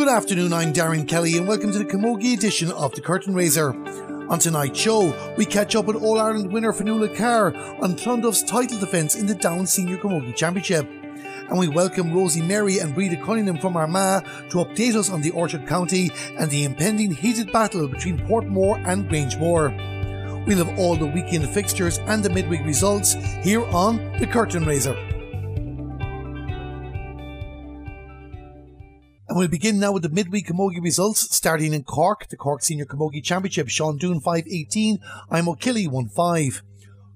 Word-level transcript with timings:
Good 0.00 0.08
afternoon, 0.08 0.54
I'm 0.54 0.72
Darren 0.72 1.06
Kelly, 1.06 1.36
and 1.36 1.46
welcome 1.46 1.72
to 1.72 1.78
the 1.78 1.84
Camogie 1.84 2.32
edition 2.32 2.72
of 2.72 2.94
The 2.94 3.02
Curtain 3.02 3.34
Raiser. 3.34 3.74
On 4.30 4.38
tonight's 4.38 4.80
show, 4.80 5.14
we 5.36 5.44
catch 5.44 5.76
up 5.76 5.84
with 5.84 5.96
All 5.96 6.18
Ireland 6.18 6.50
winner 6.50 6.72
Fionnuala 6.72 7.14
Carr 7.14 7.54
on 7.82 7.96
Clonduff's 7.96 8.42
title 8.42 8.78
defence 8.78 9.14
in 9.14 9.26
the 9.26 9.34
Down 9.34 9.66
Senior 9.66 9.98
Camogie 9.98 10.34
Championship. 10.34 10.88
And 11.50 11.58
we 11.58 11.68
welcome 11.68 12.14
Rosie 12.14 12.40
Mary 12.40 12.78
and 12.78 12.94
Breda 12.94 13.22
Cunningham 13.22 13.58
from 13.58 13.76
Armagh 13.76 14.24
to 14.48 14.64
update 14.64 14.94
us 14.94 15.10
on 15.10 15.20
the 15.20 15.32
Orchard 15.32 15.66
County 15.66 16.10
and 16.38 16.50
the 16.50 16.64
impending 16.64 17.12
heated 17.14 17.52
battle 17.52 17.86
between 17.86 18.20
Portmore 18.20 18.82
and 18.88 19.06
Granemore. 19.06 20.46
We'll 20.46 20.64
have 20.64 20.78
all 20.78 20.96
the 20.96 21.04
weekend 21.04 21.46
fixtures 21.50 21.98
and 22.06 22.24
the 22.24 22.30
midweek 22.30 22.64
results 22.64 23.16
here 23.42 23.66
on 23.66 23.96
The 24.18 24.26
Curtain 24.26 24.64
Raiser. 24.64 25.09
And 29.30 29.38
we'll 29.38 29.46
begin 29.46 29.78
now 29.78 29.92
with 29.92 30.02
the 30.02 30.08
midweek 30.08 30.48
camogie 30.48 30.82
results, 30.82 31.36
starting 31.36 31.72
in 31.72 31.84
Cork, 31.84 32.26
the 32.30 32.36
Cork 32.36 32.64
Senior 32.64 32.84
Camogie 32.84 33.22
Championship, 33.22 33.68
Sean 33.68 33.96
Doon 33.96 34.20
5-18, 34.20 34.98
I'm 35.30 35.48
O'Killy 35.48 35.86
1-5. 35.86 36.62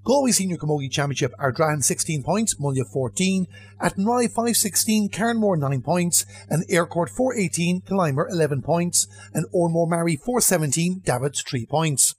Galway 0.04 0.30
Senior 0.30 0.56
Camogie 0.56 0.92
Championship, 0.92 1.32
Ardrahan 1.40 1.82
16 1.82 2.22
points, 2.22 2.54
Mullagh 2.54 2.86
14, 2.92 3.48
Athenry 3.80 4.28
5-16, 4.28 5.12
Carnmore 5.12 5.56
9 5.56 5.82
points, 5.82 6.24
and 6.48 6.64
Earcourt 6.68 7.10
4-18, 7.10 7.82
Killimor 7.82 8.30
11 8.30 8.62
points, 8.62 9.08
and 9.32 9.46
Oranmore-Maree 9.52 10.22
4-17, 10.22 11.02
Davids 11.02 11.42
3 11.42 11.66
points. 11.66 12.14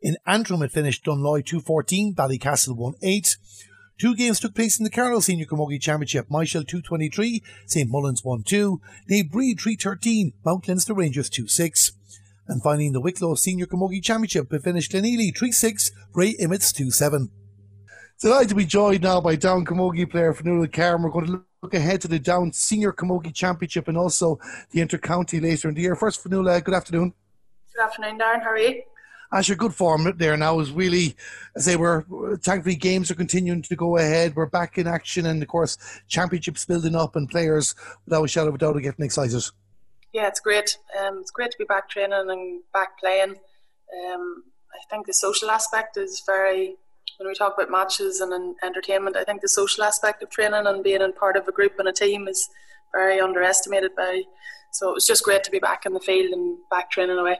In 0.00 0.18
Antrim 0.24 0.62
it 0.62 0.70
finished 0.70 1.04
Dunloy 1.04 1.42
2-14, 1.42 2.14
Ballycastle 2.14 2.78
1-8, 3.02 3.36
Two 3.98 4.14
games 4.14 4.40
took 4.40 4.54
place 4.54 4.78
in 4.78 4.84
the 4.84 4.90
Carlow 4.90 5.20
Senior 5.20 5.46
Camogie 5.46 5.80
Championship. 5.80 6.26
Michael 6.28 6.64
223, 6.64 7.42
St. 7.64 7.90
Mullins 7.90 8.20
1-2, 8.20 8.78
Naomh 9.10 9.30
Bríd 9.30 9.58
313, 9.58 10.34
Mount 10.44 10.68
Leinster 10.68 10.92
Rangers 10.92 11.30
2-6. 11.30 11.92
And 12.46 12.62
finally 12.62 12.88
in 12.88 12.92
the 12.92 13.00
Wicklow 13.00 13.36
Senior 13.36 13.64
Camogie 13.64 14.02
Championship, 14.02 14.52
it 14.52 14.62
finished 14.62 14.92
Glenealy 14.92 15.34
3-6, 15.34 15.92
Bray 16.12 16.34
Emmets 16.38 16.74
2-7. 16.74 17.30
Delighted 18.20 18.50
to 18.50 18.54
be 18.54 18.66
joined 18.66 19.02
now 19.02 19.22
by 19.22 19.34
Down 19.34 19.64
Camogie 19.64 20.10
player 20.10 20.34
Fionnuala 20.34 20.70
Carr. 20.70 21.02
We're 21.02 21.08
going 21.08 21.26
to 21.26 21.44
look 21.62 21.72
ahead 21.72 22.02
to 22.02 22.08
the 22.08 22.18
Down 22.18 22.52
Senior 22.52 22.92
Camogie 22.92 23.34
Championship 23.34 23.88
and 23.88 23.96
also 23.96 24.38
the 24.72 24.82
Inter-County 24.82 25.40
later 25.40 25.70
in 25.70 25.74
the 25.74 25.80
year. 25.80 25.96
First, 25.96 26.22
Fionnuala, 26.22 26.56
uh, 26.56 26.60
good 26.60 26.74
afternoon. 26.74 27.14
Good 27.74 27.82
afternoon, 27.82 28.18
Darren. 28.18 28.42
How 28.42 28.50
are 28.50 28.58
you? 28.58 28.82
As 29.32 29.48
your 29.48 29.56
good 29.56 29.74
form 29.74 30.12
there 30.16 30.36
now 30.36 30.60
is 30.60 30.70
really, 30.70 31.16
as 31.54 31.64
they 31.64 31.76
were, 31.76 32.06
thankfully 32.42 32.76
games 32.76 33.10
are 33.10 33.14
continuing 33.16 33.62
to 33.62 33.76
go 33.76 33.96
ahead. 33.96 34.36
We're 34.36 34.46
back 34.46 34.78
in 34.78 34.86
action, 34.86 35.26
and 35.26 35.42
of 35.42 35.48
course, 35.48 35.78
championships 36.08 36.64
building 36.64 36.94
up, 36.94 37.16
and 37.16 37.28
players 37.28 37.74
without 38.04 38.24
a 38.24 38.28
shadow 38.28 38.48
of 38.48 38.54
a 38.54 38.58
doubt 38.58 38.76
are 38.76 38.80
getting 38.80 39.04
excited. 39.04 39.42
Yeah, 40.12 40.28
it's 40.28 40.40
great. 40.40 40.78
Um, 40.98 41.18
it's 41.20 41.30
great 41.30 41.50
to 41.50 41.58
be 41.58 41.64
back 41.64 41.90
training 41.90 42.26
and 42.28 42.60
back 42.72 42.98
playing. 42.98 43.30
Um, 43.30 44.44
I 44.72 44.78
think 44.90 45.06
the 45.06 45.14
social 45.14 45.50
aspect 45.50 45.96
is 45.96 46.22
very. 46.24 46.76
When 47.18 47.28
we 47.28 47.34
talk 47.34 47.54
about 47.56 47.70
matches 47.70 48.20
and 48.20 48.56
entertainment, 48.62 49.16
I 49.16 49.24
think 49.24 49.40
the 49.40 49.48
social 49.48 49.84
aspect 49.84 50.22
of 50.22 50.28
training 50.28 50.66
and 50.66 50.84
being 50.84 51.00
in 51.00 51.14
part 51.14 51.36
of 51.36 51.48
a 51.48 51.52
group 51.52 51.78
and 51.78 51.88
a 51.88 51.92
team 51.92 52.28
is 52.28 52.46
very 52.92 53.20
underestimated 53.20 53.92
by. 53.96 54.22
So 54.72 54.90
it 54.90 54.94
was 54.94 55.06
just 55.06 55.22
great 55.22 55.42
to 55.44 55.50
be 55.50 55.58
back 55.58 55.86
in 55.86 55.94
the 55.94 56.00
field 56.00 56.32
and 56.32 56.58
back 56.70 56.90
training 56.90 57.16
away 57.16 57.38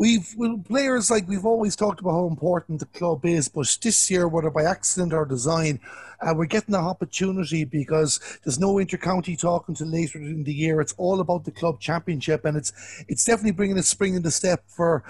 we've 0.00 0.34
well, 0.36 0.58
players 0.66 1.10
like 1.10 1.28
we've 1.28 1.44
always 1.44 1.76
talked 1.76 2.00
about 2.00 2.12
how 2.12 2.26
important 2.26 2.80
the 2.80 2.86
club 2.86 3.24
is, 3.26 3.48
but 3.48 3.78
this 3.82 4.10
year, 4.10 4.26
whether 4.26 4.50
by 4.50 4.64
accident 4.64 5.12
or 5.12 5.26
design, 5.26 5.78
uh, 6.22 6.32
we're 6.34 6.46
getting 6.46 6.74
an 6.74 6.80
opportunity 6.80 7.64
because 7.64 8.18
there's 8.42 8.58
no 8.58 8.74
intercounty 8.76 9.38
talk 9.38 9.68
until 9.68 9.88
later 9.88 10.18
in 10.18 10.42
the 10.44 10.54
year. 10.54 10.80
It's 10.80 10.94
all 10.96 11.20
about 11.20 11.44
the 11.44 11.50
club 11.50 11.80
championship, 11.80 12.46
and 12.46 12.56
it's 12.56 12.72
it's 13.08 13.24
definitely 13.24 13.52
bringing 13.52 13.78
a 13.78 13.82
spring 13.82 14.14
in 14.14 14.22
the 14.22 14.30
step 14.30 14.64
for 14.66 15.04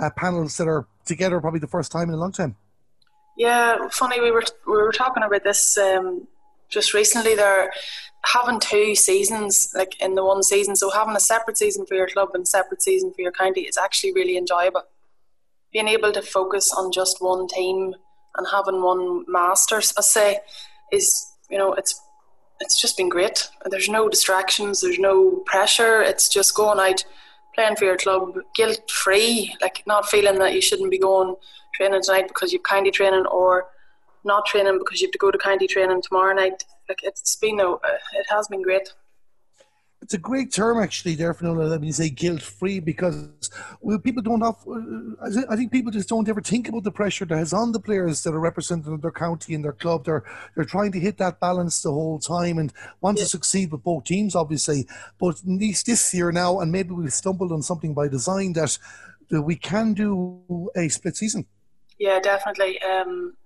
uh, 0.00 0.10
panels 0.10 0.56
that 0.56 0.66
are 0.66 0.86
together 1.06 1.40
probably 1.40 1.60
the 1.60 1.68
first 1.68 1.92
time 1.92 2.08
in 2.08 2.14
a 2.14 2.18
long 2.18 2.32
time. 2.32 2.56
Yeah, 3.38 3.88
funny 3.90 4.20
we 4.20 4.32
were 4.32 4.44
we 4.66 4.72
were 4.72 4.92
talking 4.92 5.22
about 5.22 5.44
this 5.44 5.78
um, 5.78 6.26
just 6.68 6.92
recently. 6.92 7.36
There 7.36 7.70
having 8.32 8.58
two 8.58 8.94
seasons 8.94 9.70
like 9.74 10.00
in 10.00 10.14
the 10.14 10.24
one 10.24 10.42
season. 10.42 10.76
So 10.76 10.90
having 10.90 11.16
a 11.16 11.20
separate 11.20 11.58
season 11.58 11.84
for 11.86 11.94
your 11.94 12.08
club 12.08 12.30
and 12.34 12.46
separate 12.48 12.82
season 12.82 13.12
for 13.12 13.20
your 13.20 13.32
county 13.32 13.62
is 13.62 13.76
actually 13.76 14.12
really 14.12 14.36
enjoyable. 14.36 14.82
Being 15.72 15.88
able 15.88 16.12
to 16.12 16.22
focus 16.22 16.72
on 16.76 16.92
just 16.92 17.20
one 17.20 17.48
team 17.48 17.94
and 18.36 18.46
having 18.50 18.82
one 18.82 19.24
masters 19.28 19.92
i 19.96 20.00
say 20.00 20.40
is 20.90 21.32
you 21.50 21.56
know 21.56 21.72
it's 21.74 22.00
it's 22.60 22.80
just 22.80 22.96
been 22.96 23.08
great. 23.08 23.48
There's 23.68 23.88
no 23.88 24.08
distractions 24.08 24.80
there's 24.80 24.98
no 24.98 25.42
pressure. 25.44 26.02
It's 26.02 26.28
just 26.28 26.54
going 26.54 26.78
out 26.78 27.04
playing 27.54 27.76
for 27.76 27.84
your 27.84 27.96
club 27.96 28.36
guilt 28.56 28.90
free 28.90 29.54
like 29.60 29.82
not 29.86 30.08
feeling 30.08 30.38
that 30.38 30.54
you 30.54 30.62
shouldn't 30.62 30.90
be 30.90 30.98
going 30.98 31.34
training 31.74 32.02
tonight 32.02 32.28
because 32.28 32.52
you've 32.52 32.62
county 32.62 32.90
training 32.90 33.26
or 33.26 33.66
not 34.24 34.46
training 34.46 34.78
because 34.78 35.00
you 35.00 35.06
have 35.06 35.12
to 35.12 35.18
go 35.18 35.30
to 35.30 35.38
county 35.38 35.66
training 35.66 36.02
tomorrow 36.02 36.34
night 36.34 36.64
like 36.88 37.00
it's 37.02 37.36
been 37.36 37.60
a, 37.60 37.72
it 37.72 38.26
has 38.28 38.48
been 38.48 38.62
great. 38.62 38.92
It's 40.02 40.12
a 40.12 40.18
great 40.18 40.52
term, 40.52 40.82
actually, 40.82 41.14
there, 41.14 41.32
Fionnuala, 41.32 41.70
let 41.70 41.80
me 41.80 41.90
say 41.90 42.10
guilt 42.10 42.42
free 42.42 42.78
because 42.78 43.26
well, 43.80 43.98
people 43.98 44.22
don't 44.22 44.42
have, 44.42 44.56
uh, 44.68 45.40
I 45.48 45.56
think 45.56 45.72
people 45.72 45.90
just 45.90 46.10
don't 46.10 46.28
ever 46.28 46.42
think 46.42 46.68
about 46.68 46.84
the 46.84 46.90
pressure 46.90 47.24
that 47.24 47.38
is 47.38 47.54
on 47.54 47.72
the 47.72 47.80
players 47.80 48.22
that 48.24 48.34
are 48.34 48.38
representing 48.40 48.98
their 48.98 49.10
county 49.10 49.54
and 49.54 49.64
their 49.64 49.72
club. 49.72 50.04
They're, 50.04 50.22
they're 50.54 50.66
trying 50.66 50.92
to 50.92 51.00
hit 51.00 51.16
that 51.18 51.40
balance 51.40 51.80
the 51.80 51.90
whole 51.90 52.18
time 52.18 52.58
and 52.58 52.70
want 53.00 53.16
yeah. 53.16 53.24
to 53.24 53.30
succeed 53.30 53.72
with 53.72 53.82
both 53.82 54.04
teams, 54.04 54.34
obviously. 54.34 54.86
But 55.18 55.38
at 55.38 55.46
least 55.46 55.86
this 55.86 56.12
year 56.12 56.30
now, 56.30 56.60
and 56.60 56.70
maybe 56.70 56.90
we've 56.90 57.10
stumbled 57.10 57.52
on 57.52 57.62
something 57.62 57.94
by 57.94 58.08
design 58.08 58.52
that, 58.54 58.76
that 59.30 59.40
we 59.40 59.56
can 59.56 59.94
do 59.94 60.70
a 60.76 60.86
split 60.90 61.16
season. 61.16 61.46
Yeah, 61.98 62.20
definitely. 62.20 62.78
Um, 62.82 63.38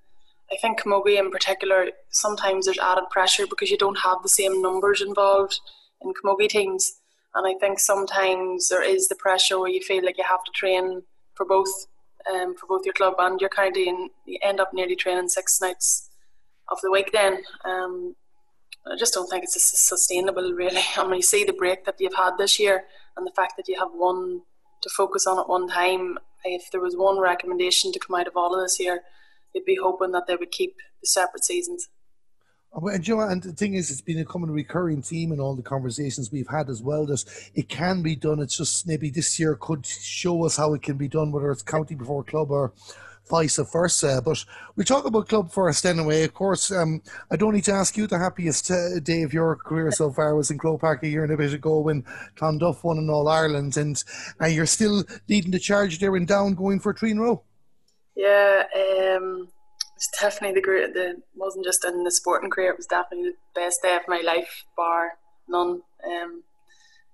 I 0.50 0.56
think 0.56 0.80
Camogie 0.80 1.18
in 1.18 1.30
particular, 1.30 1.88
sometimes 2.10 2.64
there's 2.64 2.78
added 2.78 3.04
pressure 3.10 3.46
because 3.46 3.70
you 3.70 3.76
don't 3.76 3.98
have 3.98 4.22
the 4.22 4.28
same 4.28 4.62
numbers 4.62 5.02
involved 5.02 5.60
in 6.02 6.12
Camogie 6.14 6.48
teams. 6.48 7.00
And 7.34 7.46
I 7.46 7.58
think 7.58 7.78
sometimes 7.78 8.68
there 8.68 8.82
is 8.82 9.08
the 9.08 9.14
pressure 9.14 9.58
where 9.58 9.70
you 9.70 9.82
feel 9.82 10.04
like 10.04 10.16
you 10.16 10.24
have 10.24 10.44
to 10.44 10.52
train 10.52 11.02
for 11.34 11.44
both, 11.44 11.86
um, 12.32 12.54
for 12.56 12.66
both 12.66 12.84
your 12.84 12.94
club 12.94 13.14
and 13.18 13.40
your 13.40 13.50
county, 13.50 13.88
and 13.88 14.10
you 14.24 14.38
end 14.42 14.60
up 14.60 14.72
nearly 14.72 14.96
training 14.96 15.28
six 15.28 15.60
nights 15.60 16.08
of 16.68 16.80
the 16.82 16.90
week. 16.90 17.10
Then 17.12 17.42
um, 17.64 18.16
I 18.86 18.96
just 18.96 19.14
don't 19.14 19.28
think 19.28 19.44
it's 19.44 19.78
sustainable, 19.78 20.52
really. 20.52 20.80
I 20.96 21.04
mean, 21.04 21.16
you 21.16 21.22
see 21.22 21.44
the 21.44 21.52
break 21.52 21.84
that 21.84 21.96
you've 22.00 22.14
had 22.14 22.38
this 22.38 22.58
year, 22.58 22.84
and 23.16 23.26
the 23.26 23.32
fact 23.32 23.54
that 23.56 23.68
you 23.68 23.78
have 23.78 23.90
one 23.92 24.42
to 24.82 24.90
focus 24.96 25.26
on 25.26 25.38
at 25.38 25.48
one 25.48 25.68
time. 25.68 26.18
If 26.44 26.70
there 26.70 26.80
was 26.80 26.96
one 26.96 27.18
recommendation 27.18 27.92
to 27.92 27.98
come 27.98 28.18
out 28.18 28.28
of 28.28 28.36
all 28.36 28.54
of 28.54 28.62
this 28.62 28.78
year, 28.78 29.02
you'd 29.54 29.64
be 29.64 29.78
hoping 29.80 30.12
that 30.12 30.26
they 30.26 30.36
would 30.36 30.50
keep 30.50 30.76
the 31.00 31.06
separate 31.06 31.44
seasons. 31.44 31.88
And, 32.72 33.08
you 33.08 33.16
know, 33.16 33.22
and 33.22 33.42
the 33.42 33.52
thing 33.52 33.74
is, 33.74 33.90
it's 33.90 34.02
been 34.02 34.18
a 34.18 34.24
common 34.24 34.50
recurring 34.50 35.02
theme 35.02 35.32
in 35.32 35.40
all 35.40 35.56
the 35.56 35.62
conversations 35.62 36.30
we've 36.30 36.48
had 36.48 36.68
as 36.68 36.82
well 36.82 37.06
that 37.06 37.24
it 37.54 37.68
can 37.68 38.02
be 38.02 38.14
done. 38.14 38.40
It's 38.40 38.58
just 38.58 38.86
maybe 38.86 39.10
this 39.10 39.38
year 39.40 39.56
could 39.58 39.86
show 39.86 40.44
us 40.44 40.56
how 40.56 40.74
it 40.74 40.82
can 40.82 40.96
be 40.96 41.08
done, 41.08 41.32
whether 41.32 41.50
it's 41.50 41.62
county 41.62 41.94
before 41.94 42.24
club 42.24 42.50
or 42.50 42.74
vice 43.28 43.58
versa. 43.72 44.20
But 44.24 44.44
we 44.76 44.84
talk 44.84 45.06
about 45.06 45.28
club 45.28 45.50
first 45.50 45.86
anyway. 45.86 46.24
Of 46.24 46.34
course, 46.34 46.70
um, 46.70 47.02
I 47.30 47.36
don't 47.36 47.54
need 47.54 47.64
to 47.64 47.72
ask 47.72 47.96
you 47.96 48.06
the 48.06 48.18
happiest 48.18 48.70
uh, 48.70 49.00
day 49.00 49.22
of 49.22 49.32
your 49.32 49.56
career 49.56 49.90
so 49.90 50.10
far 50.10 50.34
was 50.34 50.50
in 50.50 50.58
Croke 50.58 50.80
Park 50.80 51.02
a 51.02 51.08
year 51.08 51.24
and 51.24 51.32
a 51.32 51.36
bit 51.36 51.54
ago 51.54 51.80
when 51.80 52.04
Clonduff 52.36 52.84
won 52.84 52.98
in 52.98 53.10
All 53.10 53.28
Ireland, 53.28 53.76
and 53.76 54.02
uh, 54.42 54.46
you're 54.46 54.66
still 54.66 55.04
leading 55.28 55.50
the 55.50 55.58
charge 55.58 55.98
there 55.98 56.16
and 56.16 56.28
down, 56.28 56.54
going 56.54 56.80
for 56.80 56.92
three 56.92 57.12
in 57.12 57.18
a 57.18 57.22
row. 57.22 57.42
Yeah, 58.18 58.64
um, 58.74 59.48
it's 59.96 60.10
definitely 60.20 60.56
the 60.56 60.64
great. 60.66 60.92
The 60.92 61.22
wasn't 61.36 61.64
just 61.64 61.84
in 61.84 62.02
the 62.02 62.10
sporting 62.10 62.50
career; 62.50 62.72
it 62.72 62.76
was 62.76 62.86
definitely 62.86 63.30
the 63.30 63.36
best 63.60 63.80
day 63.82 63.94
of 63.94 64.02
my 64.08 64.20
life, 64.32 64.64
bar 64.76 65.12
none. 65.48 65.82
Um, 66.04 66.42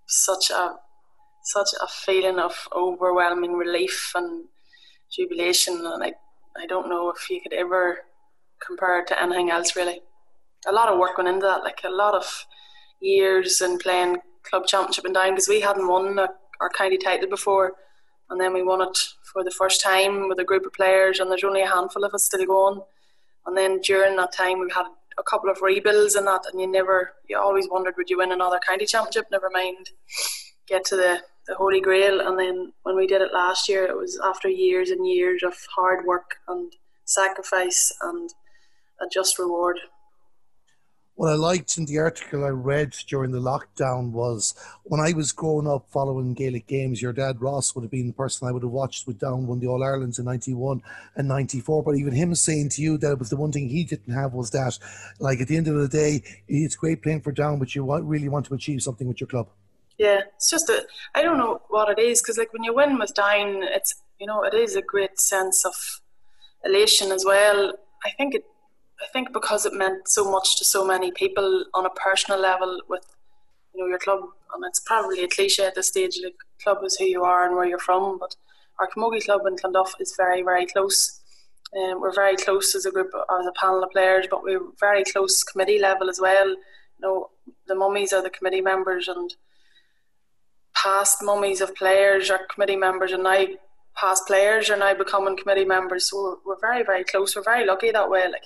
such 0.06 0.50
a 0.50 0.76
such 1.42 1.70
a 1.82 1.86
feeling 1.86 2.38
of 2.38 2.68
overwhelming 2.74 3.52
relief 3.54 4.12
and 4.14 4.46
jubilation, 5.14 5.74
and 5.84 6.02
I 6.02 6.14
I 6.56 6.66
don't 6.66 6.88
know 6.88 7.10
if 7.10 7.28
you 7.30 7.40
could 7.42 7.52
ever 7.52 7.98
compare 8.66 9.00
it 9.00 9.08
to 9.08 9.22
anything 9.22 9.50
else. 9.50 9.76
Really, 9.76 10.00
a 10.66 10.72
lot 10.72 10.88
of 10.88 10.98
work 10.98 11.18
went 11.18 11.28
into 11.28 11.46
that, 11.46 11.64
like 11.64 11.82
a 11.84 11.90
lot 11.90 12.14
of 12.14 12.46
years 13.00 13.60
and 13.60 13.80
playing 13.80 14.18
club 14.48 14.66
championship 14.66 15.04
and 15.04 15.14
down 15.14 15.32
because 15.32 15.48
we 15.48 15.60
hadn't 15.60 15.88
won 15.88 16.18
a, 16.18 16.28
our 16.62 16.70
county 16.70 16.98
title 16.98 17.28
before 17.28 17.74
and 18.30 18.40
then 18.40 18.52
we 18.52 18.62
won 18.62 18.80
it 18.80 18.98
for 19.32 19.44
the 19.44 19.50
first 19.50 19.80
time 19.80 20.28
with 20.28 20.38
a 20.38 20.44
group 20.44 20.66
of 20.66 20.72
players, 20.72 21.20
and 21.20 21.30
there's 21.30 21.44
only 21.44 21.62
a 21.62 21.68
handful 21.68 22.04
of 22.04 22.14
us 22.14 22.26
still 22.26 22.46
going. 22.46 22.80
And 23.46 23.56
then 23.56 23.80
during 23.80 24.16
that 24.16 24.32
time, 24.32 24.60
we 24.60 24.70
had 24.74 24.86
a 25.18 25.22
couple 25.22 25.50
of 25.50 25.62
rebuilds 25.62 26.14
and 26.14 26.26
that, 26.26 26.42
and 26.50 26.60
you 26.60 26.66
never, 26.66 27.12
you 27.28 27.38
always 27.38 27.68
wondered, 27.70 27.94
would 27.96 28.10
you 28.10 28.18
win 28.18 28.32
another 28.32 28.60
county 28.66 28.86
championship? 28.86 29.26
Never 29.30 29.50
mind, 29.50 29.90
get 30.66 30.84
to 30.86 30.96
the 30.96 31.22
the 31.46 31.54
Holy 31.54 31.80
Grail. 31.80 32.20
And 32.20 32.38
then 32.38 32.72
when 32.82 32.96
we 32.96 33.06
did 33.06 33.22
it 33.22 33.32
last 33.32 33.68
year, 33.68 33.84
it 33.84 33.96
was 33.96 34.18
after 34.22 34.48
years 34.48 34.90
and 34.90 35.06
years 35.06 35.42
of 35.42 35.54
hard 35.74 36.04
work 36.06 36.36
and 36.48 36.72
sacrifice 37.04 37.92
and 38.02 38.30
a 39.00 39.06
just 39.12 39.38
reward. 39.38 39.78
What 41.16 41.30
I 41.30 41.36
liked 41.36 41.78
in 41.78 41.84
the 41.84 41.98
article 41.98 42.44
I 42.44 42.48
read 42.48 42.90
during 43.06 43.30
the 43.30 43.38
lockdown 43.38 44.10
was 44.10 44.52
when 44.82 45.00
I 45.00 45.12
was 45.12 45.30
growing 45.30 45.68
up 45.68 45.86
following 45.88 46.34
Gaelic 46.34 46.66
games, 46.66 47.00
your 47.00 47.12
dad 47.12 47.40
Ross 47.40 47.74
would 47.74 47.82
have 47.82 47.90
been 47.90 48.08
the 48.08 48.12
person 48.12 48.48
I 48.48 48.50
would 48.50 48.64
have 48.64 48.72
watched 48.72 49.06
with 49.06 49.20
Down 49.20 49.46
won 49.46 49.60
the 49.60 49.68
All 49.68 49.84
Irelands 49.84 50.18
in 50.18 50.24
91 50.24 50.82
and 51.14 51.28
94. 51.28 51.84
But 51.84 51.96
even 51.96 52.12
him 52.14 52.34
saying 52.34 52.70
to 52.70 52.82
you 52.82 52.98
that 52.98 53.12
it 53.12 53.18
was 53.20 53.30
the 53.30 53.36
one 53.36 53.52
thing 53.52 53.68
he 53.68 53.84
didn't 53.84 54.12
have 54.12 54.32
was 54.32 54.50
that, 54.50 54.76
like, 55.20 55.40
at 55.40 55.46
the 55.46 55.56
end 55.56 55.68
of 55.68 55.76
the 55.76 55.88
day, 55.88 56.22
it's 56.48 56.74
great 56.74 57.02
playing 57.02 57.20
for 57.20 57.30
Down, 57.30 57.60
but 57.60 57.76
you 57.76 57.84
really 58.02 58.28
want 58.28 58.46
to 58.46 58.54
achieve 58.54 58.82
something 58.82 59.06
with 59.06 59.20
your 59.20 59.28
club. 59.28 59.48
Yeah, 59.98 60.22
it's 60.34 60.50
just 60.50 60.68
a, 60.68 60.84
I 61.14 61.22
don't 61.22 61.38
know 61.38 61.62
what 61.68 61.96
it 61.96 62.02
is 62.02 62.20
because, 62.20 62.38
like, 62.38 62.52
when 62.52 62.64
you 62.64 62.74
win 62.74 62.98
with 62.98 63.14
Down, 63.14 63.62
it's, 63.62 63.94
you 64.18 64.26
know, 64.26 64.42
it 64.42 64.54
is 64.54 64.74
a 64.74 64.82
great 64.82 65.20
sense 65.20 65.64
of 65.64 65.74
elation 66.64 67.12
as 67.12 67.24
well. 67.24 67.72
I 68.04 68.10
think 68.18 68.34
it 68.34 68.44
I 69.02 69.06
think 69.12 69.32
because 69.32 69.66
it 69.66 69.72
meant 69.74 70.08
so 70.08 70.30
much 70.30 70.56
to 70.58 70.64
so 70.64 70.86
many 70.86 71.10
people 71.10 71.64
on 71.74 71.86
a 71.86 71.90
personal 71.90 72.40
level 72.40 72.80
with 72.88 73.04
you 73.74 73.82
know 73.82 73.88
your 73.88 73.98
club. 73.98 74.20
And 74.54 74.64
it's 74.66 74.80
probably 74.80 75.22
a 75.24 75.28
cliche 75.28 75.66
at 75.66 75.74
this 75.74 75.88
stage 75.88 76.18
like 76.22 76.36
club 76.62 76.78
is 76.84 76.96
who 76.96 77.04
you 77.04 77.24
are 77.24 77.46
and 77.46 77.56
where 77.56 77.66
you're 77.66 77.78
from 77.78 78.18
but 78.18 78.36
our 78.78 78.88
Camogie 78.88 79.24
club 79.24 79.42
in 79.46 79.56
Clonduff 79.56 79.92
is 80.00 80.14
very 80.16 80.42
very 80.42 80.66
close. 80.66 81.20
Um, 81.76 82.00
we're 82.00 82.14
very 82.14 82.36
close 82.36 82.74
as 82.76 82.86
a 82.86 82.90
group 82.90 83.10
as 83.14 83.46
a 83.46 83.52
panel 83.60 83.82
of 83.82 83.90
players 83.90 84.26
but 84.30 84.42
we're 84.42 84.60
very 84.78 85.04
close 85.04 85.42
committee 85.42 85.78
level 85.80 86.08
as 86.08 86.20
well. 86.20 86.48
You 86.48 87.02
know 87.02 87.30
the 87.66 87.74
mummies 87.74 88.12
are 88.12 88.22
the 88.22 88.30
committee 88.30 88.60
members 88.60 89.08
and 89.08 89.34
past 90.74 91.18
mummies 91.22 91.60
of 91.60 91.74
players 91.74 92.30
are 92.30 92.46
committee 92.52 92.76
members 92.76 93.12
and 93.12 93.24
now 93.24 93.44
past 93.96 94.26
players 94.26 94.70
are 94.70 94.76
now 94.76 94.94
becoming 94.94 95.36
committee 95.36 95.64
members. 95.64 96.10
So 96.10 96.40
we're, 96.44 96.60
very 96.60 96.84
very 96.84 97.04
close. 97.04 97.34
We're 97.34 97.42
very 97.42 97.66
lucky 97.66 97.90
that 97.90 98.10
way 98.10 98.24
like 98.28 98.44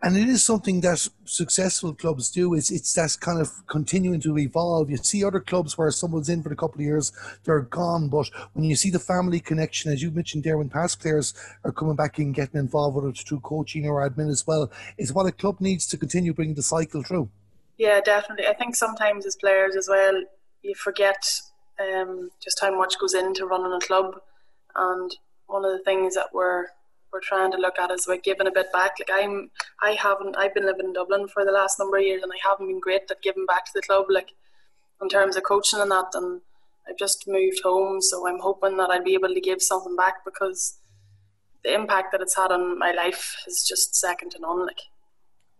and 0.00 0.16
it 0.16 0.28
is 0.28 0.44
something 0.44 0.80
that 0.82 1.08
successful 1.24 1.92
clubs 1.92 2.30
do. 2.30 2.54
It's 2.54 2.70
it's 2.70 2.92
that 2.94 3.16
kind 3.20 3.40
of 3.40 3.66
continuing 3.66 4.20
to 4.20 4.38
evolve. 4.38 4.90
You 4.90 4.96
see 4.96 5.24
other 5.24 5.40
clubs 5.40 5.76
where 5.76 5.90
someone's 5.90 6.28
in 6.28 6.42
for 6.42 6.52
a 6.52 6.56
couple 6.56 6.76
of 6.76 6.86
years, 6.86 7.10
they're 7.44 7.62
gone. 7.62 8.08
But 8.08 8.30
when 8.52 8.64
you 8.64 8.76
see 8.76 8.90
the 8.90 9.00
family 9.00 9.40
connection, 9.40 9.92
as 9.92 10.00
you 10.00 10.10
mentioned 10.10 10.44
there, 10.44 10.56
when 10.56 10.68
past 10.68 11.00
players 11.00 11.34
are 11.64 11.72
coming 11.72 11.96
back 11.96 12.18
and 12.18 12.34
getting 12.34 12.60
involved, 12.60 12.94
whether 12.94 13.08
it's 13.08 13.22
through 13.22 13.40
coaching 13.40 13.86
or 13.86 14.08
admin 14.08 14.30
as 14.30 14.46
well, 14.46 14.70
is 14.98 15.12
what 15.12 15.26
a 15.26 15.32
club 15.32 15.60
needs 15.60 15.86
to 15.88 15.96
continue 15.96 16.32
bringing 16.32 16.54
the 16.54 16.62
cycle 16.62 17.02
through. 17.02 17.28
Yeah, 17.76 18.00
definitely. 18.00 18.46
I 18.46 18.54
think 18.54 18.76
sometimes 18.76 19.26
as 19.26 19.36
players 19.36 19.74
as 19.74 19.88
well, 19.88 20.22
you 20.62 20.74
forget 20.76 21.24
um, 21.80 22.30
just 22.42 22.60
how 22.60 22.76
much 22.76 22.98
goes 23.00 23.14
into 23.14 23.46
running 23.46 23.72
a 23.72 23.84
club, 23.84 24.20
and 24.76 25.10
one 25.48 25.64
of 25.64 25.72
the 25.72 25.82
things 25.84 26.14
that 26.14 26.28
we're 26.32 26.66
we're 27.12 27.20
trying 27.20 27.50
to 27.52 27.58
look 27.58 27.78
at 27.78 27.90
is 27.90 28.06
like 28.08 28.22
giving 28.22 28.46
a 28.46 28.52
bit 28.52 28.72
back. 28.72 28.96
Like 28.98 29.10
I'm, 29.12 29.50
I 29.82 29.92
haven't, 29.92 30.36
I've 30.36 30.54
been 30.54 30.66
living 30.66 30.86
in 30.86 30.92
Dublin 30.92 31.28
for 31.28 31.44
the 31.44 31.52
last 31.52 31.78
number 31.78 31.98
of 31.98 32.04
years, 32.04 32.22
and 32.22 32.32
I 32.32 32.48
haven't 32.48 32.66
been 32.68 32.80
great 32.80 33.10
at 33.10 33.22
giving 33.22 33.46
back 33.46 33.64
to 33.66 33.72
the 33.74 33.82
club, 33.82 34.06
like 34.08 34.32
in 35.00 35.08
terms 35.08 35.36
of 35.36 35.42
coaching 35.42 35.80
and 35.80 35.90
that. 35.90 36.10
And 36.14 36.40
I've 36.88 36.98
just 36.98 37.26
moved 37.26 37.60
home, 37.62 38.00
so 38.00 38.26
I'm 38.26 38.40
hoping 38.40 38.76
that 38.78 38.90
I'll 38.90 39.04
be 39.04 39.14
able 39.14 39.34
to 39.34 39.40
give 39.40 39.62
something 39.62 39.96
back 39.96 40.24
because 40.24 40.78
the 41.64 41.74
impact 41.74 42.12
that 42.12 42.20
it's 42.20 42.36
had 42.36 42.52
on 42.52 42.78
my 42.78 42.92
life 42.92 43.36
is 43.46 43.64
just 43.66 43.94
second 43.96 44.30
to 44.30 44.40
none. 44.40 44.66
Like. 44.66 44.80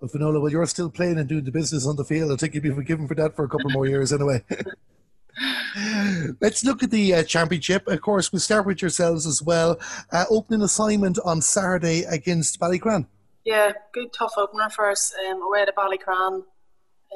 Well, 0.01 0.11
Fionnuala, 0.11 0.41
well, 0.41 0.53
you're 0.53 0.67
still 0.67 0.91
playing 0.91 1.19
and 1.19 1.29
doing 1.29 1.45
the 1.45 1.51
business 1.51 1.87
on 1.87 1.97
the 1.97 2.05
field. 2.05 2.31
I 2.31 2.37
think 2.37 2.55
you'd 2.55 2.63
be 2.63 2.71
forgiven 2.71 3.09
for 3.09 3.15
that 3.17 3.35
for 3.35 3.45
a 3.45 3.49
couple 3.49 3.71
more 3.71 3.87
years 3.87 4.13
anyway. 4.13 4.45
Let's 6.41 6.65
look 6.65 6.83
at 6.83 6.91
the 6.91 7.15
uh, 7.15 7.23
championship. 7.25 7.87
Of 7.89 8.01
course, 8.01 8.33
we'll 8.33 8.41
start 8.41 8.67
with 8.67 8.83
yourselves 8.83 9.27
as 9.27 9.43
well. 9.43 9.79
Uh, 10.13 10.25
opening 10.31 10.63
assignment 10.63 11.19
on 11.25 11.41
Saturday 11.41 12.03
against 12.05 12.59
Ballycran. 12.61 13.07
Yeah, 13.45 13.73
good 13.95 14.13
tough 14.13 14.35
opener 14.37 14.69
for 14.71 14.91
us 14.91 15.15
um, 15.29 15.43
away 15.43 15.65
to 15.65 15.73
Ballycran. 15.73 16.43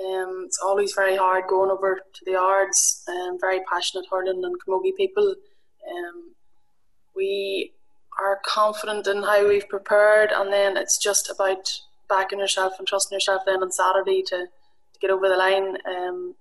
Um, 0.00 0.44
it's 0.46 0.58
always 0.64 0.94
very 0.94 1.16
hard 1.16 1.46
going 1.48 1.70
over 1.70 2.00
to 2.12 2.24
the 2.24 2.36
Ards. 2.36 3.04
Um, 3.08 3.38
very 3.40 3.60
passionate 3.70 4.06
hurling 4.10 4.42
and 4.44 4.56
camogie 4.66 4.96
people. 4.96 5.34
Um, 5.90 6.34
we 7.14 7.72
are 8.20 8.40
confident 8.46 9.06
in 9.06 9.22
how 9.22 9.46
we've 9.46 9.68
prepared, 9.68 10.30
and 10.32 10.52
then 10.52 10.76
it's 10.76 10.96
just 10.96 11.30
about 11.30 11.80
backing 12.08 12.38
yourself 12.38 12.74
and 12.78 12.86
trusting 12.86 13.14
yourself 13.14 13.42
then 13.46 13.62
on 13.62 13.70
Saturday 13.70 14.22
to, 14.22 14.36
to 14.36 15.00
get 15.00 15.10
over 15.10 15.28
the 15.28 15.36
line. 15.36 15.76
Um, 15.86 16.34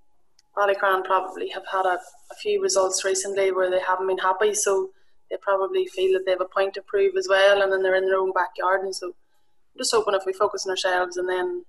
Ballycran 0.58 1.04
probably 1.06 1.50
have 1.50 1.64
had 1.72 1.86
a, 1.86 1.98
a 2.32 2.36
few 2.42 2.62
results 2.62 3.06
recently 3.06 3.52
where 3.52 3.70
they 3.70 3.80
haven't 3.80 4.08
been 4.08 4.18
happy, 4.18 4.54
so 4.54 4.90
they 5.30 5.38
probably 5.42 5.86
feel 5.88 6.14
that 6.14 6.26
they 6.26 6.32
have 6.32 6.42
a 6.42 6.46
point 6.46 6.74
to 6.74 6.82
prove 6.82 7.16
as 7.18 7.28
well, 7.30 7.62
and 7.62 7.72
then 7.72 7.82
they're 7.82 7.96
in 7.96 8.06
their 8.06 8.18
own 8.18 8.34
backyard. 8.34 8.82
And 8.82 8.94
so 8.94 9.08
I'm 9.08 9.78
just 9.78 9.94
hoping 9.94 10.14
if 10.14 10.26
we 10.26 10.34
focus 10.34 10.66
on 10.66 10.72
ourselves 10.72 11.18
and 11.18 11.28
then 11.30 11.66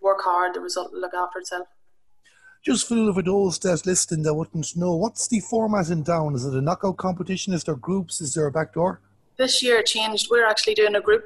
work 0.00 0.18
hard, 0.22 0.54
the 0.54 0.60
result 0.60 0.92
will 0.92 1.00
look 1.00 1.14
after 1.14 1.38
itself. 1.38 1.68
Just 2.64 2.88
for, 2.88 3.12
for 3.12 3.22
those 3.22 3.58
that 3.60 3.86
listening 3.86 4.24
that 4.24 4.34
wouldn't 4.34 4.76
know, 4.76 4.96
what's 4.96 5.28
the 5.28 5.38
format 5.40 5.90
in 5.90 6.02
Down? 6.02 6.34
Is 6.34 6.44
it 6.44 6.54
a 6.54 6.60
knockout 6.60 6.96
competition? 6.96 7.54
Is 7.54 7.62
there 7.62 7.76
groups? 7.76 8.20
Is 8.20 8.34
there 8.34 8.46
a 8.46 8.52
back 8.52 8.74
door? 8.74 9.00
This 9.36 9.62
year 9.62 9.80
changed. 9.84 10.26
We're 10.28 10.46
actually 10.46 10.74
doing 10.74 10.96
a 10.96 11.00
group 11.00 11.24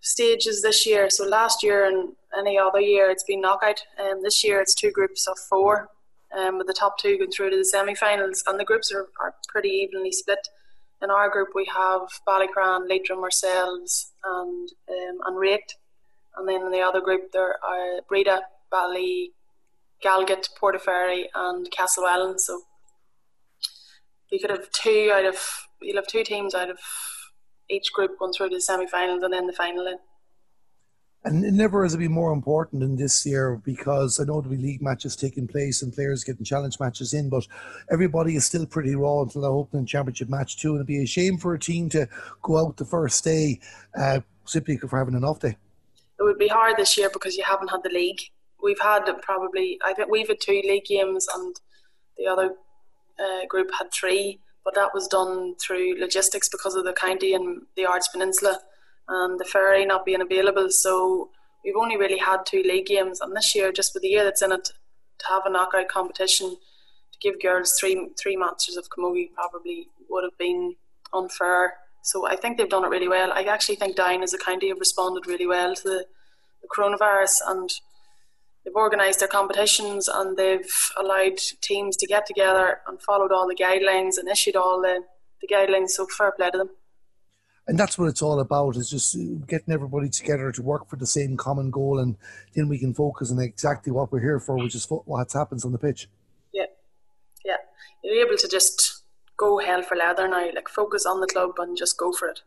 stages 0.00 0.60
this 0.60 0.86
year. 0.86 1.08
So 1.08 1.26
last 1.26 1.62
year 1.62 1.86
and 1.86 2.12
any 2.38 2.58
other 2.58 2.80
year 2.80 3.08
it's 3.10 3.24
been 3.24 3.40
knockout, 3.40 3.80
and 3.96 4.18
um, 4.18 4.22
this 4.22 4.44
year 4.44 4.60
it's 4.60 4.74
two 4.74 4.90
groups 4.90 5.26
of 5.26 5.38
four 5.38 5.88
um, 6.36 6.58
with 6.58 6.66
the 6.66 6.74
top 6.74 6.98
two 6.98 7.18
going 7.18 7.30
through 7.30 7.50
to 7.50 7.56
the 7.56 7.64
semi-finals, 7.64 8.42
and 8.46 8.58
the 8.58 8.64
groups 8.64 8.92
are, 8.92 9.08
are 9.20 9.34
pretty 9.48 9.68
evenly 9.68 10.12
split. 10.12 10.48
In 11.02 11.10
our 11.10 11.28
group, 11.28 11.48
we 11.54 11.68
have 11.76 12.02
Ballycran, 12.26 12.88
Leitrim, 12.88 13.22
ourselves, 13.22 14.12
and 14.24 14.68
um, 14.88 15.18
and 15.26 15.36
Ríocht, 15.36 15.74
and 16.36 16.48
then 16.48 16.62
in 16.62 16.70
the 16.70 16.80
other 16.80 17.00
group 17.00 17.32
there 17.32 17.56
are 17.64 18.00
Breda, 18.08 18.42
Bally, 18.70 19.32
Galget, 20.02 20.48
Portaferry, 20.60 21.24
and 21.34 21.70
Castlewellan. 21.70 22.38
So 22.38 22.62
you 24.30 24.40
could 24.40 24.50
have 24.50 24.70
two 24.70 25.10
out 25.14 25.24
of 25.24 25.36
you'll 25.80 25.96
have 25.96 26.06
two 26.06 26.24
teams 26.24 26.54
out 26.54 26.70
of 26.70 26.78
each 27.68 27.92
group 27.92 28.18
going 28.18 28.32
through 28.32 28.50
to 28.50 28.56
the 28.56 28.60
semi-finals 28.60 29.22
and 29.22 29.32
then 29.32 29.46
the 29.46 29.52
final. 29.52 29.86
In. 29.86 29.98
And 31.26 31.40
never 31.56 31.84
has 31.84 31.94
it 31.94 31.98
been 31.98 32.12
more 32.12 32.32
important 32.32 32.80
than 32.80 32.96
this 32.96 33.24
year 33.24 33.58
because 33.64 34.20
I 34.20 34.24
know 34.24 34.42
there'll 34.42 34.56
be 34.56 34.62
league 34.62 34.82
matches 34.82 35.16
taking 35.16 35.48
place 35.48 35.80
and 35.80 35.90
players 35.90 36.22
getting 36.22 36.44
challenge 36.44 36.78
matches 36.78 37.14
in, 37.14 37.30
but 37.30 37.46
everybody 37.90 38.36
is 38.36 38.44
still 38.44 38.66
pretty 38.66 38.94
raw 38.94 39.22
until 39.22 39.40
the 39.40 39.50
opening 39.50 39.86
championship 39.86 40.28
match 40.28 40.58
too. 40.58 40.72
And 40.72 40.78
it'd 40.78 40.86
be 40.86 41.02
a 41.02 41.06
shame 41.06 41.38
for 41.38 41.54
a 41.54 41.58
team 41.58 41.88
to 41.90 42.06
go 42.42 42.58
out 42.58 42.76
the 42.76 42.84
first 42.84 43.24
day 43.24 43.58
uh, 43.98 44.20
simply 44.44 44.76
for 44.76 44.98
having 44.98 45.14
an 45.14 45.24
off 45.24 45.40
day. 45.40 45.56
It 46.18 46.22
would 46.22 46.38
be 46.38 46.48
hard 46.48 46.76
this 46.76 46.98
year 46.98 47.08
because 47.10 47.38
you 47.38 47.44
haven't 47.44 47.70
had 47.70 47.82
the 47.82 47.88
league. 47.88 48.20
We've 48.62 48.80
had 48.80 49.06
probably 49.22 49.78
I 49.82 49.94
think 49.94 50.10
we've 50.10 50.28
had 50.28 50.40
two 50.40 50.60
league 50.62 50.84
games 50.84 51.26
and 51.34 51.56
the 52.18 52.26
other 52.26 52.54
uh, 53.18 53.46
group 53.48 53.70
had 53.78 53.90
three, 53.92 54.40
but 54.62 54.74
that 54.74 54.92
was 54.92 55.08
done 55.08 55.54
through 55.56 55.98
logistics 55.98 56.50
because 56.50 56.74
of 56.74 56.84
the 56.84 56.92
county 56.92 57.32
and 57.32 57.62
the 57.76 57.86
Ards 57.86 58.08
Peninsula 58.08 58.58
and 59.08 59.38
the 59.38 59.44
ferry 59.44 59.84
not 59.84 60.04
being 60.04 60.22
available. 60.22 60.70
So 60.70 61.30
we've 61.64 61.76
only 61.76 61.96
really 61.96 62.18
had 62.18 62.46
two 62.46 62.62
league 62.62 62.86
games, 62.86 63.20
and 63.20 63.36
this 63.36 63.54
year, 63.54 63.72
just 63.72 63.94
with 63.94 64.02
the 64.02 64.08
year 64.08 64.24
that's 64.24 64.42
in 64.42 64.52
it, 64.52 64.70
to 65.18 65.26
have 65.28 65.42
a 65.46 65.50
knockout 65.50 65.88
competition 65.88 66.56
to 67.12 67.18
give 67.20 67.40
girls 67.40 67.76
three 67.78 68.08
three 68.20 68.36
matches 68.36 68.76
of 68.76 68.88
camogie 68.90 69.32
probably 69.32 69.88
would 70.08 70.24
have 70.24 70.36
been 70.38 70.74
unfair. 71.12 71.74
So 72.02 72.26
I 72.26 72.36
think 72.36 72.58
they've 72.58 72.68
done 72.68 72.84
it 72.84 72.90
really 72.90 73.08
well. 73.08 73.32
I 73.32 73.44
actually 73.44 73.76
think 73.76 73.96
Down 73.96 74.22
as 74.22 74.34
a 74.34 74.38
county 74.38 74.68
have 74.68 74.78
responded 74.78 75.26
really 75.26 75.46
well 75.46 75.74
to 75.74 75.82
the, 75.82 76.04
the 76.60 76.68
coronavirus 76.68 77.36
and 77.46 77.70
they've 78.62 78.74
organised 78.74 79.20
their 79.20 79.28
competitions 79.28 80.06
and 80.06 80.36
they've 80.36 80.74
allowed 80.98 81.38
teams 81.62 81.96
to 81.96 82.06
get 82.06 82.26
together 82.26 82.80
and 82.86 83.00
followed 83.00 83.32
all 83.32 83.48
the 83.48 83.54
guidelines 83.54 84.18
and 84.18 84.28
issued 84.28 84.54
all 84.54 84.82
the, 84.82 85.00
the 85.40 85.48
guidelines. 85.48 85.90
So 85.90 86.06
fair 86.06 86.32
play 86.32 86.50
to 86.50 86.58
them 86.58 86.70
and 87.66 87.78
that's 87.78 87.98
what 87.98 88.08
it's 88.08 88.22
all 88.22 88.40
about 88.40 88.76
is 88.76 88.90
just 88.90 89.16
getting 89.46 89.72
everybody 89.72 90.08
together 90.08 90.52
to 90.52 90.62
work 90.62 90.88
for 90.88 90.96
the 90.96 91.06
same 91.06 91.36
common 91.36 91.70
goal 91.70 91.98
and 91.98 92.16
then 92.54 92.68
we 92.68 92.78
can 92.78 92.92
focus 92.94 93.30
on 93.30 93.38
exactly 93.38 93.92
what 93.92 94.12
we're 94.12 94.20
here 94.20 94.40
for 94.40 94.56
which 94.56 94.74
is 94.74 94.86
what 94.88 95.32
happens 95.32 95.64
on 95.64 95.72
the 95.72 95.78
pitch 95.78 96.08
yeah 96.52 96.66
yeah 97.44 97.56
you're 98.02 98.26
able 98.26 98.36
to 98.36 98.48
just 98.48 99.02
go 99.36 99.58
hell 99.58 99.82
for 99.82 99.96
leather 99.96 100.28
now 100.28 100.46
like 100.54 100.68
focus 100.68 101.06
on 101.06 101.20
the 101.20 101.26
club 101.26 101.52
and 101.58 101.76
just 101.76 101.96
go 101.98 102.12
for 102.12 102.28
it 102.28 102.42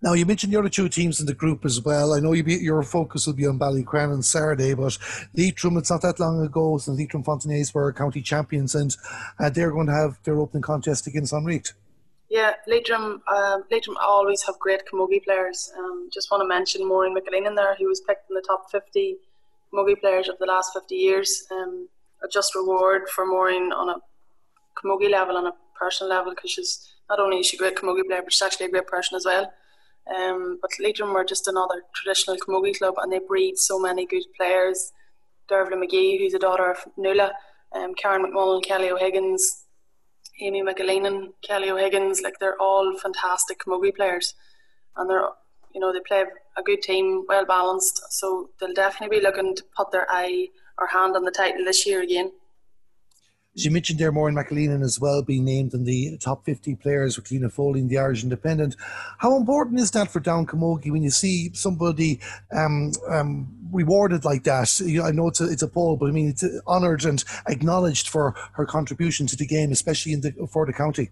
now 0.00 0.12
you 0.12 0.24
mentioned 0.24 0.52
the 0.52 0.58
other 0.58 0.68
two 0.68 0.88
teams 0.88 1.18
in 1.18 1.26
the 1.26 1.34
group 1.34 1.64
as 1.64 1.84
well. 1.84 2.14
I 2.14 2.20
know 2.20 2.32
you 2.32 2.44
be, 2.44 2.54
your 2.54 2.84
focus 2.84 3.26
will 3.26 3.34
be 3.34 3.48
on 3.48 3.58
Ballycran 3.58 4.12
on 4.12 4.22
Saturday, 4.22 4.72
but 4.74 4.96
Leitrim, 5.34 5.76
it's 5.76 5.90
not 5.90 6.02
that 6.02 6.20
long 6.20 6.40
ago 6.40 6.78
since 6.78 6.96
Leitrim 6.96 7.24
Fontenoys 7.24 7.74
were 7.74 7.92
county 7.92 8.22
champions, 8.22 8.76
and 8.76 8.96
uh, 9.40 9.50
they're 9.50 9.72
going 9.72 9.88
to 9.88 9.92
have 9.92 10.20
their 10.22 10.38
opening 10.38 10.62
contest 10.62 11.08
against 11.08 11.32
Ríocht. 11.32 11.72
Yeah, 12.28 12.54
Leitrim, 12.66 13.22
um, 13.26 13.64
Leitrim 13.70 13.96
always 13.96 14.42
have 14.42 14.58
great 14.58 14.82
camogie 14.86 15.24
players. 15.24 15.72
Um, 15.78 16.10
just 16.12 16.30
want 16.30 16.42
to 16.42 16.46
mention 16.48 16.86
Maureen 16.86 17.16
McAleenan 17.16 17.56
there, 17.56 17.74
who 17.76 17.88
was 17.88 18.02
picked 18.02 18.28
in 18.28 18.34
the 18.34 18.42
top 18.42 18.70
50 18.70 19.16
camogie 19.72 19.98
players 19.98 20.28
of 20.28 20.38
the 20.38 20.44
last 20.44 20.74
50 20.74 20.94
years. 20.94 21.44
Um, 21.50 21.88
a 22.22 22.28
just 22.28 22.54
reward 22.54 23.08
for 23.08 23.24
Maureen 23.24 23.72
on 23.72 23.88
a 23.88 23.96
camogie 24.76 25.10
level, 25.10 25.36
on 25.36 25.46
a 25.46 25.54
personal 25.78 26.10
level, 26.10 26.32
because 26.34 26.50
she's 26.50 26.92
not 27.08 27.18
only 27.18 27.38
is 27.38 27.46
she 27.46 27.56
a 27.56 27.60
great 27.60 27.76
camogie 27.76 28.06
player, 28.06 28.20
but 28.22 28.32
she's 28.32 28.42
actually 28.42 28.66
a 28.66 28.70
great 28.70 28.86
person 28.86 29.16
as 29.16 29.24
well. 29.24 29.50
Um, 30.14 30.58
but 30.60 30.70
Leitrim 30.80 31.14
were 31.14 31.24
just 31.24 31.48
another 31.48 31.82
traditional 31.94 32.36
camogie 32.36 32.76
club, 32.76 32.94
and 32.98 33.10
they 33.10 33.20
breed 33.20 33.56
so 33.56 33.78
many 33.78 34.04
good 34.04 34.24
players. 34.36 34.92
Dervla 35.50 35.82
McGee, 35.82 36.18
who's 36.18 36.34
a 36.34 36.38
daughter 36.38 36.70
of 36.70 36.78
Nuala, 36.98 37.32
um, 37.72 37.94
Karen 37.94 38.22
McMullen, 38.22 38.62
Kelly 38.62 38.90
O'Higgins, 38.90 39.64
Amy 40.40 40.62
McAleenan, 40.62 41.32
Kelly 41.42 41.70
O'Higgins. 41.70 42.22
Like 42.22 42.38
they're 42.38 42.60
all 42.60 42.96
fantastic 42.98 43.58
camogie 43.60 43.94
players, 43.94 44.34
and 44.96 45.08
they're 45.08 45.28
you 45.74 45.80
know 45.80 45.92
they 45.92 46.00
play 46.06 46.24
a 46.56 46.62
good 46.62 46.82
team, 46.82 47.24
well 47.28 47.44
balanced. 47.44 48.00
So 48.10 48.50
they'll 48.60 48.74
definitely 48.74 49.18
be 49.18 49.22
looking 49.22 49.54
to 49.56 49.64
put 49.76 49.92
their 49.92 50.06
eye 50.10 50.48
or 50.78 50.86
hand 50.88 51.16
on 51.16 51.24
the 51.24 51.30
title 51.30 51.64
this 51.64 51.86
year 51.86 52.02
again. 52.02 52.32
As 53.58 53.64
you 53.64 53.72
mentioned 53.72 53.98
there, 53.98 54.12
Maureen 54.12 54.36
McAleenan 54.36 54.84
as 54.84 55.00
well 55.00 55.20
being 55.20 55.44
named 55.44 55.74
in 55.74 55.82
the 55.82 56.16
top 56.18 56.44
50 56.44 56.76
players 56.76 57.16
with 57.16 57.26
Cliona 57.26 57.50
Foley 57.50 57.80
in 57.80 57.88
the 57.88 57.98
Irish 57.98 58.22
Independent. 58.22 58.76
How 59.18 59.36
important 59.36 59.80
is 59.80 59.90
that 59.90 60.12
for 60.12 60.20
Down 60.20 60.46
Camogie 60.46 60.92
when 60.92 61.02
you 61.02 61.10
see 61.10 61.52
somebody 61.54 62.20
um, 62.52 62.92
um, 63.08 63.48
rewarded 63.72 64.24
like 64.24 64.44
that? 64.44 64.78
You 64.80 65.00
know, 65.00 65.06
I 65.06 65.10
know 65.10 65.28
it's 65.28 65.40
a, 65.40 65.50
it's 65.50 65.62
a 65.62 65.68
poll, 65.68 65.96
but 65.96 66.06
I 66.06 66.12
mean, 66.12 66.28
it's 66.28 66.44
honoured 66.66 67.04
and 67.04 67.24
acknowledged 67.48 68.08
for 68.08 68.34
her 68.52 68.66
contribution 68.66 69.26
to 69.28 69.36
the 69.36 69.46
game, 69.46 69.72
especially 69.72 70.12
in 70.12 70.20
the, 70.20 70.32
for 70.50 70.66
the 70.66 70.72
county. 70.72 71.10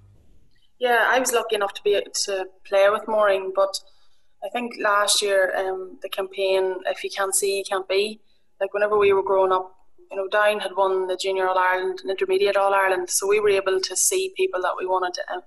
Yeah, 0.78 1.06
I 1.08 1.18
was 1.18 1.32
lucky 1.32 1.56
enough 1.56 1.74
to 1.74 1.82
be 1.82 2.00
to 2.24 2.46
play 2.64 2.88
with 2.90 3.08
Maureen, 3.08 3.52
but 3.54 3.78
I 4.44 4.48
think 4.50 4.74
last 4.80 5.22
year 5.22 5.54
um, 5.56 5.98
the 6.02 6.08
campaign, 6.08 6.76
if 6.86 7.02
you 7.02 7.10
can't 7.10 7.34
see, 7.34 7.58
you 7.58 7.64
can't 7.64 7.88
be. 7.88 8.20
Like 8.60 8.74
whenever 8.74 8.98
we 8.98 9.12
were 9.12 9.22
growing 9.22 9.52
up, 9.52 9.74
you 10.10 10.16
know, 10.16 10.28
Down 10.28 10.60
had 10.60 10.76
won 10.76 11.06
the 11.06 11.16
Junior 11.16 11.48
All 11.48 11.58
Ireland 11.58 12.00
and 12.02 12.10
Intermediate 12.10 12.56
All 12.56 12.74
Ireland, 12.74 13.10
so 13.10 13.26
we 13.26 13.40
were 13.40 13.48
able 13.48 13.80
to 13.80 13.96
see 13.96 14.32
people 14.36 14.62
that 14.62 14.74
we 14.78 14.86
wanted 14.86 15.14
to 15.14 15.42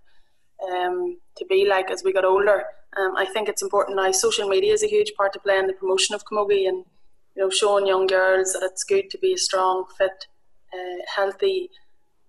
um, 0.67 1.17
to 1.37 1.45
be 1.45 1.65
like 1.65 1.89
as 1.91 2.03
we 2.03 2.11
got 2.11 2.25
older. 2.25 2.65
Um, 2.97 3.15
I 3.15 3.25
think 3.25 3.47
it's 3.47 3.61
important 3.61 3.97
now. 3.97 4.11
Social 4.11 4.49
media 4.49 4.73
is 4.73 4.83
a 4.83 4.87
huge 4.87 5.13
part 5.15 5.33
to 5.33 5.39
play 5.39 5.57
in 5.57 5.67
the 5.67 5.73
promotion 5.73 6.15
of 6.15 6.25
camogie 6.25 6.67
and 6.67 6.85
you 7.39 7.45
know 7.45 7.49
showing 7.49 7.87
young 7.87 8.05
girls 8.05 8.51
that 8.51 8.63
it's 8.63 8.83
good 8.83 9.09
to 9.11 9.17
be 9.17 9.33
a 9.33 9.37
strong, 9.37 9.85
fit, 9.97 10.27
uh, 10.73 10.99
healthy 11.15 11.69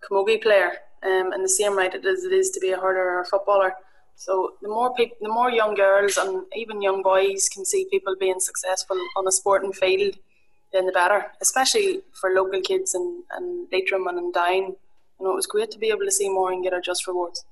camogie 0.09 0.41
player. 0.41 0.71
Um, 1.03 1.33
and 1.33 1.43
the 1.45 1.49
same 1.49 1.77
right 1.77 1.93
as 1.93 2.25
it 2.25 2.33
is 2.33 2.51
to 2.51 2.61
be 2.61 2.71
a 2.71 2.77
hurler 2.77 3.17
or 3.17 3.23
a 3.23 3.27
footballer. 3.27 3.75
So 4.15 4.53
the 4.63 4.69
more 4.69 4.95
people, 4.95 5.17
the 5.21 5.31
more 5.31 5.51
young 5.51 5.75
girls 5.75 6.17
and 6.17 6.45
even 6.55 6.81
young 6.81 7.03
boys 7.03 7.49
can 7.49 7.65
see 7.65 7.87
people 7.91 8.15
being 8.21 8.39
successful 8.39 8.99
on 9.17 9.27
a 9.27 9.33
sporting 9.33 9.73
field 9.73 10.17
then 10.73 10.87
the 10.87 10.93
better, 10.93 11.27
especially 11.41 12.01
for 12.13 12.31
local 12.31 12.61
kids 12.61 12.95
and, 12.95 13.25
and 13.33 13.67
Leitrim 13.73 14.07
and 14.07 14.19
in 14.19 14.33
Down. 14.33 14.77
You 15.19 15.27
know, 15.27 15.33
it 15.33 15.37
was 15.37 15.47
great 15.47 15.71
to 15.73 15.79
be 15.79 15.89
able 15.89 16.05
to 16.05 16.11
see 16.11 16.29
more 16.29 16.53
and 16.53 16.63
get 16.63 16.73
our 16.73 16.81
just 16.81 17.07
rewards. 17.07 17.45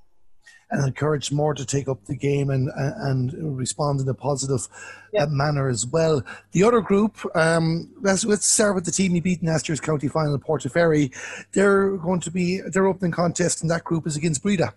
And 0.71 0.87
encourage 0.87 1.33
more 1.33 1.55
to 1.55 1.65
take 1.65 1.89
up 1.89 2.05
the 2.05 2.17
game 2.17 2.51
and 2.51 2.71
and 2.77 3.57
respond 3.57 4.01
in 4.01 4.09
a 4.09 4.15
positive 4.15 4.69
uh, 5.17 5.27
manner 5.27 5.69
as 5.69 5.87
well. 5.87 6.23
The 6.53 6.65
other 6.65 6.81
group, 6.81 7.19
um, 7.37 7.91
let's, 8.01 8.25
let's 8.25 8.47
start 8.47 8.75
with 8.75 8.85
the 8.85 8.91
team 8.91 9.15
you 9.15 9.23
beat 9.23 9.41
in 9.41 9.49
last 9.49 9.69
year's 9.69 9.81
county 9.81 10.09
final, 10.09 10.39
Portaferry. 10.39 11.15
They're 11.53 11.97
going 11.97 12.21
to 12.21 12.31
be 12.31 12.61
their 12.61 12.87
opening 12.87 13.13
contest 13.13 13.63
in 13.63 13.69
that 13.69 13.85
group 13.85 14.07
is 14.07 14.17
against 14.17 14.43
Breda. 14.43 14.75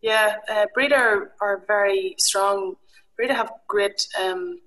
Yeah, 0.00 0.36
uh, 0.48 0.66
Breda 0.74 0.96
are, 0.96 1.32
are 1.40 1.64
very 1.66 2.14
strong. 2.18 2.76
Breda 3.16 3.34
have 3.34 3.52
great 3.66 4.06
um, 4.20 4.60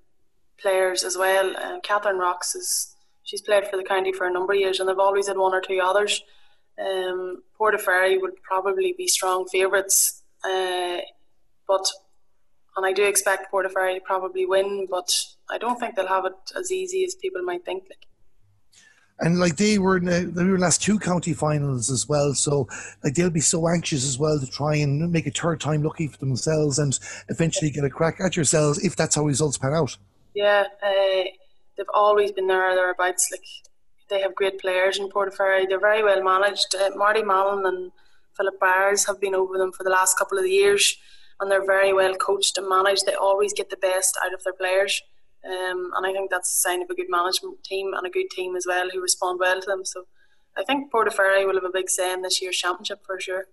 players 0.60 1.04
as 1.04 1.16
well. 1.16 1.56
Uh, 1.56 1.80
Catherine 1.80 2.18
Rocks 2.18 2.54
is 2.54 2.94
she's 3.24 3.40
played 3.40 3.66
for 3.66 3.76
the 3.76 3.84
county 3.84 4.12
for 4.12 4.26
a 4.26 4.32
number 4.32 4.52
of 4.52 4.58
years, 4.58 4.78
and 4.78 4.88
they've 4.88 4.98
always 4.98 5.28
had 5.28 5.38
one 5.38 5.54
or 5.54 5.60
two 5.60 5.80
others. 5.82 6.22
Um, 6.78 7.42
Portaferry 7.58 8.20
would 8.20 8.42
probably 8.42 8.94
be 8.96 9.06
strong 9.06 9.46
favourites, 9.46 10.22
uh, 10.44 10.98
but 11.66 11.86
and 12.76 12.86
I 12.86 12.92
do 12.92 13.04
expect 13.04 13.52
Portaferry 13.52 13.94
to 13.94 14.00
probably 14.00 14.46
win, 14.46 14.86
but 14.90 15.10
I 15.50 15.58
don't 15.58 15.78
think 15.78 15.96
they'll 15.96 16.06
have 16.06 16.24
it 16.24 16.32
as 16.58 16.72
easy 16.72 17.04
as 17.04 17.14
people 17.14 17.42
might 17.42 17.64
think. 17.64 17.84
Like. 17.88 18.06
And 19.20 19.38
like 19.38 19.56
they 19.56 19.78
were 19.78 19.98
in 19.98 20.06
the, 20.06 20.20
they 20.20 20.44
were 20.44 20.58
last 20.58 20.82
two 20.82 20.98
county 20.98 21.32
finals 21.32 21.90
as 21.90 22.08
well, 22.08 22.34
so 22.34 22.66
like 23.04 23.14
they'll 23.14 23.30
be 23.30 23.40
so 23.40 23.68
anxious 23.68 24.04
as 24.04 24.18
well 24.18 24.40
to 24.40 24.46
try 24.46 24.76
and 24.76 25.12
make 25.12 25.26
a 25.26 25.30
third 25.30 25.60
time 25.60 25.82
lucky 25.82 26.08
for 26.08 26.18
themselves 26.18 26.78
and 26.78 26.98
eventually 27.28 27.70
get 27.70 27.84
a 27.84 27.90
crack 27.90 28.16
at 28.20 28.36
yourselves 28.36 28.82
if 28.82 28.96
that's 28.96 29.14
how 29.14 29.24
results 29.24 29.58
pan 29.58 29.74
out. 29.74 29.96
Yeah, 30.34 30.64
uh, 30.82 31.24
they've 31.76 31.86
always 31.94 32.32
been 32.32 32.46
there 32.46 32.74
thereabouts. 32.74 33.28
Like 33.30 33.44
they 34.08 34.20
have 34.22 34.34
great 34.34 34.60
players 34.60 34.98
in 34.98 35.08
Portaferry. 35.08 35.68
They're 35.68 35.78
very 35.78 36.02
well 36.02 36.22
managed. 36.22 36.74
Uh, 36.74 36.90
Marty 36.96 37.22
Mallon 37.22 37.64
and 37.66 37.92
Philip 38.36 38.58
Byers 38.58 39.06
have 39.06 39.20
been 39.20 39.34
over 39.34 39.58
them 39.58 39.72
for 39.72 39.84
the 39.84 39.90
last 39.90 40.18
couple 40.18 40.38
of 40.38 40.46
years, 40.46 40.96
and 41.42 41.50
they're 41.50 41.66
very 41.66 41.92
well 41.92 42.14
coached 42.14 42.56
and 42.56 42.68
managed. 42.68 43.04
They 43.04 43.14
always 43.14 43.52
get 43.52 43.68
the 43.68 43.76
best 43.76 44.16
out 44.24 44.32
of 44.32 44.44
their 44.44 44.52
players. 44.52 45.02
Um, 45.44 45.90
and 45.96 46.06
I 46.06 46.12
think 46.12 46.30
that's 46.30 46.50
a 46.50 46.60
sign 46.60 46.82
of 46.82 46.88
a 46.88 46.94
good 46.94 47.10
management 47.10 47.64
team 47.64 47.92
and 47.94 48.06
a 48.06 48.10
good 48.10 48.30
team 48.30 48.54
as 48.54 48.64
well 48.66 48.88
who 48.90 49.02
respond 49.02 49.40
well 49.40 49.60
to 49.60 49.66
them. 49.66 49.84
So 49.84 50.04
I 50.56 50.62
think 50.62 50.92
Portaferry 50.92 51.44
will 51.44 51.54
have 51.54 51.64
a 51.64 51.72
big 51.72 51.90
say 51.90 52.12
in 52.12 52.22
this 52.22 52.40
year's 52.40 52.56
championship 52.56 53.00
for 53.04 53.20
sure. 53.20 53.46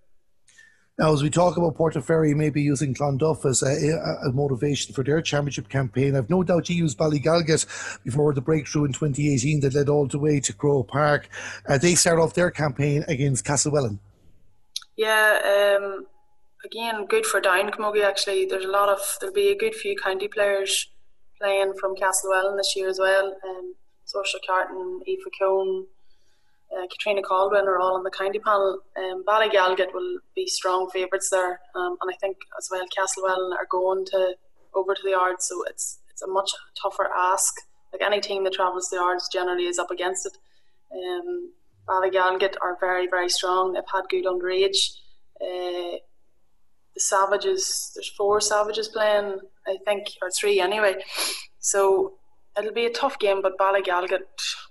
Now, 1.00 1.14
as 1.14 1.24
we 1.24 1.30
talk 1.30 1.56
about 1.58 1.78
Portaferry 1.78 2.36
maybe 2.36 2.62
using 2.62 2.94
Clonduff 2.94 3.46
as 3.50 3.64
a, 3.64 4.28
a, 4.28 4.34
motivation 4.34 4.94
for 4.94 5.02
their 5.02 5.22
championship 5.22 5.70
campaign, 5.70 6.14
I've 6.14 6.30
no 6.30 6.44
doubt 6.44 6.70
you 6.70 6.76
used 6.76 6.98
Ballygalget 6.98 8.04
before 8.04 8.34
the 8.34 8.42
breakthrough 8.42 8.84
in 8.84 8.92
2018 8.92 9.62
that 9.62 9.74
led 9.74 9.88
all 9.88 10.08
the 10.08 10.20
way 10.20 10.42
to 10.42 10.54
Croke 10.54 10.90
Park. 10.90 11.30
Uh, 11.68 11.78
they 11.78 11.96
start 11.96 12.20
off 12.20 12.34
their 12.34 12.52
campaign 12.52 13.06
against 13.08 13.46
Castlewellan. 13.46 14.00
Yeah, 14.98 15.78
um, 15.80 16.06
again, 16.66 17.06
good 17.06 17.26
for 17.26 17.42
Down 17.42 17.72
Camogie 17.72 18.06
actually. 18.06 18.46
There's 18.46 18.66
a 18.66 18.70
lot 18.70 18.90
of, 18.90 19.00
there'll 19.20 19.34
be 19.34 19.52
a 19.52 19.58
good 19.58 19.76
few 19.76 19.96
county 19.96 20.28
players 20.28 20.90
playing 21.40 21.74
from 21.80 21.96
Castlewellan 21.96 22.58
this 22.58 22.76
year 22.76 22.90
as 22.90 23.00
well. 23.00 23.36
Um, 23.48 23.76
Saoirse 24.06 24.40
Carton, 24.46 25.02
Aoife 25.08 25.32
Keown, 25.38 25.86
uh, 26.76 26.86
Katrina 26.92 27.22
Caldwell 27.22 27.68
are 27.68 27.80
all 27.80 27.96
on 27.96 28.04
the 28.04 28.12
county 28.12 28.40
panel. 28.40 28.80
Um, 28.98 29.24
Ballygalget 29.28 29.94
will 29.94 30.20
be 30.36 30.48
strong 30.48 30.90
favourites 30.90 31.30
there, 31.30 31.60
um, 31.76 31.98
and 32.02 32.12
I 32.12 32.18
think 32.20 32.38
as 32.58 32.70
well 32.72 32.86
Castlewellan 32.96 33.54
are 33.54 33.68
going 33.70 34.06
to 34.06 34.36
over 34.76 34.94
to 34.94 35.02
the 35.04 35.16
Ards, 35.16 35.46
so 35.46 35.64
it's 35.68 36.00
it's 36.12 36.22
a 36.22 36.28
much 36.28 36.52
tougher 36.80 37.10
ask. 37.16 37.54
Like 37.92 38.04
any 38.04 38.22
team 38.22 38.44
that 38.44 38.54
travels 38.54 38.90
to 38.90 38.98
the 38.98 39.02
Ards 39.02 39.30
generally 39.34 39.66
is 39.66 39.80
up 39.80 39.90
against 39.90 40.28
it. 40.28 40.38
Um, 40.94 41.52
Ballygalget 41.88 42.56
are 42.62 42.78
very 42.80 43.08
very 43.08 43.30
strong. 43.30 43.74
They've 43.74 43.84
had 43.92 44.04
good 44.10 44.26
underage. 44.26 44.96
Uh, 45.42 45.98
the 47.00 47.04
Savages, 47.06 47.92
there's 47.96 48.10
four 48.10 48.42
Savages 48.42 48.90
playing, 48.90 49.40
I 49.68 49.78
think, 49.86 50.08
or 50.22 50.30
three 50.30 50.60
anyway. 50.60 50.96
So 51.60 52.14
it'll 52.58 52.74
be 52.74 52.86
a 52.86 52.94
tough 52.94 53.20
game, 53.20 53.42
but 53.42 53.58
Ballygalget 53.58 54.20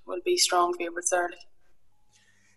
will 0.07 0.21
be 0.25 0.37
strong 0.37 0.75
favourites 0.75 1.13
early 1.13 1.37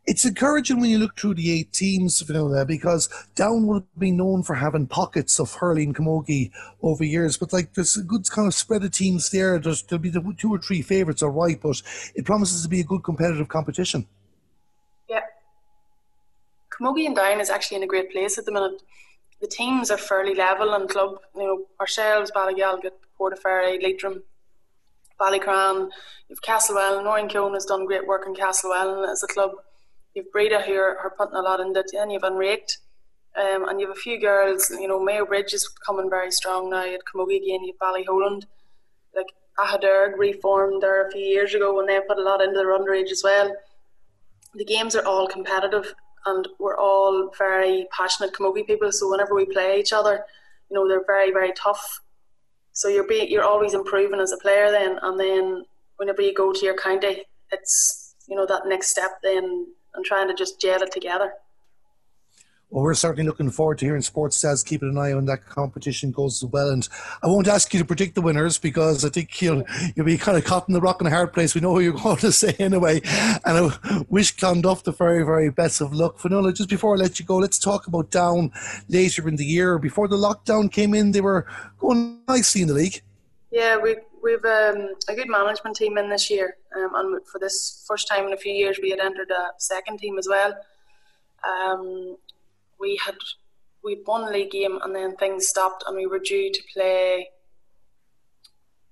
it's 0.08 0.26
encouraging 0.26 0.80
when 0.80 0.90
you 0.90 0.98
look 0.98 1.18
through 1.18 1.36
the 1.36 1.52
eight 1.52 1.72
teams, 1.74 2.22
Vanilla, 2.22 2.66
because 2.66 3.08
Down 3.36 3.68
will 3.68 3.86
be 3.98 4.12
known 4.12 4.42
for 4.42 4.56
having 4.56 4.88
pockets 4.88 5.40
of 5.40 5.54
hurling 5.54 5.94
camogie 5.94 6.52
over 6.82 7.04
years. 7.04 7.38
But 7.38 7.54
like 7.54 7.74
there's 7.74 7.98
a 7.98 8.04
good 8.04 8.30
kind 8.30 8.48
of 8.48 8.54
spread 8.54 8.84
of 8.84 8.92
teams 8.92 9.30
there. 9.30 9.60
There's, 9.60 9.84
there'll 9.84 10.02
be 10.02 10.10
the 10.10 10.34
two 10.38 10.54
or 10.54 10.58
three 10.58 10.82
favourites, 10.82 11.22
all 11.22 11.30
right, 11.30 11.60
but 11.62 11.82
it 12.16 12.26
promises 12.26 12.64
to 12.64 12.70
be 12.70 12.80
a 12.80 12.84
good 12.84 13.04
competitive 13.04 13.48
competition. 13.48 14.08
Yeah. 15.08 15.22
Camogie 16.72 17.06
and 17.06 17.16
Down 17.16 17.40
is 17.40 17.50
actually 17.50 17.78
in 17.78 17.84
a 17.84 17.88
great 17.88 18.12
place 18.12 18.38
at 18.40 18.46
the 18.46 18.52
minute. 18.52 18.82
The 19.42 19.48
teams 19.48 19.92
are 19.92 19.98
fairly 19.98 20.36
level 20.36 20.74
and 20.74 20.88
club. 20.88 21.18
You 21.36 21.44
know, 21.44 21.66
ourselves, 21.80 22.32
Ballygalget, 22.32 22.92
Portaferry, 23.20 23.82
Leitrim, 23.82 24.24
Ballycran, 25.20 25.90
you've 26.30 26.42
Castlewellan, 26.42 27.04
Noreen 27.04 27.28
Keown 27.28 27.54
has 27.54 27.66
done 27.66 27.86
great 27.86 28.08
work 28.08 28.24
in 28.26 28.34
Castlewell 28.34 29.12
as 29.12 29.24
a 29.24 29.28
club 29.28 29.52
you've 30.14 30.32
Breda 30.32 30.62
here 30.62 30.98
are 31.02 31.14
putting 31.18 31.36
a 31.36 31.42
lot 31.42 31.60
into 31.60 31.80
it, 31.80 31.92
and 31.94 32.12
you've 32.12 32.24
Unraked. 32.24 32.80
Um, 33.34 33.70
and 33.70 33.80
you 33.80 33.88
have 33.88 33.96
a 33.96 34.00
few 34.00 34.20
girls, 34.20 34.70
you 34.72 34.90
know, 34.90 35.00
Mayobridge 35.00 35.54
is 35.54 35.66
coming 35.86 36.10
very 36.10 36.32
strong 36.32 36.70
now 36.70 36.84
at 36.84 37.00
Camogie 37.06 37.38
again, 37.38 37.64
you've 37.64 37.78
Ballyholland. 37.78 38.44
Like 39.16 39.32
Aghaderg 39.58 40.18
reformed 40.18 40.84
there 40.84 41.08
a 41.08 41.12
few 41.12 41.22
years 41.22 41.54
ago 41.54 41.74
when 41.74 41.86
they 41.86 41.98
put 42.06 42.18
a 42.18 42.24
lot 42.24 42.42
into 42.42 42.56
their 42.56 42.78
underage 42.78 43.10
as 43.10 43.22
well. 43.24 43.56
The 44.54 44.66
games 44.66 44.98
are 44.98 45.06
all 45.06 45.30
competitive 45.30 45.96
and 46.26 46.48
we're 46.60 46.78
all 46.78 47.32
very 47.38 47.88
passionate 47.96 48.34
Camogie 48.34 48.68
people, 48.68 48.92
so 48.92 49.10
whenever 49.10 49.36
we 49.36 49.46
play 49.46 49.80
each 49.80 49.94
other, 49.94 50.26
you 50.70 50.76
know, 50.76 50.88
they're 50.88 51.06
very, 51.06 51.32
very 51.32 51.54
tough. 51.54 52.02
So 52.74 52.88
you're 52.88 53.08
be, 53.08 53.28
you're 53.30 53.44
always 53.44 53.74
improving 53.74 54.22
as 54.22 54.32
a 54.32 54.38
player 54.38 54.72
then 54.72 54.98
and 55.02 55.20
then 55.20 55.66
whenever 55.98 56.22
you 56.22 56.34
go 56.34 56.54
to 56.54 56.66
your 56.66 56.78
county, 56.78 57.26
it's 57.52 58.12
you 58.28 58.38
know, 58.38 58.46
that 58.46 58.66
next 58.66 58.90
step 58.90 59.20
then 59.22 59.68
and 59.94 60.06
trying 60.06 60.28
to 60.28 60.34
just 60.34 60.60
gel 60.60 60.82
it 60.82 60.92
together. 60.92 61.34
Well, 62.72 62.86
we're 62.86 62.94
certainly 62.94 63.28
looking 63.28 63.50
forward 63.50 63.80
to 63.80 63.86
hearing 63.86 64.02
Sports 64.02 64.42
Stats 64.42 64.66
keeping 64.66 64.88
an 64.88 64.98
eye 64.98 65.12
on 65.12 65.26
that 65.26 65.46
competition 65.46 66.12
goes 66.12 66.42
well. 66.46 66.70
And 66.70 66.88
I 67.22 67.28
won't 67.28 67.50
ask 67.50 67.74
you 67.74 67.80
to 67.82 67.86
predict 67.86 68.16
the 68.16 68.22
winners 68.22 68.58
because 68.58 69.04
I 69.04 69.10
think 69.10 69.42
you'll 69.42 69.66
you'll 69.94 70.06
be 70.06 70.18
kind 70.18 70.38
of 70.38 70.46
caught 70.46 70.70
in 70.70 70.74
the 70.74 70.80
rock 70.80 71.02
and 71.02 71.10
hard 71.10 71.34
place. 71.34 71.54
We 71.54 71.60
know 71.60 71.74
who 71.74 71.82
you're 71.82 71.94
going 72.04 72.18
to 72.18 72.32
say 72.32 72.56
anyway. 72.60 73.02
And 73.46 73.58
I 73.58 74.04
wish 74.08 74.38
Clonduff 74.38 74.84
the 74.84 74.94
very, 74.94 75.26
very 75.26 75.52
best 75.52 75.82
of 75.82 75.94
luck. 75.94 76.18
Fionnuala, 76.18 76.56
just 76.56 76.70
before 76.70 76.96
I 76.96 76.98
let 76.98 77.20
you 77.20 77.26
go, 77.26 77.36
let's 77.38 77.60
talk 77.60 77.88
about 77.88 78.10
Down 78.10 78.54
later 78.88 79.28
in 79.28 79.36
the 79.36 79.46
year. 79.46 79.78
Before 79.78 80.08
the 80.08 80.16
lockdown 80.16 80.72
came 80.72 80.94
in, 80.94 81.12
they 81.12 81.22
were 81.22 81.46
going 81.78 82.22
nicely 82.30 82.62
in 82.62 82.70
the 82.70 82.74
league. 82.74 83.02
Yeah, 83.52 83.76
we 83.76 83.98
we've 84.24 84.46
um, 84.46 84.96
a 85.10 85.16
good 85.16 85.28
management 85.28 85.76
team 85.76 85.98
in 85.98 86.10
this 86.10 86.30
year, 86.30 86.56
um, 86.78 86.92
and 86.96 87.28
for 87.28 87.38
this 87.38 87.84
first 87.86 88.08
time 88.08 88.28
in 88.28 88.34
a 88.34 88.38
few 88.38 88.54
years, 88.54 88.80
we 88.82 88.92
had 88.92 89.02
entered 89.02 89.30
a 89.30 89.50
second 89.58 89.98
team 90.00 90.18
as 90.18 90.30
well. 90.30 90.54
Um, 91.46 92.16
we 92.82 93.00
had 93.06 93.16
we 93.84 94.02
won 94.06 94.32
league 94.32 94.52
game 94.52 94.80
and 94.84 94.96
then 94.96 95.16
things 95.16 95.48
stopped 95.48 95.84
and 95.88 95.96
we 95.96 96.06
were 96.06 96.20
due 96.20 96.52
to 96.52 96.62
play 96.74 97.30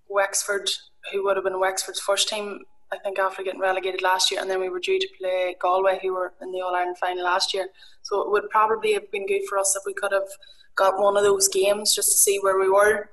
Wexford, 0.10 0.70
who 1.12 1.24
would 1.24 1.38
have 1.38 1.44
been 1.44 1.60
Wexford's 1.60 2.00
first 2.00 2.28
team, 2.28 2.60
I 2.92 2.98
think, 2.98 3.20
after 3.20 3.44
getting 3.44 3.62
relegated 3.62 4.02
last 4.02 4.32
year, 4.32 4.42
and 4.42 4.50
then 4.50 4.60
we 4.60 4.70
were 4.70 4.80
due 4.80 5.00
to 5.00 5.08
play 5.20 5.56
Galway, 5.62 6.00
who 6.02 6.14
were 6.14 6.34
in 6.42 6.52
the 6.52 6.62
All 6.62 6.76
Ireland 6.76 6.98
final 6.98 7.24
last 7.24 7.54
year. 7.54 7.68
So 8.02 8.22
it 8.22 8.32
would 8.32 8.50
probably 8.50 8.94
have 8.94 9.10
been 9.12 9.28
good 9.28 9.44
for 9.48 9.60
us 9.60 9.76
if 9.76 9.84
we 9.86 9.94
could 9.94 10.12
have 10.12 10.30
got 10.76 11.00
one 11.00 11.16
of 11.16 11.24
those 11.24 11.48
games 11.48 11.94
just 11.94 12.12
to 12.12 12.18
see 12.18 12.40
where 12.42 12.60
we 12.60 12.70
were. 12.70 13.10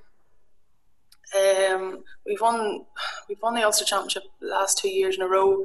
Um, 1.37 2.05
we've 2.25 2.41
won 2.41 2.87
we've 3.29 3.43
won 3.43 3.55
the 3.55 3.65
Ulster 3.65 3.85
Championship 3.85 4.23
last 4.41 4.79
two 4.79 4.89
years 4.89 5.17
in 5.17 5.23
a 5.23 5.29
row. 5.29 5.65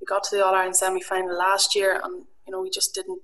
We 0.00 0.04
got 0.06 0.24
to 0.24 0.36
the 0.36 0.44
All 0.44 0.54
Ireland 0.54 0.76
semi 0.76 1.00
final 1.00 1.36
last 1.38 1.74
year, 1.74 2.00
and 2.02 2.24
you 2.46 2.52
know 2.52 2.60
we 2.60 2.70
just 2.70 2.94
didn't 2.94 3.22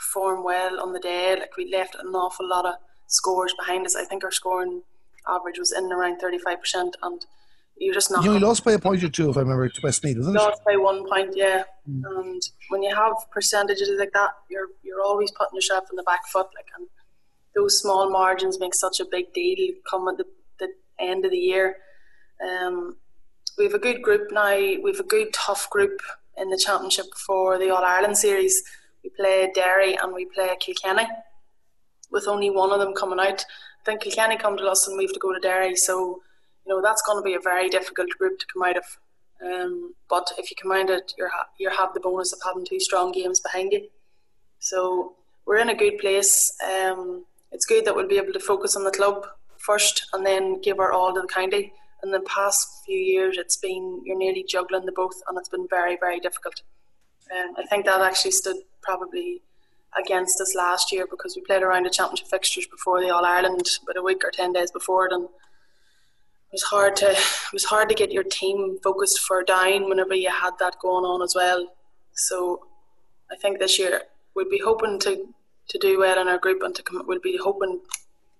perform 0.00 0.42
well 0.42 0.80
on 0.80 0.92
the 0.92 1.00
day. 1.00 1.36
Like 1.38 1.56
we 1.56 1.70
left 1.70 1.94
an 1.94 2.14
awful 2.14 2.48
lot 2.48 2.66
of 2.66 2.74
scores 3.06 3.54
behind 3.60 3.86
us. 3.86 3.96
I 3.96 4.04
think 4.04 4.24
our 4.24 4.30
scoring 4.40 4.82
average 5.28 5.58
was 5.58 5.72
in 5.72 5.92
around 5.92 6.18
thirty 6.18 6.38
five 6.38 6.60
percent, 6.60 6.96
and 7.02 7.20
you 7.76 7.92
just 7.92 8.10
not. 8.10 8.24
You 8.24 8.38
lost 8.38 8.64
by 8.64 8.72
a 8.72 8.78
point 8.78 9.04
or 9.04 9.10
two, 9.10 9.30
if 9.30 9.36
I 9.36 9.40
remember, 9.40 9.68
to 9.68 9.80
Westmeath, 9.82 10.16
wasn't 10.16 10.36
it? 10.36 10.40
Lost 10.40 10.64
by 10.64 10.76
one 10.76 11.08
point, 11.08 11.32
yeah. 11.36 11.64
Mm. 11.88 12.02
And 12.16 12.42
when 12.70 12.82
you 12.82 12.94
have 12.94 13.14
percentages 13.30 13.90
like 13.98 14.12
that, 14.12 14.30
you're 14.50 14.68
you're 14.82 15.02
always 15.02 15.30
putting 15.32 15.56
yourself 15.56 15.84
in 15.90 15.96
the 15.96 16.02
back 16.04 16.26
foot. 16.32 16.48
Like, 16.56 16.70
and 16.78 16.88
those 17.54 17.80
small 17.80 18.10
margins 18.10 18.60
make 18.60 18.74
such 18.74 19.00
a 19.00 19.04
big 19.10 19.32
deal 19.34 19.74
come 19.90 20.08
at 20.08 20.16
the, 20.16 20.24
the 20.60 20.68
end 20.98 21.24
of 21.24 21.30
the 21.30 21.44
year. 21.52 21.76
Um, 22.48 22.96
we 23.58 23.64
have 23.64 23.74
a 23.74 23.78
good 23.78 24.02
group 24.02 24.30
now. 24.30 24.56
We 24.56 24.90
have 24.92 25.00
a 25.00 25.14
good 25.16 25.32
tough 25.34 25.68
group 25.68 26.00
in 26.38 26.48
the 26.48 26.56
championship 26.56 27.06
for 27.26 27.58
the 27.58 27.70
All 27.74 27.84
Ireland 27.84 28.16
series 28.16 28.62
we 29.02 29.10
play 29.10 29.50
Derry 29.54 29.96
and 29.96 30.12
we 30.12 30.26
play 30.26 30.54
Kilkenny, 30.60 31.06
with 32.10 32.28
only 32.28 32.50
one 32.50 32.72
of 32.72 32.80
them 32.80 32.94
coming 32.94 33.20
out. 33.20 33.44
I 33.80 33.84
think 33.84 34.02
Kilkenny 34.02 34.36
come 34.36 34.56
to 34.56 34.66
us 34.66 34.86
and 34.86 34.96
we 34.96 35.04
have 35.04 35.12
to 35.12 35.20
go 35.20 35.32
to 35.32 35.40
Derry, 35.40 35.76
so 35.76 36.20
you 36.66 36.74
know 36.74 36.82
that's 36.82 37.02
going 37.02 37.18
to 37.18 37.24
be 37.24 37.34
a 37.34 37.40
very 37.40 37.68
difficult 37.68 38.10
group 38.18 38.38
to 38.38 38.46
come 38.52 38.62
out 38.62 38.76
of. 38.76 38.84
Um, 39.42 39.94
but 40.08 40.30
if 40.36 40.50
you 40.50 40.56
come 40.60 40.72
out 40.72 40.90
it, 40.90 41.14
you 41.16 41.28
you 41.58 41.70
have 41.70 41.94
the 41.94 42.00
bonus 42.00 42.32
of 42.32 42.40
having 42.44 42.66
two 42.66 42.80
strong 42.80 43.12
games 43.12 43.40
behind 43.40 43.72
you. 43.72 43.88
So 44.58 45.14
we're 45.46 45.58
in 45.58 45.70
a 45.70 45.74
good 45.74 45.98
place. 45.98 46.52
Um, 46.62 47.24
it's 47.50 47.66
good 47.66 47.84
that 47.84 47.96
we'll 47.96 48.06
be 48.08 48.18
able 48.18 48.34
to 48.34 48.40
focus 48.40 48.76
on 48.76 48.84
the 48.84 48.90
club 48.90 49.26
first 49.56 50.06
and 50.12 50.24
then 50.24 50.60
give 50.60 50.78
our 50.78 50.92
all 50.92 51.14
to 51.14 51.20
the 51.22 51.26
county. 51.26 51.72
In 52.02 52.10
the 52.10 52.20
past 52.20 52.84
few 52.86 52.98
years, 52.98 53.36
it's 53.36 53.56
been 53.56 54.02
you're 54.04 54.16
nearly 54.16 54.44
juggling 54.48 54.86
the 54.86 54.92
both, 54.92 55.20
and 55.28 55.36
it's 55.38 55.48
been 55.48 55.66
very, 55.68 55.96
very 56.00 56.20
difficult. 56.20 56.62
Um, 57.34 57.54
I 57.56 57.66
think 57.66 57.84
that 57.84 58.00
actually 58.00 58.32
stood 58.32 58.56
probably 58.82 59.42
against 59.98 60.40
us 60.40 60.54
last 60.54 60.92
year 60.92 61.06
because 61.10 61.36
we 61.36 61.42
played 61.42 61.62
around 61.62 61.84
the 61.84 61.90
championship 61.90 62.28
fixtures 62.28 62.66
before 62.66 63.00
the 63.00 63.10
All 63.10 63.24
Ireland, 63.24 63.68
but 63.86 63.96
a 63.96 64.02
week 64.02 64.24
or 64.24 64.30
ten 64.30 64.52
days 64.52 64.70
before 64.70 65.06
it, 65.06 65.12
and 65.12 65.24
it 65.24 66.52
was 66.52 66.62
hard 66.62 66.96
to 66.96 67.10
it 67.10 67.52
was 67.52 67.64
hard 67.64 67.88
to 67.88 67.94
get 67.94 68.12
your 68.12 68.24
team 68.24 68.78
focused 68.82 69.20
for 69.20 69.42
down 69.42 69.88
whenever 69.88 70.14
you 70.14 70.30
had 70.30 70.52
that 70.58 70.78
going 70.80 71.04
on 71.04 71.22
as 71.22 71.34
well. 71.34 71.72
So 72.14 72.66
I 73.30 73.36
think 73.36 73.58
this 73.58 73.78
year 73.78 74.02
we'd 74.34 74.50
be 74.50 74.60
hoping 74.64 74.98
to 75.00 75.26
to 75.68 75.78
do 75.78 76.00
well 76.00 76.20
in 76.20 76.28
our 76.28 76.38
group 76.38 76.62
and 76.62 76.74
to 76.74 76.82
come. 76.82 77.02
We'll 77.06 77.20
be 77.20 77.38
hoping, 77.40 77.80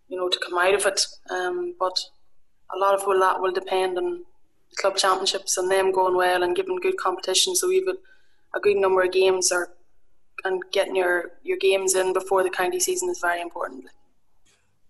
you 0.08 0.16
know, 0.16 0.28
to 0.28 0.38
come 0.38 0.58
out 0.58 0.74
of 0.74 0.86
it. 0.86 1.06
Um, 1.30 1.74
but 1.78 1.98
a 2.74 2.78
lot 2.78 2.94
of 2.94 3.04
that 3.20 3.40
will 3.40 3.52
depend 3.52 3.98
on 3.98 4.24
club 4.76 4.96
championships 4.96 5.56
and 5.56 5.70
them 5.70 5.92
going 5.92 6.16
well 6.16 6.42
and 6.42 6.56
giving 6.56 6.76
good 6.76 6.96
competition. 6.96 7.54
So 7.54 7.68
we've 7.68 7.86
a, 8.54 8.60
good 8.60 8.76
number 8.76 9.02
of 9.02 9.12
games 9.12 9.52
or 9.52 9.70
and 10.44 10.62
getting 10.72 10.96
your 10.96 11.32
your 11.42 11.58
games 11.58 11.94
in 11.94 12.12
before 12.12 12.42
the 12.42 12.50
county 12.50 12.80
season 12.80 13.08
is 13.08 13.20
very 13.20 13.40
important. 13.40 13.84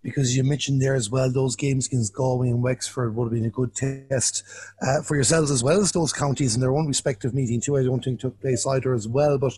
Because 0.03 0.35
you 0.35 0.43
mentioned 0.43 0.81
there 0.81 0.95
as 0.95 1.09
well, 1.11 1.31
those 1.31 1.55
games 1.55 1.85
against 1.85 2.13
Galway 2.13 2.49
and 2.49 2.63
Wexford 2.63 3.15
would 3.15 3.25
have 3.25 3.33
been 3.33 3.45
a 3.45 3.49
good 3.49 3.75
test 3.75 4.43
uh, 4.81 5.03
for 5.03 5.15
yourselves 5.15 5.51
as 5.51 5.63
well 5.63 5.79
as 5.79 5.91
those 5.91 6.11
counties 6.11 6.55
in 6.55 6.61
their 6.61 6.75
own 6.75 6.87
respective 6.87 7.35
meeting 7.35 7.61
too. 7.61 7.77
I 7.77 7.83
don't 7.83 8.03
think 8.03 8.19
took 8.19 8.39
place 8.41 8.65
either 8.65 8.95
as 8.95 9.07
well. 9.07 9.37
But 9.37 9.53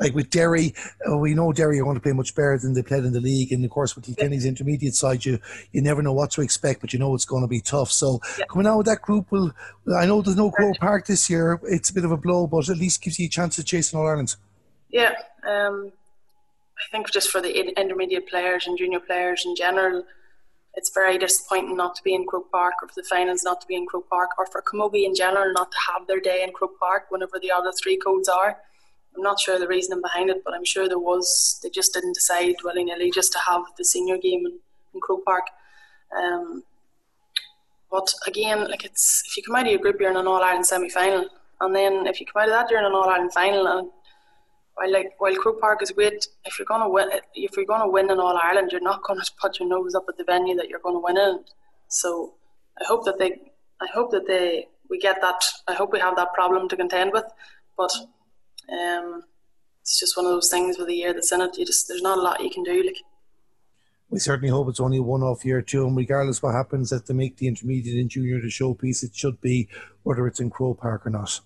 like 0.00 0.14
with 0.14 0.30
Derry, 0.30 0.74
uh, 1.08 1.16
we 1.16 1.34
know 1.34 1.52
Derry 1.52 1.78
are 1.78 1.84
going 1.84 1.94
to 1.94 2.00
play 2.00 2.12
much 2.12 2.34
better 2.34 2.58
than 2.58 2.74
they 2.74 2.82
played 2.82 3.04
in 3.04 3.12
the 3.12 3.20
league, 3.20 3.52
and 3.52 3.64
of 3.64 3.70
course 3.70 3.94
with 3.94 4.06
Kilkenny's 4.06 4.44
intermediate 4.44 4.94
side, 4.94 5.24
you 5.24 5.38
you 5.72 5.80
never 5.80 6.02
know 6.02 6.12
what 6.12 6.32
to 6.32 6.40
expect, 6.40 6.80
but 6.80 6.92
you 6.92 6.98
know 6.98 7.14
it's 7.14 7.24
going 7.24 7.42
to 7.42 7.48
be 7.48 7.60
tough. 7.60 7.92
So 7.92 8.20
yeah. 8.38 8.46
coming 8.46 8.66
out 8.66 8.78
with 8.78 8.86
that 8.86 9.02
group 9.02 9.30
will, 9.30 9.52
I 9.96 10.06
know 10.06 10.22
there's 10.22 10.36
no 10.36 10.50
Croke 10.50 10.78
Park 10.78 11.06
this 11.06 11.30
year. 11.30 11.60
It's 11.64 11.90
a 11.90 11.94
bit 11.94 12.04
of 12.04 12.10
a 12.10 12.16
blow, 12.16 12.46
but 12.46 12.68
at 12.68 12.78
least 12.78 13.02
gives 13.02 13.18
you 13.18 13.26
a 13.26 13.30
chance 13.30 13.56
to 13.56 13.64
chase 13.64 13.94
All 13.94 14.06
Ireland. 14.06 14.34
Yeah, 14.88 15.14
um, 15.46 15.92
I 16.78 16.90
think 16.90 17.10
just 17.10 17.30
for 17.30 17.40
the 17.40 17.78
intermediate 17.78 18.28
players 18.28 18.66
and 18.66 18.76
junior 18.76 19.00
players 19.00 19.44
in 19.46 19.54
general, 19.54 20.04
it's 20.74 20.90
very 20.92 21.18
disappointing 21.18 21.76
not 21.76 21.94
to 21.94 22.02
be 22.02 22.14
in 22.14 22.26
Croke 22.26 22.50
Park, 22.50 22.74
or 22.82 22.88
for 22.88 22.94
the 22.96 23.06
finals 23.08 23.42
not 23.44 23.60
to 23.60 23.66
be 23.66 23.76
in 23.76 23.86
Croke 23.86 24.08
Park, 24.10 24.30
or 24.38 24.46
for 24.46 24.62
Camogie 24.62 25.06
in 25.06 25.14
general 25.14 25.52
not 25.52 25.70
to 25.70 25.78
have 25.92 26.06
their 26.06 26.20
day 26.20 26.42
in 26.42 26.52
Croke 26.52 26.78
Park 26.80 27.04
whenever 27.10 27.38
the 27.40 27.52
other 27.52 27.72
three 27.80 27.96
codes 27.96 28.28
are. 28.28 28.58
I'm 29.16 29.22
not 29.22 29.38
sure 29.38 29.58
the 29.58 29.68
reasoning 29.68 30.02
behind 30.02 30.30
it, 30.30 30.42
but 30.44 30.54
I'm 30.54 30.64
sure 30.64 30.88
there 30.88 30.98
was. 30.98 31.60
They 31.62 31.70
just 31.70 31.94
didn't 31.94 32.14
decide 32.14 32.56
willy 32.64 32.84
nilly 32.84 33.12
just 33.12 33.32
to 33.32 33.38
have 33.38 33.62
the 33.78 33.84
senior 33.84 34.18
game 34.18 34.44
in, 34.46 34.58
in 34.94 35.00
Croke 35.00 35.24
Park. 35.24 35.44
Um, 36.16 36.64
but 37.90 38.12
again, 38.26 38.68
like 38.68 38.84
it's 38.84 39.22
if 39.28 39.36
you 39.36 39.44
come 39.44 39.54
out 39.54 39.66
of 39.66 39.70
your 39.70 39.80
group, 39.80 40.00
you're 40.00 40.10
in 40.10 40.16
an 40.16 40.26
All 40.26 40.42
Ireland 40.42 40.66
semi 40.66 40.88
final, 40.88 41.28
and 41.60 41.74
then 41.74 42.08
if 42.08 42.18
you 42.18 42.26
come 42.26 42.42
out 42.42 42.48
of 42.48 42.54
that, 42.54 42.70
you're 42.70 42.80
in 42.80 42.86
an 42.86 42.92
All 42.92 43.08
Ireland 43.08 43.32
final, 43.32 43.68
and 43.68 43.90
while 44.74 44.92
like 44.92 45.12
while 45.18 45.34
Croke 45.36 45.60
Park 45.60 45.82
is 45.82 45.90
great, 45.90 46.26
if 46.44 46.58
you're 46.58 46.66
gonna 46.66 46.88
win, 46.88 47.08
if 47.34 47.56
you're 47.56 47.66
gonna 47.66 47.88
win 47.88 48.10
in 48.10 48.18
All 48.18 48.36
Ireland, 48.36 48.70
you're 48.72 48.80
not 48.80 49.02
gonna 49.04 49.22
put 49.40 49.58
your 49.60 49.68
nose 49.68 49.94
up 49.94 50.04
at 50.08 50.16
the 50.16 50.24
venue 50.24 50.56
that 50.56 50.68
you're 50.68 50.80
gonna 50.80 51.00
win 51.00 51.16
in. 51.16 51.44
So 51.88 52.34
I 52.80 52.84
hope 52.86 53.04
that 53.04 53.18
they, 53.18 53.32
I 53.80 53.86
hope 53.92 54.10
that 54.10 54.26
they, 54.26 54.66
we 54.90 54.98
get 54.98 55.20
that. 55.20 55.42
I 55.68 55.74
hope 55.74 55.92
we 55.92 56.00
have 56.00 56.16
that 56.16 56.34
problem 56.34 56.68
to 56.68 56.76
contend 56.76 57.12
with, 57.12 57.24
but 57.76 57.90
um, 58.72 59.22
it's 59.80 60.00
just 60.00 60.16
one 60.16 60.26
of 60.26 60.32
those 60.32 60.50
things 60.50 60.78
with 60.78 60.88
the 60.88 60.94
year 60.94 61.12
that's 61.12 61.30
in 61.30 61.40
it. 61.40 61.56
You 61.56 61.64
just 61.64 61.88
there's 61.88 62.02
not 62.02 62.18
a 62.18 62.22
lot 62.22 62.42
you 62.42 62.50
can 62.50 62.64
do. 62.64 62.82
Like 62.82 62.96
we 64.10 64.18
certainly 64.18 64.50
hope 64.50 64.68
it's 64.68 64.80
only 64.80 65.00
one-off 65.00 65.44
year 65.44 65.62
too, 65.62 65.86
and 65.86 65.96
regardless 65.96 66.42
what 66.42 66.54
happens, 66.54 66.90
that 66.90 67.06
they 67.06 67.14
make 67.14 67.36
the 67.36 67.46
intermediate 67.46 67.98
and 67.98 68.10
junior 68.10 68.40
the 68.40 68.48
showpiece, 68.48 69.02
it 69.02 69.14
should 69.14 69.40
be 69.40 69.68
whether 70.02 70.26
it's 70.26 70.40
in 70.40 70.50
Croke 70.50 70.80
Park 70.80 71.06
or 71.06 71.10
not. 71.10 71.40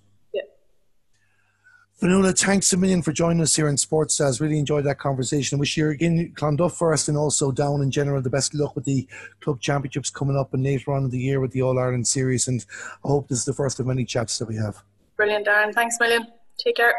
Fionnuala, 2.01 2.39
thanks 2.39 2.73
a 2.73 2.77
million 2.77 3.03
for 3.03 3.11
joining 3.11 3.43
us 3.43 3.57
here 3.57 3.67
in 3.67 3.77
Sports 3.77 4.15
Stars. 4.15 4.41
Really 4.41 4.61
enjoyed 4.61 4.85
that 4.85 5.01
conversation. 5.01 5.59
Wish 5.59 5.77
you 5.77 5.89
again 5.89 6.33
Clonduff 6.37 6.79
first 6.79 7.09
and 7.09 7.19
also 7.19 7.51
down 7.51 7.83
in 7.83 7.91
general 7.91 8.23
the 8.23 8.31
best 8.31 8.55
of 8.55 8.61
luck 8.61 8.77
with 8.77 8.85
the 8.85 9.05
club 9.41 9.61
championships 9.61 10.09
coming 10.09 10.37
up 10.37 10.55
and 10.55 10.63
later 10.63 10.93
on 10.93 11.03
in 11.03 11.11
the 11.11 11.19
year 11.19 11.41
with 11.41 11.51
the 11.51 11.63
All 11.63 11.77
Ireland 11.77 12.07
series. 12.07 12.47
And 12.47 12.65
I 13.05 13.09
hope 13.09 13.27
this 13.27 13.41
is 13.41 13.47
the 13.47 13.53
first 13.53 13.81
of 13.81 13.87
many 13.87 14.05
chats 14.05 14.39
that 14.39 14.47
we 14.47 14.55
have. 14.55 14.81
Brilliant, 15.17 15.49
Darren. 15.49 15.75
Thanks 15.75 15.99
million. 15.99 16.29
Take 16.57 16.77
care. 16.77 16.95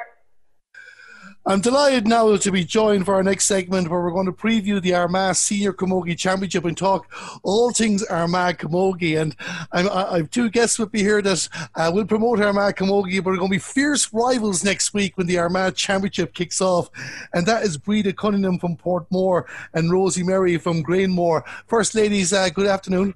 I'm 1.45 1.61
delighted 1.61 2.05
now 2.05 2.35
to 2.35 2.51
be 2.51 2.65
joined 2.65 3.05
for 3.05 3.15
our 3.15 3.23
next 3.23 3.45
segment 3.45 3.89
where 3.89 4.01
we're 4.01 4.11
going 4.11 4.25
to 4.25 4.31
preview 4.31 4.81
the 4.81 4.93
Armagh 4.93 5.35
Senior 5.35 5.71
Camogie 5.71 6.17
Championship 6.17 6.65
and 6.65 6.77
talk 6.77 7.07
all 7.43 7.71
things 7.71 8.03
Armagh 8.03 8.57
Camogie. 8.57 9.19
And 9.19 9.35
I'm, 9.71 9.89
I, 9.89 10.17
have 10.17 10.29
two 10.29 10.49
guests 10.49 10.77
with 10.77 10.91
me 10.91 10.99
here 10.99 11.21
that 11.21 11.47
uh, 11.75 11.91
will 11.93 12.05
promote 12.05 12.41
Armagh 12.41 12.75
Camogie, 12.75 13.23
but 13.23 13.31
we're 13.31 13.37
going 13.37 13.51
to 13.51 13.55
be 13.55 13.59
fierce 13.59 14.11
rivals 14.13 14.65
next 14.65 14.93
week 14.93 15.17
when 15.17 15.27
the 15.27 15.39
Armagh 15.39 15.75
Championship 15.75 16.33
kicks 16.33 16.59
off. 16.59 16.89
And 17.33 17.45
that 17.47 17.63
is 17.63 17.77
Breda 17.77 18.11
Cunningham 18.13 18.59
from 18.59 18.75
Portmore 18.75 19.45
and 19.73 19.91
Rosie 19.91 20.23
Mary 20.23 20.57
from 20.57 20.83
Granemore. 20.83 21.43
First, 21.67 21.95
ladies, 21.95 22.33
uh, 22.33 22.49
good 22.49 22.67
afternoon. 22.67 23.15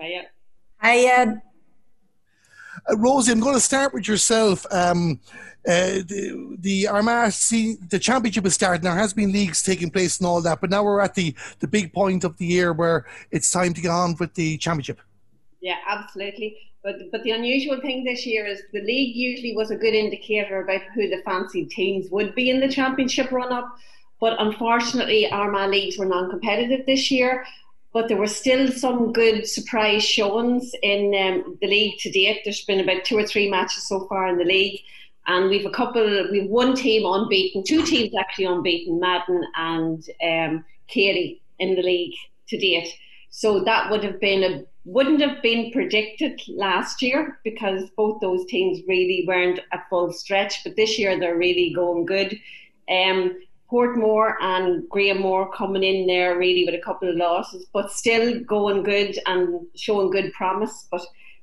Hiya. 0.00 0.22
Hiya. 0.82 1.42
Uh, 2.90 2.96
Rosie, 2.96 3.32
I'm 3.32 3.40
going 3.40 3.54
to 3.54 3.60
start 3.60 3.92
with 3.92 4.08
yourself. 4.08 4.66
Um, 4.70 5.20
uh, 5.68 6.02
the, 6.06 6.56
the 6.58 6.88
Armagh, 6.88 7.32
see, 7.32 7.76
the 7.88 7.98
championship 7.98 8.46
is 8.46 8.54
starting. 8.54 8.82
There 8.82 8.94
has 8.94 9.12
been 9.12 9.32
leagues 9.32 9.62
taking 9.62 9.90
place 9.90 10.18
and 10.18 10.26
all 10.26 10.40
that, 10.42 10.60
but 10.60 10.70
now 10.70 10.82
we're 10.82 11.00
at 11.00 11.14
the, 11.14 11.34
the 11.58 11.68
big 11.68 11.92
point 11.92 12.24
of 12.24 12.36
the 12.38 12.46
year 12.46 12.72
where 12.72 13.06
it's 13.30 13.50
time 13.50 13.74
to 13.74 13.80
get 13.80 13.90
on 13.90 14.16
with 14.18 14.34
the 14.34 14.56
championship. 14.58 15.00
Yeah, 15.60 15.76
absolutely. 15.86 16.56
But 16.82 16.94
but 17.12 17.22
the 17.24 17.32
unusual 17.32 17.78
thing 17.82 18.04
this 18.04 18.24
year 18.24 18.46
is 18.46 18.62
the 18.72 18.80
league 18.80 19.14
usually 19.14 19.54
was 19.54 19.70
a 19.70 19.76
good 19.76 19.92
indicator 19.92 20.62
about 20.62 20.80
who 20.94 21.08
the 21.08 21.20
fancy 21.26 21.66
teams 21.66 22.10
would 22.10 22.34
be 22.34 22.48
in 22.48 22.60
the 22.60 22.68
championship 22.68 23.30
run 23.30 23.52
up. 23.52 23.68
but 24.20 24.36
unfortunately, 24.38 25.30
Armagh 25.30 25.70
leagues 25.70 25.98
were 25.98 26.06
non-competitive 26.06 26.86
this 26.86 27.10
year. 27.10 27.44
But 27.92 28.06
there 28.06 28.16
were 28.16 28.28
still 28.28 28.68
some 28.68 29.12
good 29.12 29.48
surprise 29.48 30.04
showings 30.04 30.72
in 30.82 31.12
um, 31.14 31.58
the 31.60 31.66
league 31.66 31.98
to 32.00 32.10
date. 32.10 32.42
There's 32.44 32.64
been 32.64 32.78
about 32.78 33.04
two 33.04 33.18
or 33.18 33.26
three 33.26 33.50
matches 33.50 33.88
so 33.88 34.06
far 34.06 34.28
in 34.28 34.38
the 34.38 34.44
league, 34.44 34.80
and 35.26 35.48
we've 35.48 35.66
a 35.66 35.70
couple. 35.70 36.28
We've 36.30 36.50
one 36.50 36.74
team 36.74 37.02
unbeaten, 37.04 37.62
two 37.64 37.82
teams 37.84 38.14
actually 38.18 38.46
unbeaten, 38.46 38.98
Madden 39.00 39.42
and 39.56 40.04
um, 40.22 40.64
in 40.94 41.74
the 41.74 41.82
league 41.82 42.14
to 42.48 42.58
date. 42.58 42.88
So 43.30 43.60
that 43.60 43.90
would 43.90 44.02
have 44.02 44.20
been 44.20 44.42
a 44.42 44.64
wouldn't 44.84 45.20
have 45.20 45.42
been 45.42 45.70
predicted 45.72 46.40
last 46.48 47.02
year 47.02 47.38
because 47.44 47.90
both 47.96 48.20
those 48.20 48.46
teams 48.46 48.80
really 48.88 49.24
weren't 49.26 49.60
at 49.72 49.88
full 49.90 50.12
stretch. 50.12 50.64
But 50.64 50.76
this 50.76 50.98
year 50.98 51.18
they're 51.18 51.36
really 51.36 51.72
going 51.74 52.06
good. 52.06 52.38
Um, 52.88 53.38
Portmore 53.70 54.34
and 54.40 54.82
Granemore 54.90 55.52
coming 55.54 55.84
in 55.84 56.06
there 56.06 56.36
really 56.36 56.64
with 56.64 56.74
a 56.74 56.84
couple 56.84 57.08
of 57.08 57.16
losses, 57.16 57.66
but 57.72 57.92
still 57.92 58.40
going 58.40 58.82
good 58.82 59.16
and 59.26 59.66
showing 59.76 60.10
good 60.10 60.32
promise. 60.32 60.88
But 60.90 61.02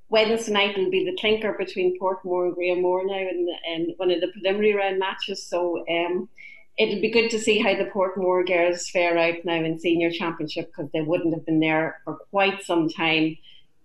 Wednesday 0.09 0.53
night 0.53 0.77
will 0.77 0.89
be 0.89 1.03
the 1.03 1.17
clinker 1.17 1.53
between 1.57 1.99
Portmore 1.99 2.47
and 2.47 2.55
Granemore 2.55 3.05
now 3.05 3.17
in, 3.17 3.47
in 3.67 3.93
one 3.97 4.11
of 4.11 4.21
the 4.21 4.29
preliminary 4.29 4.73
round 4.73 4.99
matches. 4.99 5.43
So 5.43 5.83
um, 5.89 6.29
it'll 6.77 7.01
be 7.01 7.11
good 7.11 7.29
to 7.31 7.39
see 7.39 7.59
how 7.59 7.75
the 7.75 7.89
Portmore 7.89 8.47
girls 8.47 8.89
fare 8.89 9.17
out 9.17 9.43
now 9.43 9.55
in 9.55 9.79
senior 9.79 10.11
championship 10.11 10.67
because 10.67 10.89
they 10.93 11.01
wouldn't 11.01 11.33
have 11.33 11.45
been 11.45 11.59
there 11.59 12.01
for 12.05 12.15
quite 12.31 12.63
some 12.63 12.87
time. 12.89 13.37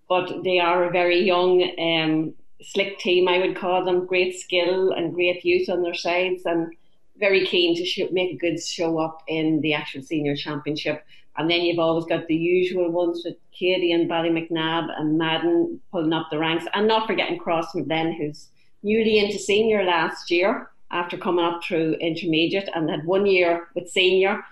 But 0.09 0.45
they 0.45 0.59
are 0.59 0.85
a 0.85 0.91
very 0.91 1.21
young, 1.21 1.63
um, 1.79 2.35
slick 2.61 2.99
team, 2.99 3.29
I 3.29 3.39
would 3.39 3.57
call 3.57 3.85
them. 3.85 4.07
Great 4.07 4.39
skill 4.39 4.93
and 4.93 5.15
great 5.15 5.45
youth 5.45 5.69
on 5.69 5.83
their 5.83 5.95
sides, 5.95 6.43
and 6.45 6.73
very 7.17 7.47
keen 7.47 7.75
to 7.77 7.85
show, 7.85 8.09
make 8.13 8.33
a 8.33 8.37
good 8.37 8.63
show 8.63 8.99
up 8.99 9.23
in 9.27 9.61
the 9.61 9.75
actual 9.75 10.03
senior 10.03 10.37
championship. 10.37 11.05
And 11.37 11.51
then 11.51 11.63
you've 11.63 11.79
always 11.79 12.05
got 12.05 12.27
the 12.27 12.37
usual 12.37 12.91
ones 12.91 13.23
with 13.25 13.37
Keady 13.59 13.95
and 13.95 14.11
Ballymacnab 14.11 14.89
and 14.99 15.17
Madden 15.17 15.81
pulling 15.91 16.13
up 16.13 16.29
the 16.31 16.39
ranks, 16.39 16.67
and 16.75 16.87
not 16.87 17.07
forgetting 17.07 17.39
Crossmaglen, 17.39 18.17
who's 18.17 18.49
newly 18.83 19.19
into 19.19 19.39
senior 19.39 19.83
last 19.83 20.31
year 20.31 20.71
after 20.91 21.17
coming 21.17 21.45
up 21.45 21.65
through 21.65 21.95
intermediate 21.95 22.69
and 22.75 22.91
had 22.91 23.07
one 23.07 23.27
year 23.27 23.69
with 23.75 23.89
senior. 23.89 24.43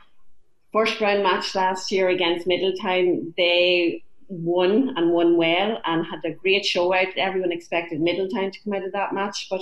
First 0.72 1.00
round 1.00 1.22
match 1.22 1.54
last 1.54 1.90
year 1.92 2.08
against 2.08 2.46
Middletown, 2.46 3.34
they 3.36 4.02
won 4.28 4.94
and 4.96 5.10
won 5.10 5.36
well 5.36 5.80
and 5.84 6.06
had 6.06 6.24
a 6.24 6.32
great 6.32 6.64
show 6.64 6.94
out. 6.94 7.08
Everyone 7.16 7.52
expected 7.52 8.00
Middletown 8.00 8.52
to 8.52 8.60
come 8.62 8.74
out 8.74 8.84
of 8.84 8.92
that 8.92 9.12
match, 9.12 9.48
but 9.50 9.60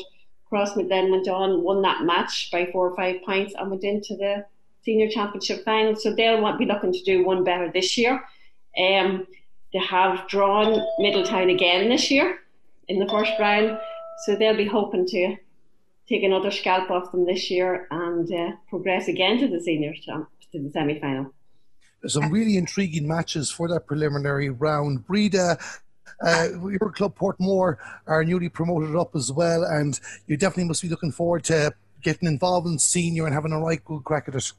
Crossmaglen 0.52 0.88
then 0.88 1.10
went 1.10 1.28
on, 1.28 1.62
won 1.62 1.82
that 1.82 2.02
match 2.02 2.50
by 2.52 2.68
four 2.70 2.90
or 2.90 2.96
five 2.96 3.22
points 3.24 3.54
and 3.58 3.70
went 3.70 3.84
into 3.84 4.16
the 4.16 4.44
senior 4.82 5.08
championship 5.08 5.64
final. 5.64 5.94
So 5.96 6.14
they'll 6.14 6.40
want 6.40 6.58
be 6.58 6.66
looking 6.66 6.92
to 6.92 7.02
do 7.02 7.24
one 7.24 7.44
better 7.44 7.70
this 7.70 7.98
year. 7.98 8.22
Um, 8.78 9.26
they 9.72 9.80
have 9.80 10.26
drawn 10.28 10.82
Middletown 10.98 11.50
again 11.50 11.88
this 11.88 12.10
year 12.10 12.38
in 12.88 12.98
the 12.98 13.08
first 13.08 13.32
round, 13.38 13.78
so 14.24 14.34
they'll 14.34 14.56
be 14.56 14.64
hoping 14.64 15.06
to 15.06 15.36
take 16.08 16.22
another 16.22 16.50
scalp 16.50 16.90
off 16.90 17.12
them 17.12 17.26
this 17.26 17.50
year 17.50 17.86
and 17.90 18.32
uh, 18.32 18.52
progress 18.70 19.08
again 19.08 19.38
to 19.38 19.48
the 19.48 19.60
senior 19.60 19.92
champ, 19.92 20.28
to 20.52 20.62
the 20.62 20.70
semi 20.70 20.98
final. 20.98 21.32
Some 22.06 22.30
really 22.30 22.56
intriguing 22.56 23.06
matches 23.06 23.50
for 23.50 23.68
that 23.68 23.86
preliminary 23.86 24.48
round. 24.48 25.06
Breda, 25.06 25.58
uh, 26.24 26.48
your 26.70 26.92
club 26.92 27.16
Portmore 27.16 27.76
are 28.06 28.24
newly 28.24 28.48
promoted 28.48 28.96
up 28.96 29.14
as 29.14 29.32
well, 29.32 29.64
and 29.64 29.98
you 30.26 30.36
definitely 30.36 30.68
must 30.68 30.82
be 30.82 30.88
looking 30.88 31.12
forward 31.12 31.44
to 31.44 31.74
getting 32.02 32.28
involved 32.28 32.68
in 32.68 32.78
senior 32.78 33.26
and 33.26 33.34
having 33.34 33.52
a 33.52 33.58
right 33.58 33.84
good 33.84 34.04
crack 34.04 34.28
at 34.28 34.34
it. 34.34 34.52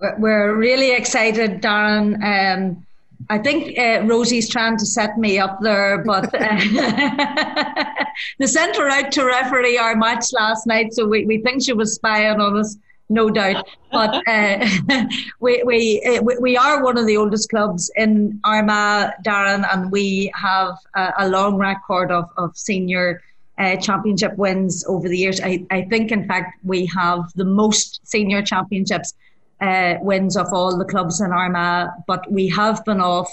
We're 0.00 0.54
really 0.56 0.92
excited, 0.92 1.62
Darren. 1.62 2.22
Um, 2.22 2.86
I 3.30 3.38
think 3.38 3.78
uh, 3.78 4.02
Rosie's 4.04 4.48
trying 4.48 4.76
to 4.76 4.86
set 4.86 5.18
me 5.18 5.38
up 5.38 5.58
there, 5.60 6.04
but 6.04 6.26
uh, 6.34 6.56
the 8.38 8.46
sent 8.46 8.76
her 8.76 8.88
out 8.88 9.10
to 9.12 9.24
referee 9.24 9.78
our 9.78 9.96
match 9.96 10.26
last 10.32 10.66
night, 10.66 10.92
so 10.92 11.06
we, 11.06 11.24
we 11.24 11.38
think 11.38 11.64
she 11.64 11.72
was 11.72 11.94
spying 11.94 12.40
on 12.40 12.58
us, 12.58 12.76
no 13.08 13.30
doubt. 13.30 13.66
But 13.90 14.22
uh, 14.28 14.68
we, 15.40 15.62
we, 15.64 16.20
we 16.22 16.36
we 16.38 16.56
are 16.56 16.84
one 16.84 16.98
of 16.98 17.06
the 17.06 17.16
oldest 17.16 17.48
clubs 17.48 17.90
in 17.96 18.38
Armagh, 18.44 19.12
Darren, 19.24 19.66
and 19.72 19.90
we 19.90 20.30
have 20.34 20.76
a, 20.94 21.12
a 21.20 21.28
long 21.28 21.56
record 21.56 22.10
of, 22.12 22.28
of 22.36 22.56
senior 22.56 23.22
uh, 23.58 23.76
championship 23.76 24.36
wins 24.36 24.84
over 24.86 25.08
the 25.08 25.16
years. 25.16 25.40
I, 25.40 25.64
I 25.70 25.82
think, 25.82 26.12
in 26.12 26.28
fact, 26.28 26.58
we 26.64 26.86
have 26.86 27.32
the 27.34 27.46
most 27.46 28.06
senior 28.06 28.42
championships 28.42 29.14
uh, 29.60 29.94
wins 30.00 30.36
of 30.36 30.52
all 30.52 30.76
the 30.76 30.84
clubs 30.84 31.20
in 31.20 31.32
Armagh, 31.32 31.90
but 32.06 32.30
we 32.30 32.48
have 32.48 32.84
been 32.84 33.00
off 33.00 33.30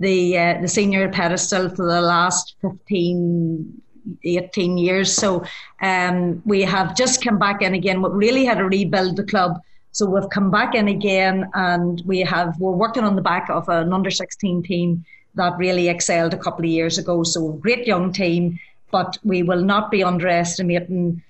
the 0.00 0.36
uh, 0.36 0.60
the 0.60 0.68
senior 0.68 1.08
pedestal 1.10 1.68
for 1.68 1.86
the 1.86 2.00
last 2.00 2.56
15, 2.62 3.82
18 4.24 4.78
years. 4.78 5.14
So 5.14 5.44
um, 5.80 6.42
we 6.44 6.62
have 6.62 6.96
just 6.96 7.22
come 7.22 7.38
back 7.38 7.62
in 7.62 7.74
again. 7.74 8.02
We 8.02 8.10
really 8.10 8.44
had 8.44 8.58
to 8.58 8.64
rebuild 8.64 9.16
the 9.16 9.24
club. 9.24 9.60
So 9.92 10.06
we've 10.06 10.28
come 10.30 10.50
back 10.50 10.74
in 10.74 10.88
again, 10.88 11.48
and 11.54 12.02
we 12.06 12.20
have 12.20 12.58
we're 12.58 12.72
working 12.72 13.04
on 13.04 13.16
the 13.16 13.22
back 13.22 13.48
of 13.50 13.68
an 13.68 13.92
under 13.92 14.10
16 14.10 14.62
team 14.62 15.04
that 15.34 15.56
really 15.56 15.88
excelled 15.88 16.34
a 16.34 16.38
couple 16.38 16.64
of 16.64 16.70
years 16.70 16.98
ago. 16.98 17.22
So 17.22 17.52
great 17.52 17.86
young 17.86 18.12
team, 18.12 18.58
but 18.90 19.18
we 19.22 19.42
will 19.42 19.62
not 19.62 19.90
be 19.90 20.02
underestimating 20.02 21.22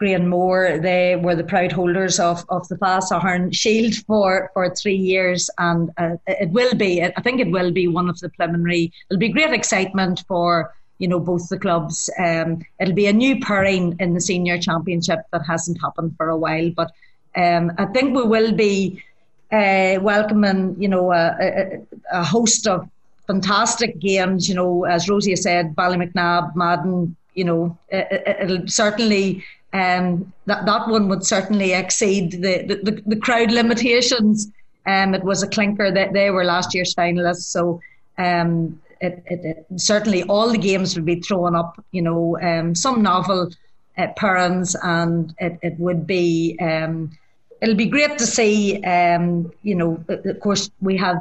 Granemore, 0.00 0.80
they 0.80 1.16
were 1.16 1.36
the 1.36 1.44
proud 1.44 1.72
holders 1.72 2.18
of, 2.18 2.44
of 2.48 2.66
the 2.68 2.76
Fásathán 2.76 3.54
Shield 3.54 3.94
for, 4.06 4.50
for 4.54 4.74
three 4.74 4.96
years, 4.96 5.50
and 5.58 5.90
uh, 5.98 6.16
it 6.26 6.50
will 6.50 6.74
be, 6.74 7.02
I 7.02 7.20
think 7.20 7.40
it 7.40 7.50
will 7.50 7.70
be 7.70 7.86
one 7.86 8.08
of 8.08 8.18
the 8.20 8.30
preliminary. 8.30 8.92
It'll 9.10 9.18
be 9.18 9.28
great 9.28 9.52
excitement 9.52 10.24
for 10.26 10.72
you 10.98 11.08
know 11.08 11.18
both 11.18 11.48
the 11.48 11.58
clubs. 11.58 12.08
Um, 12.18 12.62
it'll 12.78 12.94
be 12.94 13.06
a 13.06 13.12
new 13.12 13.40
pairing 13.40 13.96
in 14.00 14.14
the 14.14 14.20
senior 14.20 14.58
championship 14.58 15.20
that 15.32 15.42
hasn't 15.46 15.80
happened 15.80 16.14
for 16.16 16.28
a 16.28 16.36
while, 16.36 16.70
but 16.70 16.92
um, 17.36 17.72
I 17.78 17.86
think 17.86 18.14
we 18.14 18.22
will 18.22 18.52
be 18.52 19.02
uh, 19.50 19.98
welcoming 20.00 20.76
you 20.78 20.88
know 20.88 21.12
a, 21.12 21.36
a, 21.40 21.82
a 22.12 22.24
host 22.24 22.66
of 22.66 22.88
fantastic 23.26 23.98
games. 23.98 24.48
You 24.48 24.54
know, 24.54 24.84
as 24.84 25.08
Rosie 25.08 25.36
said, 25.36 25.74
Ballymacnab, 25.74 26.54
Madden. 26.54 27.16
You 27.34 27.44
know, 27.44 27.78
it, 27.88 28.40
it'll 28.42 28.66
certainly 28.66 29.44
um, 29.72 30.32
that 30.46 30.66
that 30.66 30.88
one 30.88 31.08
would 31.08 31.24
certainly 31.24 31.72
exceed 31.72 32.32
the 32.32 32.80
the, 32.82 33.02
the 33.06 33.16
crowd 33.16 33.52
limitations. 33.52 34.50
Um, 34.86 35.14
it 35.14 35.22
was 35.22 35.42
a 35.42 35.48
clinker 35.48 35.90
that 35.90 36.12
they 36.12 36.30
were 36.30 36.44
last 36.44 36.74
year's 36.74 36.94
finalists, 36.94 37.42
so 37.42 37.80
um, 38.18 38.80
it, 39.00 39.22
it, 39.26 39.44
it, 39.44 39.66
certainly 39.80 40.22
all 40.24 40.50
the 40.50 40.58
games 40.58 40.94
would 40.94 41.04
be 41.04 41.20
thrown 41.20 41.54
up. 41.54 41.82
You 41.92 42.02
know, 42.02 42.38
um, 42.40 42.74
some 42.74 43.02
novel 43.02 43.50
uh, 43.96 44.08
and 44.82 45.34
it, 45.38 45.58
it 45.62 45.78
would 45.78 46.06
be. 46.06 46.58
Um, 46.60 47.16
it'll 47.60 47.74
be 47.74 47.86
great 47.86 48.18
to 48.18 48.26
see. 48.26 48.82
Um, 48.82 49.52
you 49.62 49.74
know, 49.74 50.02
of 50.08 50.40
course, 50.40 50.70
we 50.80 50.96
have 50.96 51.18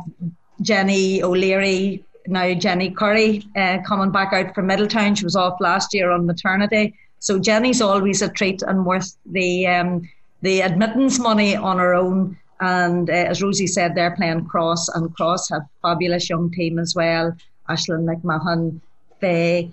Jenny 0.61 1.21
O'Leary 1.21 2.03
now. 2.27 2.53
Jenny 2.53 2.91
Curry 2.91 3.45
uh, 3.55 3.79
coming 3.85 4.11
back 4.11 4.33
out 4.33 4.55
from 4.55 4.67
Middletown. 4.67 5.15
She 5.15 5.25
was 5.25 5.35
off 5.35 5.59
last 5.59 5.93
year 5.93 6.11
on 6.11 6.25
maternity. 6.25 6.95
So 7.19 7.39
Jenny's 7.39 7.81
always 7.81 8.21
a 8.21 8.29
treat 8.29 8.61
and 8.61 8.85
worth 8.85 9.15
the 9.25 9.67
um, 9.67 10.09
the 10.41 10.61
admittance 10.61 11.19
money 11.19 11.55
on 11.55 11.77
her 11.77 11.93
own. 11.93 12.37
And 12.61 13.09
uh, 13.09 13.13
as 13.13 13.41
Rosie 13.41 13.67
said, 13.67 13.95
they're 13.95 14.15
playing 14.15 14.45
Cross, 14.45 14.89
and 14.89 15.15
Cross 15.15 15.49
have 15.49 15.63
fabulous 15.81 16.29
young 16.29 16.51
team 16.51 16.79
as 16.79 16.95
well. 16.95 17.35
Ashlyn 17.69 18.03
McMahon, 18.03 18.81
Faye, 19.21 19.71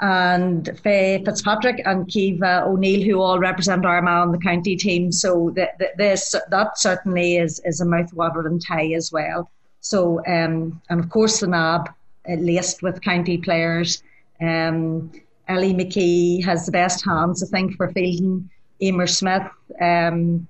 and 0.00 0.78
Faye 0.82 1.22
Fitzpatrick 1.24 1.82
and 1.84 2.08
Kiva 2.08 2.64
O'Neill, 2.64 3.02
who 3.02 3.20
all 3.20 3.38
represent 3.38 3.84
Armagh 3.84 4.22
on 4.22 4.32
the 4.32 4.38
county 4.38 4.76
team. 4.76 5.12
So 5.12 5.54
this 5.54 6.34
that 6.50 6.78
certainly 6.78 7.36
is 7.36 7.60
is 7.64 7.80
a 7.80 7.86
mouthwatering 7.86 8.60
tie 8.66 8.92
as 8.92 9.12
well. 9.12 9.50
So 9.80 10.18
um, 10.26 10.80
and 10.90 11.00
of 11.00 11.08
course 11.08 11.40
the 11.40 11.46
NAB 11.46 11.88
uh, 12.28 12.34
laced 12.34 12.82
with 12.82 13.02
county 13.02 13.38
players. 13.38 14.02
Um, 14.40 15.12
Ellie 15.48 15.74
McKee 15.74 16.44
has 16.44 16.66
the 16.66 16.72
best 16.72 17.04
hands, 17.04 17.42
I 17.42 17.46
think, 17.46 17.76
for 17.76 17.88
fielding. 17.88 18.48
Emer 18.80 19.06
Smith, 19.06 19.42
um, 19.80 20.48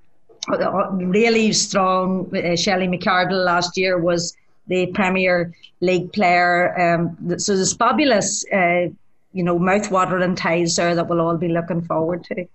really 0.91 1.53
strong. 1.53 2.35
Uh, 2.35 2.55
Shelley 2.55 2.87
McCardle 2.87 3.45
last 3.45 3.77
year 3.77 3.99
was 3.99 4.35
the 4.67 4.87
Premier 4.87 5.53
League 5.81 6.11
player. 6.13 6.79
Um, 6.79 7.37
so 7.39 7.55
there's 7.55 7.73
fabulous, 7.73 8.43
uh, 8.51 8.87
you 9.33 9.43
know, 9.43 9.59
mouthwatering 9.59 10.35
ties 10.35 10.75
there 10.75 10.95
that 10.95 11.07
we'll 11.07 11.21
all 11.21 11.37
be 11.37 11.49
looking 11.49 11.81
forward 11.83 12.23
to. 12.25 12.47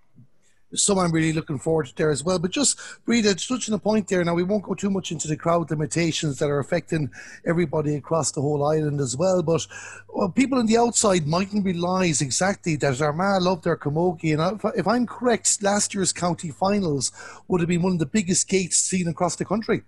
Some 0.75 0.99
I'm 0.99 1.13
really 1.13 1.33
looking 1.33 1.59
forward 1.59 1.87
to 1.87 1.95
there 1.97 2.11
as 2.11 2.23
well. 2.23 2.39
But 2.39 2.51
just, 2.51 2.79
Breda, 3.07 3.35
touching 3.35 3.75
a 3.75 3.79
point 3.79 4.09
there, 4.09 4.25
now 4.25 4.35
we 4.35 4.43
won't 4.43 4.65
go 4.65 4.75
too 4.75 4.91
much 4.91 5.13
into 5.13 5.29
the 5.29 5.37
crowd 5.37 5.71
limitations 5.71 6.39
that 6.39 6.51
are 6.51 6.59
affecting 6.59 7.11
everybody 7.47 7.95
across 7.95 8.33
the 8.33 8.43
whole 8.43 8.67
island 8.67 9.01
as 9.01 9.17
well. 9.17 9.43
But 9.43 9.67
well, 10.09 10.29
people 10.29 10.59
on 10.59 10.67
the 10.67 10.79
outside 10.79 11.27
mightn't 11.27 11.65
realise 11.65 12.21
exactly 12.21 12.77
that 12.77 13.01
Armagh 13.01 13.43
love 13.43 13.63
their 13.63 13.77
camogie. 13.77 14.39
And 14.39 14.61
if, 14.77 14.87
I'm 14.87 15.07
correct, 15.07 15.63
last 15.63 15.95
year's 15.95 16.13
county 16.13 16.51
finals 16.51 17.13
would 17.49 17.61
have 17.61 17.69
been 17.69 17.83
one 17.83 17.95
of 17.95 17.99
the 17.99 18.07
biggest 18.07 18.49
gates 18.49 18.77
seen 18.77 19.09
across 19.09 19.37
the 19.37 19.45
country. 19.45 19.83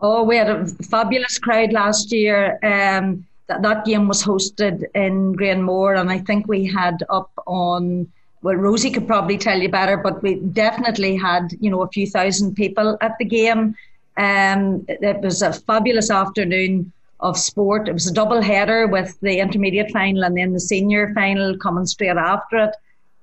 Oh, 0.00 0.22
we 0.22 0.36
had 0.36 0.50
a 0.50 0.66
fabulous 0.66 1.38
crowd 1.38 1.72
last 1.72 2.12
year. 2.12 2.58
Um, 2.62 3.26
that, 3.48 3.62
that 3.62 3.84
game 3.84 4.08
was 4.08 4.22
hosted 4.22 4.84
in 4.94 5.34
Greenmore, 5.34 5.98
and 5.98 6.10
I 6.10 6.18
think 6.18 6.46
we 6.48 6.66
had 6.66 7.02
up 7.08 7.30
on 7.46 8.08
well, 8.42 8.54
Rosie 8.54 8.90
could 8.90 9.06
probably 9.06 9.38
tell 9.38 9.58
you 9.58 9.68
better, 9.68 9.96
but 9.96 10.22
we 10.22 10.36
definitely 10.36 11.16
had, 11.16 11.48
you 11.60 11.70
know, 11.70 11.82
a 11.82 11.88
few 11.88 12.06
thousand 12.06 12.54
people 12.54 12.96
at 13.00 13.16
the 13.18 13.24
game. 13.24 13.74
Um, 14.16 14.84
it 14.88 15.20
was 15.20 15.42
a 15.42 15.52
fabulous 15.52 16.10
afternoon 16.10 16.92
of 17.20 17.38
sport. 17.38 17.88
It 17.88 17.92
was 17.92 18.06
a 18.06 18.12
double 18.12 18.42
header 18.42 18.86
with 18.86 19.18
the 19.20 19.38
intermediate 19.38 19.90
final 19.90 20.24
and 20.24 20.36
then 20.36 20.52
the 20.52 20.60
senior 20.60 21.12
final 21.14 21.56
coming 21.58 21.86
straight 21.86 22.16
after 22.16 22.56
it. 22.64 22.74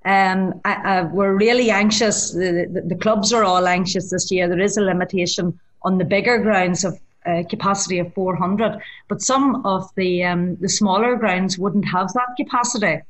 Um, 0.06 0.60
I, 0.66 0.74
I, 0.74 1.02
we're 1.04 1.36
really 1.36 1.72
anxious. 1.72 2.32
The, 2.32 2.68
the, 2.70 2.82
the, 2.82 2.96
clubs 2.96 3.32
are 3.32 3.46
all 3.46 3.68
anxious 3.68 4.10
this 4.10 4.30
year. 4.32 4.50
There 4.50 4.60
is 4.60 4.76
a 4.76 4.82
limitation 4.82 5.58
on 5.84 5.98
the 5.98 6.04
bigger 6.04 6.40
grounds 6.40 6.84
of 6.84 7.00
uh, 7.26 7.44
capacity 7.50 8.00
of 8.00 8.14
400, 8.14 8.82
but 9.08 9.22
some 9.22 9.66
of 9.66 9.90
the 9.96 10.26
um, 10.26 10.58
the 10.58 10.68
smaller 10.68 11.16
grounds 11.16 11.58
wouldn't 11.58 11.88
have 11.88 12.12
that 12.14 12.36
capacity. 12.36 13.02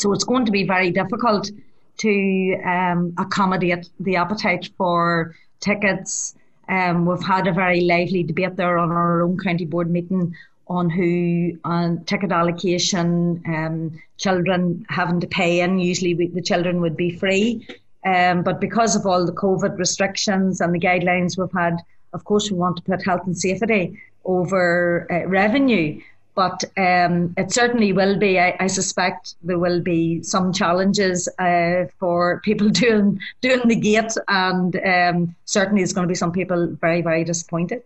So 0.00 0.12
it's 0.12 0.24
going 0.24 0.46
to 0.46 0.52
be 0.52 0.64
very 0.64 0.90
difficult 0.90 1.50
to 1.98 2.62
um, 2.64 3.12
accommodate 3.18 3.90
the 4.00 4.16
appetite 4.16 4.70
for 4.78 5.34
tickets. 5.60 6.34
Um, 6.68 7.04
we've 7.04 7.22
had 7.22 7.46
a 7.46 7.52
very 7.52 7.82
lively 7.82 8.22
debate 8.22 8.56
there 8.56 8.78
on 8.78 8.90
our 8.90 9.22
own 9.22 9.36
county 9.38 9.66
board 9.66 9.90
meeting 9.90 10.34
on 10.68 10.88
who 10.88 11.58
on 11.64 12.04
ticket 12.04 12.32
allocation, 12.32 13.42
um, 13.46 14.00
children 14.16 14.86
having 14.88 15.20
to 15.20 15.26
pay 15.26 15.60
in. 15.60 15.78
Usually 15.78 16.14
we, 16.14 16.28
the 16.28 16.40
children 16.40 16.80
would 16.80 16.96
be 16.96 17.10
free. 17.10 17.66
Um, 18.06 18.42
but 18.42 18.60
because 18.60 18.96
of 18.96 19.04
all 19.04 19.26
the 19.26 19.32
COVID 19.32 19.76
restrictions 19.76 20.62
and 20.62 20.72
the 20.72 20.78
guidelines 20.78 21.36
we've 21.36 21.52
had, 21.52 21.76
of 22.14 22.24
course, 22.24 22.50
we 22.50 22.56
want 22.56 22.76
to 22.78 22.82
put 22.82 23.04
health 23.04 23.26
and 23.26 23.36
safety 23.36 24.00
over 24.24 25.06
uh, 25.10 25.28
revenue 25.28 26.00
but 26.34 26.64
um, 26.76 27.34
it 27.36 27.52
certainly 27.52 27.92
will 27.92 28.18
be. 28.18 28.38
I, 28.38 28.56
I, 28.60 28.66
suspect 28.66 29.34
there 29.42 29.58
will 29.58 29.80
be 29.80 30.22
some 30.22 30.52
challenges 30.52 31.28
uh, 31.38 31.86
for 31.98 32.40
people 32.40 32.68
doing 32.82 33.20
doing 33.40 33.66
the 33.66 33.76
gate, 33.76 34.14
and 34.28 34.76
um, 34.76 35.34
certainly 35.44 35.82
there's 35.82 35.92
going 35.92 36.06
to 36.06 36.12
be 36.12 36.14
some 36.14 36.32
people 36.32 36.68
very 36.80 37.02
very 37.02 37.24
disappointed. 37.24 37.82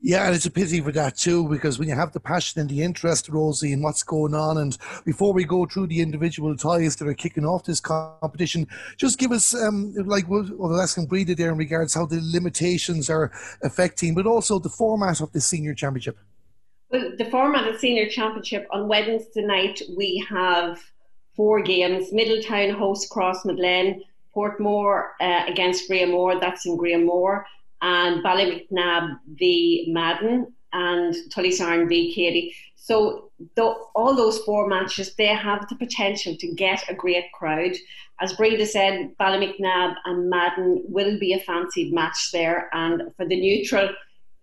Yeah, 0.00 0.26
and 0.26 0.36
it's 0.36 0.46
a 0.46 0.50
pity 0.50 0.80
for 0.80 0.92
that 0.92 1.16
too, 1.16 1.48
because 1.48 1.80
when 1.80 1.88
you 1.88 1.94
have 1.96 2.12
the 2.12 2.20
passion 2.20 2.60
and 2.60 2.70
the 2.70 2.82
interest, 2.82 3.28
Rosie, 3.28 3.72
in 3.72 3.82
what's 3.82 4.04
going 4.04 4.32
on, 4.32 4.56
and 4.58 4.78
before 5.04 5.32
we 5.32 5.42
go 5.42 5.66
through 5.66 5.88
the 5.88 6.00
individual 6.00 6.56
ties 6.56 6.94
that 6.96 7.08
are 7.08 7.14
kicking 7.14 7.44
off 7.44 7.64
this 7.64 7.80
competition, 7.80 8.68
just 8.96 9.18
give 9.18 9.32
us, 9.32 9.54
um, 9.54 9.92
like 10.06 10.28
what 10.28 10.56
was 10.56 10.80
asking 10.80 11.06
Breda 11.06 11.34
there 11.34 11.50
in 11.50 11.58
regards 11.58 11.94
how 11.94 12.06
the 12.06 12.20
limitations 12.22 13.10
are 13.10 13.32
affecting, 13.64 14.14
but 14.14 14.24
also 14.24 14.60
the 14.60 14.68
format 14.68 15.20
of 15.20 15.32
the 15.32 15.40
senior 15.40 15.74
championship. 15.74 16.16
Well, 16.90 17.12
the 17.18 17.26
format 17.26 17.68
of 17.68 17.78
Senior 17.78 18.08
Championship 18.08 18.66
on 18.70 18.88
Wednesday 18.88 19.42
night, 19.42 19.82
we 19.94 20.24
have 20.30 20.80
four 21.36 21.62
games. 21.62 22.12
Middletown 22.12 22.70
hosts 22.70 23.12
Crossmaglen, 23.12 24.00
Portmore 24.34 25.10
uh, 25.20 25.42
against 25.46 25.90
Granemore, 25.90 26.40
that's 26.40 26.64
in 26.64 26.78
Granemore, 26.78 27.44
and 27.82 28.24
Ballymacnab 28.24 29.18
v 29.34 29.86
Madden, 29.90 30.52
and 30.72 31.14
Tullysaran 31.30 31.90
v 31.90 32.14
Keady. 32.16 32.54
So 32.76 33.30
the, 33.54 33.64
all 33.94 34.16
those 34.16 34.38
four 34.38 34.66
matches, 34.66 35.14
they 35.14 35.26
have 35.26 35.68
the 35.68 35.76
potential 35.76 36.36
to 36.36 36.54
get 36.54 36.88
a 36.88 36.94
great 36.94 37.30
crowd. 37.32 37.72
As 38.20 38.32
Breda 38.32 38.64
said, 38.64 39.14
Ballymacnab 39.20 39.94
and 40.06 40.30
Madden 40.30 40.84
will 40.88 41.18
be 41.18 41.34
a 41.34 41.40
fancied 41.40 41.92
match 41.92 42.30
there, 42.32 42.70
and 42.72 43.14
for 43.14 43.26
the 43.26 43.38
neutral 43.38 43.90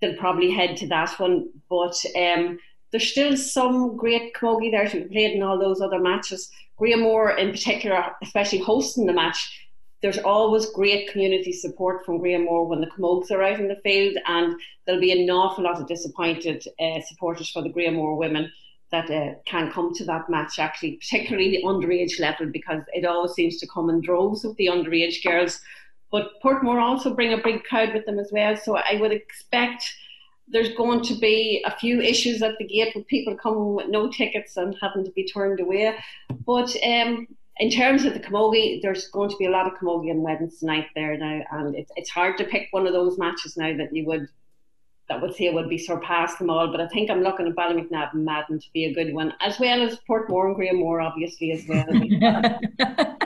they'll 0.02 0.18
probably 0.18 0.52
head 0.52 0.78
to 0.78 0.88
that 0.88 1.20
one. 1.20 1.50
But 1.70 1.96
um, 2.16 2.60
there's 2.92 3.12
still 3.12 3.36
some 3.38 3.98
great 3.98 4.34
camogie 4.34 4.72
there 4.72 4.88
to 4.88 5.02
be 5.02 5.14
played 5.14 5.36
in 5.36 5.44
all 5.44 5.60
those 5.60 5.82
other 5.82 6.00
matches. 6.00 6.50
Granemore, 6.80 7.38
in 7.38 7.52
particular, 7.52 8.12
especially 8.22 8.60
hosting 8.60 9.06
the 9.06 9.14
match, 9.14 9.62
there's 10.02 10.18
always 10.20 10.68
great 10.68 11.10
community 11.12 11.52
support 11.52 12.06
from 12.06 12.20
Granemore 12.20 12.68
when 12.68 12.82
the 12.82 12.88
Camogues 12.88 13.32
are 13.32 13.42
out 13.42 13.60
in 13.60 13.68
the 13.68 13.80
field, 13.84 14.18
and 14.28 14.56
there'll 14.86 15.02
be 15.02 15.12
an 15.12 15.30
awful 15.30 15.64
lot 15.64 15.82
of 15.82 15.88
disappointed 15.88 16.64
uh, 16.80 17.02
supporters 17.02 17.50
for 17.50 17.64
the 17.64 17.72
Granemore 17.72 18.18
women 18.18 18.52
that 18.92 19.10
uh, 19.10 19.34
can 19.46 19.72
come 19.72 19.94
to 19.96 20.06
that 20.06 20.30
match, 20.30 20.60
actually, 20.60 20.98
particularly 20.98 21.52
the 21.52 21.64
underage 21.64 22.20
level, 22.20 22.46
because 22.46 22.84
it 22.94 23.06
always 23.06 23.32
seems 23.32 23.58
to 23.58 23.68
come 23.68 23.90
in 23.90 24.02
droves 24.02 24.44
with 24.44 24.56
the 24.58 24.68
underage 24.68 25.24
girls 25.24 25.60
but 26.16 26.42
Portmore 26.42 26.82
also 26.82 27.14
bring 27.14 27.34
a 27.34 27.44
big 27.44 27.66
crowd 27.66 27.94
with 27.94 28.06
them 28.06 28.20
as 28.20 28.30
well. 28.32 28.56
So 28.56 28.78
I 28.78 28.96
would 29.02 29.12
expect 29.12 29.84
there's 30.48 30.74
going 30.74 31.04
to 31.04 31.14
be 31.14 31.62
a 31.66 31.78
few 31.78 32.00
issues 32.00 32.42
at 32.42 32.58
the 32.58 32.64
gate 32.64 32.94
with 32.96 33.06
people 33.08 33.36
coming 33.36 33.76
with 33.76 33.90
no 33.90 34.10
tickets 34.10 34.56
and 34.56 34.74
having 34.82 35.04
to 35.04 35.12
be 35.12 35.26
turned 35.26 35.60
away. 35.60 35.94
But 36.46 36.74
um, 36.88 37.28
in 37.58 37.70
terms 37.70 38.06
of 38.06 38.14
the 38.14 38.22
camogie, 38.22 38.82
there's 38.82 39.10
going 39.10 39.30
to 39.30 39.36
be 39.36 39.48
a 39.48 39.50
lot 39.50 39.68
of 39.68 39.74
camogie 39.74 40.10
on 40.10 40.22
Wednesday 40.22 40.66
night 40.66 40.88
there 40.96 41.18
now, 41.18 41.42
and 41.52 41.76
it's 41.76 41.92
it's 41.98 42.10
hard 42.10 42.38
to 42.38 42.46
pick 42.46 42.70
one 42.72 42.88
of 42.88 42.94
those 42.94 43.18
matches 43.18 43.58
now 43.58 43.76
that 43.76 43.94
you 43.94 44.06
would 44.06 44.30
that 45.10 45.22
would 45.22 45.36
say 45.36 45.50
would 45.50 45.68
be 45.68 45.78
surpass 45.78 46.38
them 46.38 46.50
all. 46.50 46.72
But 46.72 46.80
I 46.80 46.88
think 46.88 47.12
I'm 47.12 47.24
looking 47.24 47.46
at 47.46 47.56
Ballymacnab 47.56 48.14
and 48.14 48.24
Madden 48.24 48.62
to 48.62 48.68
be 48.74 48.86
a 48.86 48.94
good 48.94 49.14
one, 49.14 49.34
as 49.42 49.60
well 49.60 49.82
as 49.82 50.00
Portmore 50.10 50.48
and 50.48 50.56
Granemore, 50.56 51.06
obviously 51.06 51.52
as 51.52 51.68
well. 51.68 51.86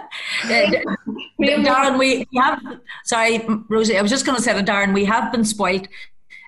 Darren, 1.39 1.97
we 1.97 2.27
have, 2.35 2.61
sorry, 3.05 3.45
Rosie, 3.69 3.97
I 3.97 4.01
was 4.01 4.11
just 4.11 4.25
going 4.25 4.35
to 4.35 4.41
say 4.41 4.53
to 4.53 4.63
Darren, 4.63 4.93
we 4.93 5.05
have 5.05 5.31
been 5.31 5.45
spoilt 5.45 5.87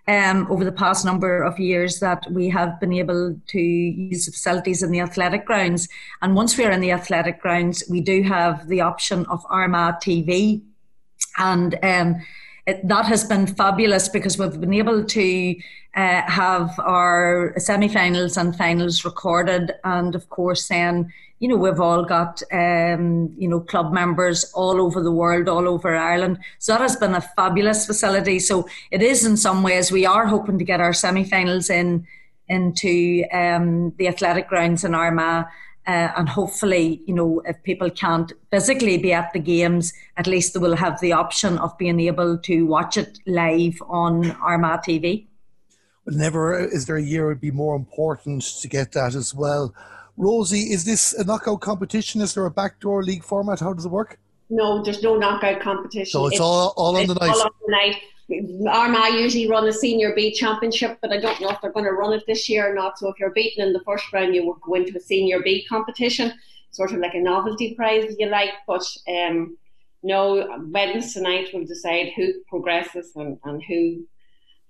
um, 0.07 0.47
over 0.49 0.65
the 0.65 0.71
past 0.71 1.05
number 1.05 1.43
of 1.43 1.59
years 1.59 1.99
that 1.99 2.29
we 2.31 2.49
have 2.49 2.79
been 2.79 2.93
able 2.93 3.39
to 3.47 3.59
use 3.59 4.25
facilities 4.25 4.83
in 4.83 4.91
the 4.91 4.99
athletic 4.99 5.45
grounds. 5.45 5.87
And 6.21 6.35
once 6.35 6.57
we're 6.57 6.71
in 6.71 6.81
the 6.81 6.91
athletic 6.91 7.41
grounds, 7.41 7.83
we 7.89 8.01
do 8.01 8.23
have 8.23 8.67
the 8.67 8.81
option 8.81 9.25
of 9.27 9.45
Armagh 9.49 9.95
TV. 10.01 10.61
And 11.37 11.77
um, 11.83 12.15
it, 12.65 12.87
that 12.87 13.05
has 13.05 13.23
been 13.23 13.47
fabulous 13.47 14.07
because 14.07 14.37
we've 14.37 14.59
been 14.59 14.73
able 14.73 15.03
to 15.03 15.55
uh, 15.95 16.21
have 16.21 16.79
our 16.79 17.53
semi-finals 17.57 18.37
and 18.37 18.55
finals 18.55 19.03
recorded, 19.03 19.73
and 19.83 20.15
of 20.15 20.29
course, 20.29 20.67
then 20.67 21.11
you 21.39 21.47
know 21.47 21.55
we've 21.55 21.79
all 21.79 22.05
got 22.05 22.41
um, 22.51 23.33
you 23.37 23.47
know 23.47 23.59
club 23.59 23.91
members 23.91 24.51
all 24.53 24.79
over 24.79 25.01
the 25.01 25.11
world, 25.11 25.49
all 25.49 25.67
over 25.67 25.95
Ireland. 25.95 26.39
So 26.59 26.73
that 26.73 26.81
has 26.81 26.95
been 26.95 27.15
a 27.15 27.21
fabulous 27.21 27.85
facility. 27.85 28.39
So 28.39 28.67
it 28.91 29.01
is 29.01 29.25
in 29.25 29.37
some 29.37 29.63
ways 29.63 29.91
we 29.91 30.05
are 30.05 30.27
hoping 30.27 30.59
to 30.59 30.65
get 30.65 30.81
our 30.81 30.93
semi-finals 30.93 31.69
in 31.69 32.05
into 32.47 33.23
um, 33.31 33.93
the 33.97 34.07
athletic 34.07 34.49
grounds 34.49 34.83
in 34.83 34.93
Armagh 34.93 35.45
uh, 35.87 36.09
and 36.15 36.29
hopefully, 36.29 37.01
you 37.05 37.13
know, 37.13 37.41
if 37.45 37.61
people 37.63 37.89
can't 37.89 38.31
physically 38.51 38.97
be 38.97 39.13
at 39.13 39.33
the 39.33 39.39
games, 39.39 39.93
at 40.17 40.27
least 40.27 40.53
they 40.53 40.59
will 40.59 40.75
have 40.75 40.99
the 41.01 41.11
option 41.11 41.57
of 41.57 41.75
being 41.77 41.99
able 41.99 42.37
to 42.37 42.65
watch 42.65 42.97
it 42.97 43.19
live 43.25 43.81
on 43.87 44.31
Armagh 44.41 44.81
TV. 44.81 45.27
Well, 46.05 46.17
never 46.17 46.67
is 46.67 46.85
there 46.85 46.97
a 46.97 47.03
year 47.03 47.25
it 47.25 47.27
would 47.29 47.41
be 47.41 47.51
more 47.51 47.75
important 47.75 48.43
to 48.61 48.67
get 48.67 48.91
that 48.93 49.15
as 49.15 49.33
well. 49.33 49.73
Rosie, 50.17 50.71
is 50.71 50.83
this 50.83 51.13
a 51.13 51.23
knockout 51.23 51.61
competition? 51.61 52.21
Is 52.21 52.33
there 52.33 52.45
a 52.45 52.51
backdoor 52.51 53.03
league 53.03 53.23
format? 53.23 53.59
How 53.59 53.73
does 53.73 53.85
it 53.85 53.91
work? 53.91 54.19
No, 54.49 54.83
there's 54.83 55.01
no 55.01 55.15
knockout 55.15 55.61
competition. 55.61 56.11
So 56.11 56.25
it's, 56.25 56.33
it's 56.33 56.41
all, 56.41 56.73
all 56.75 56.97
on 56.97 57.07
the 57.07 57.15
night. 57.15 57.29
All 57.29 57.41
on 57.41 57.51
the 57.65 57.71
night. 57.71 57.95
Armagh 58.69 59.19
usually 59.19 59.47
run 59.47 59.67
a 59.67 59.73
senior 59.73 60.13
B 60.15 60.31
championship, 60.33 60.97
but 61.01 61.11
I 61.11 61.17
don't 61.17 61.39
know 61.41 61.49
if 61.49 61.61
they're 61.61 61.71
going 61.71 61.85
to 61.85 61.91
run 61.91 62.13
it 62.13 62.23
this 62.27 62.47
year 62.49 62.71
or 62.71 62.73
not. 62.73 62.97
So 62.97 63.09
if 63.09 63.19
you're 63.19 63.31
beaten 63.31 63.65
in 63.65 63.73
the 63.73 63.83
first 63.85 64.11
round, 64.13 64.33
you 64.33 64.45
will 64.45 64.59
go 64.65 64.75
into 64.75 64.97
a 64.97 65.01
senior 65.01 65.41
B 65.41 65.65
competition, 65.67 66.33
sort 66.71 66.91
of 66.91 66.99
like 66.99 67.13
a 67.13 67.19
novelty 67.19 67.75
prize, 67.75 68.05
if 68.05 68.19
you 68.19 68.27
like. 68.27 68.51
But 68.67 68.85
um, 69.07 69.57
no, 70.03 70.65
Wednesday 70.71 71.21
night 71.21 71.49
we'll 71.53 71.65
decide 71.65 72.13
who 72.15 72.33
progresses 72.49 73.11
and, 73.15 73.37
and 73.43 73.61
who 73.63 74.05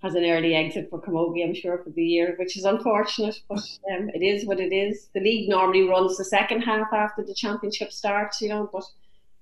has 0.02 0.16
an 0.16 0.26
early 0.26 0.56
exit 0.56 0.90
for 0.90 1.00
Camogie, 1.00 1.46
I'm 1.46 1.54
sure, 1.54 1.78
for 1.84 1.92
the 1.92 2.04
year, 2.04 2.36
which 2.40 2.58
is 2.58 2.66
unfortunate, 2.66 3.40
but 3.48 3.60
um, 3.92 4.10
it 4.16 4.24
is 4.24 4.48
what 4.48 4.60
it 4.60 4.74
is. 4.74 5.10
The 5.14 5.20
league 5.20 5.48
normally 5.48 5.88
runs 5.88 6.18
the 6.18 6.26
second 6.26 6.62
half 6.62 6.92
after 6.92 7.24
the 7.24 7.36
championship 7.36 7.92
starts, 7.92 8.42
you 8.42 8.50
know, 8.50 8.68
but 8.74 8.84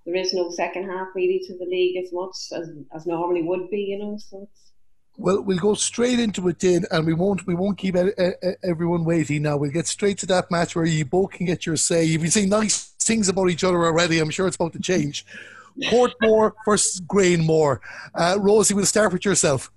there 0.10 0.22
is 0.22 0.34
no 0.34 0.50
second 0.50 0.90
half 0.90 1.10
really 1.14 1.40
to 1.46 1.58
the 1.58 1.66
league 1.66 2.04
as 2.04 2.12
much 2.12 2.36
as, 2.54 2.72
as 2.96 3.06
normally 3.06 3.44
would 3.44 3.70
be, 3.70 3.82
you 3.82 4.00
know. 4.00 4.18
So 4.18 4.48
it's 4.52 4.72
well, 5.18 5.42
we'll 5.42 5.60
go 5.60 5.74
straight 5.74 6.20
into 6.20 6.48
it 6.48 6.60
then, 6.60 6.86
and 6.92 7.06
we 7.06 7.14
won't 7.14 7.46
we 7.46 7.54
won't 7.54 7.78
keep 7.78 7.96
everyone 8.64 9.04
waiting. 9.04 9.44
Now 9.44 9.58
we'll 9.58 9.72
get 9.72 9.86
straight 9.86 10.18
to 10.20 10.26
that 10.28 10.50
match 10.50 10.76
where 10.76 10.86
you 10.86 11.06
both 11.06 11.32
can 11.32 11.46
get 11.46 11.66
your 11.66 11.76
say. 11.76 12.06
You've 12.06 12.22
been 12.22 12.32
saying 12.32 12.50
nice 12.50 12.96
things 13.00 13.30
about 13.30 13.50
each 13.50 13.64
other 13.64 13.86
already. 13.86 14.20
I'm 14.20 14.30
sure 14.30 14.48
it's 14.48 14.56
about 14.56 14.74
to 14.74 14.80
change. 14.80 15.26
Portmore 15.84 16.54
versus 16.66 17.02
Granemore. 17.02 17.80
Uh, 18.16 18.38
Rosie, 18.40 18.74
we'll 18.74 18.86
start 18.86 19.14
with 19.14 19.26
yourself. 19.26 19.72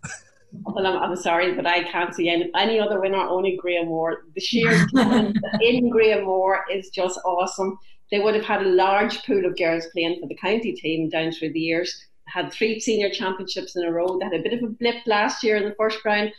Well, 0.65 0.87
I'm, 0.87 0.99
I'm, 0.99 1.17
sorry, 1.17 1.55
but 1.55 1.67
I 1.67 1.83
can't 1.85 2.15
see 2.15 2.29
any, 2.29 2.51
any 2.55 2.79
other 2.79 3.01
winner, 3.01 3.17
only 3.17 3.57
Graham 3.57 3.87
Granemore. 3.87 4.17
The 4.35 4.41
sheer 4.41 4.87
talent 4.95 5.39
in 5.63 5.91
Granemore 5.91 6.61
is 6.71 6.91
just 6.91 7.19
awesome. 7.25 7.79
They 8.13 8.21
would 8.21 8.35
have 8.35 8.45
had 8.45 8.63
a 8.63 8.69
large 8.69 9.25
pool 9.25 9.47
of 9.47 9.57
girls 9.57 9.87
playing 9.87 10.21
for 10.21 10.29
the 10.29 10.37
county 10.37 10.73
team 10.73 11.09
down 11.09 11.33
through 11.33 11.55
the 11.55 11.61
years. 11.61 12.07
Had 12.27 12.53
three 12.53 12.79
senior 12.79 13.09
championships 13.09 13.75
in 13.75 13.85
a 13.85 13.91
row. 13.91 14.19
They 14.19 14.27
had 14.27 14.35
a 14.35 14.43
bit 14.43 14.53
of 14.53 14.63
a 14.63 14.67
blip 14.73 14.97
last 15.07 15.43
year 15.43 15.57
in 15.57 15.65
the 15.65 15.75
first 15.77 16.05
round, 16.05 16.31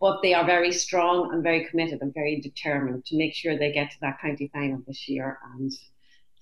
but 0.00 0.22
they 0.22 0.32
are 0.32 0.46
very 0.46 0.70
strong 0.70 1.32
and 1.32 1.42
very 1.42 1.66
committed 1.66 2.02
and 2.02 2.14
very 2.14 2.40
determined 2.40 3.04
to 3.06 3.16
make 3.16 3.34
sure 3.34 3.58
they 3.58 3.72
get 3.72 3.90
to 3.90 4.00
that 4.00 4.20
county 4.20 4.48
final 4.54 4.80
this 4.86 5.08
year 5.08 5.38
and 5.54 5.72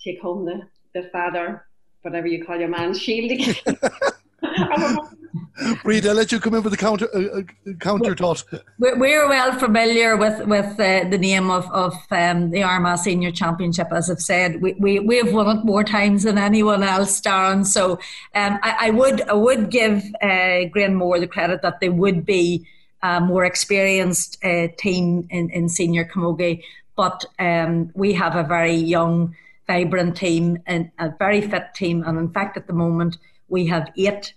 take 0.05 0.21
home 0.21 0.45
the, 0.45 0.61
the 0.95 1.09
father, 1.09 1.67
whatever 2.03 2.27
you 2.27 2.45
call 2.45 2.59
your 2.59 2.69
man, 2.69 2.93
shield 2.93 3.33
again. 3.33 3.79
Reid, 5.85 6.07
I'll 6.07 6.15
let 6.15 6.33
you 6.33 6.41
come 6.41 6.55
in 6.55 6.63
with 6.63 6.73
the 6.73 6.77
counter 6.77 7.09
uh, 7.15 7.41
uh 7.41 7.73
counter 7.81 8.15
thought. 8.15 8.45
We're 8.79 9.29
well 9.29 9.59
familiar 9.59 10.17
with 10.17 10.47
with 10.47 10.79
uh, 10.79 11.09
the 11.09 11.19
name 11.19 11.51
of 11.51 11.71
of 11.73 11.95
um, 12.11 12.51
the 12.51 12.63
Armagh 12.63 12.99
Senior 12.99 13.31
Championship. 13.33 13.89
As 13.91 14.11
I've 14.11 14.21
said, 14.21 14.61
we, 14.61 14.75
we, 14.75 14.99
we 15.01 15.17
have 15.19 15.33
won 15.33 15.57
it 15.57 15.65
more 15.65 15.85
times 15.85 16.25
than 16.25 16.39
anyone 16.39 16.83
else, 16.83 17.21
Darren. 17.21 17.67
So 17.67 17.93
um, 18.35 18.59
I, 18.63 18.77
I, 18.81 18.91
would 18.91 19.23
I 19.29 19.35
would 19.35 19.71
give 19.71 20.03
uh, 20.23 20.69
Granemore 20.73 21.21
the 21.21 21.27
credit 21.27 21.63
that 21.63 21.81
they 21.81 21.89
would 21.89 22.25
be 22.25 22.67
a 23.03 23.21
more 23.21 23.45
experienced 23.45 24.43
uh, 24.45 24.69
team 24.79 25.27
in, 25.31 25.51
in 25.51 25.69
senior 25.69 26.05
camogie, 26.05 26.63
but 26.97 27.25
um, 27.39 27.91
we 27.95 28.13
have 28.15 28.37
a 28.37 28.43
very 28.43 28.75
young, 28.75 29.35
vibrant 29.67 30.17
team 30.17 30.59
and 30.67 30.91
a 30.99 31.13
very 31.19 31.41
fit 31.41 31.75
team. 31.75 32.03
And 32.07 32.19
in 32.19 32.31
fact, 32.31 32.57
at 32.57 32.67
the 32.67 32.73
moment, 32.73 33.19
we 33.49 33.67
have 33.67 33.91
eight 33.97 34.35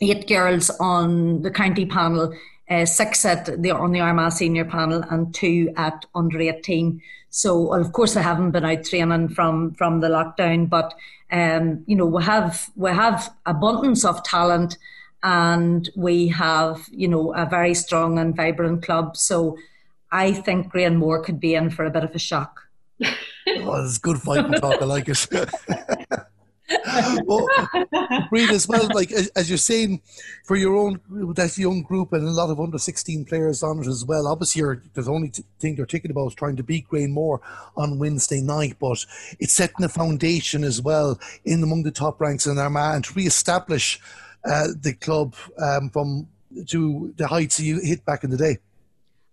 eight 0.00 0.28
girls 0.28 0.70
on 0.80 1.42
the 1.42 1.50
county 1.50 1.86
panel, 1.86 2.34
uh, 2.70 2.86
six 2.86 3.24
at 3.24 3.62
the 3.62 3.70
on 3.70 3.92
the 3.92 4.00
Armagh 4.00 4.32
senior 4.32 4.64
panel, 4.64 5.02
and 5.10 5.34
two 5.34 5.72
at 5.76 6.04
under 6.14 6.40
eighteen. 6.40 7.02
So, 7.30 7.60
well, 7.62 7.80
of 7.80 7.92
course, 7.92 8.16
I 8.16 8.22
haven't 8.22 8.52
been 8.52 8.64
out 8.64 8.84
training 8.84 9.30
from 9.30 9.74
from 9.74 10.00
the 10.00 10.08
lockdown, 10.08 10.68
but 10.68 10.94
um, 11.30 11.82
you 11.86 11.96
know, 11.96 12.06
we 12.06 12.22
have 12.22 12.70
we 12.76 12.90
have 12.90 13.32
abundance 13.44 14.04
of 14.04 14.22
talent, 14.22 14.78
and 15.22 15.90
we 15.96 16.28
have 16.28 16.86
you 16.90 17.08
know 17.08 17.34
a 17.34 17.46
very 17.46 17.74
strong 17.74 18.18
and 18.18 18.36
vibrant 18.36 18.82
club. 18.82 19.16
So, 19.16 19.58
I 20.12 20.32
think 20.32 20.72
Granemore 20.72 21.24
could 21.24 21.40
be 21.40 21.54
in 21.54 21.70
for 21.70 21.84
a 21.84 21.90
bit 21.90 22.04
of 22.04 22.14
a 22.14 22.18
shock. 22.18 22.60
oh, 23.02 23.84
it's 23.84 23.98
good 23.98 24.18
fighting 24.18 24.52
talk. 24.52 24.80
I 24.80 24.84
like 24.84 25.08
it. 25.08 25.26
well, 27.24 27.48
Reid, 28.30 28.50
as 28.50 28.68
well, 28.68 28.88
like 28.94 29.12
as 29.12 29.48
you're 29.48 29.58
saying, 29.58 30.02
for 30.44 30.56
your 30.56 30.76
own 30.76 31.00
that 31.34 31.56
young 31.56 31.82
group 31.82 32.12
and 32.12 32.26
a 32.26 32.30
lot 32.30 32.50
of 32.50 32.60
under 32.60 32.78
16 32.78 33.24
players 33.24 33.62
on 33.62 33.80
it 33.80 33.86
as 33.86 34.04
well. 34.04 34.26
Obviously, 34.26 34.60
you're, 34.60 34.82
the 34.94 35.10
only 35.10 35.32
thing 35.58 35.76
they're 35.76 35.86
thinking 35.86 36.10
about 36.10 36.28
is 36.28 36.34
trying 36.34 36.56
to 36.56 36.62
beat 36.62 36.88
Granemore 36.88 37.40
on 37.76 37.98
Wednesday 37.98 38.40
night, 38.40 38.76
but 38.80 39.04
it's 39.40 39.52
setting 39.52 39.84
a 39.84 39.88
foundation 39.88 40.64
as 40.64 40.80
well 40.80 41.18
in 41.44 41.62
among 41.62 41.82
the 41.82 41.90
top 41.90 42.20
ranks 42.20 42.46
in 42.46 42.58
Armagh 42.58 42.96
and 42.96 43.04
to 43.04 43.14
re-establish 43.14 44.00
uh, 44.44 44.68
the 44.80 44.92
club 44.94 45.34
um, 45.58 45.90
from 45.90 46.28
to 46.68 47.12
the 47.16 47.26
heights 47.26 47.58
you 47.58 47.80
hit 47.80 48.04
back 48.04 48.24
in 48.24 48.30
the 48.30 48.36
day. 48.36 48.58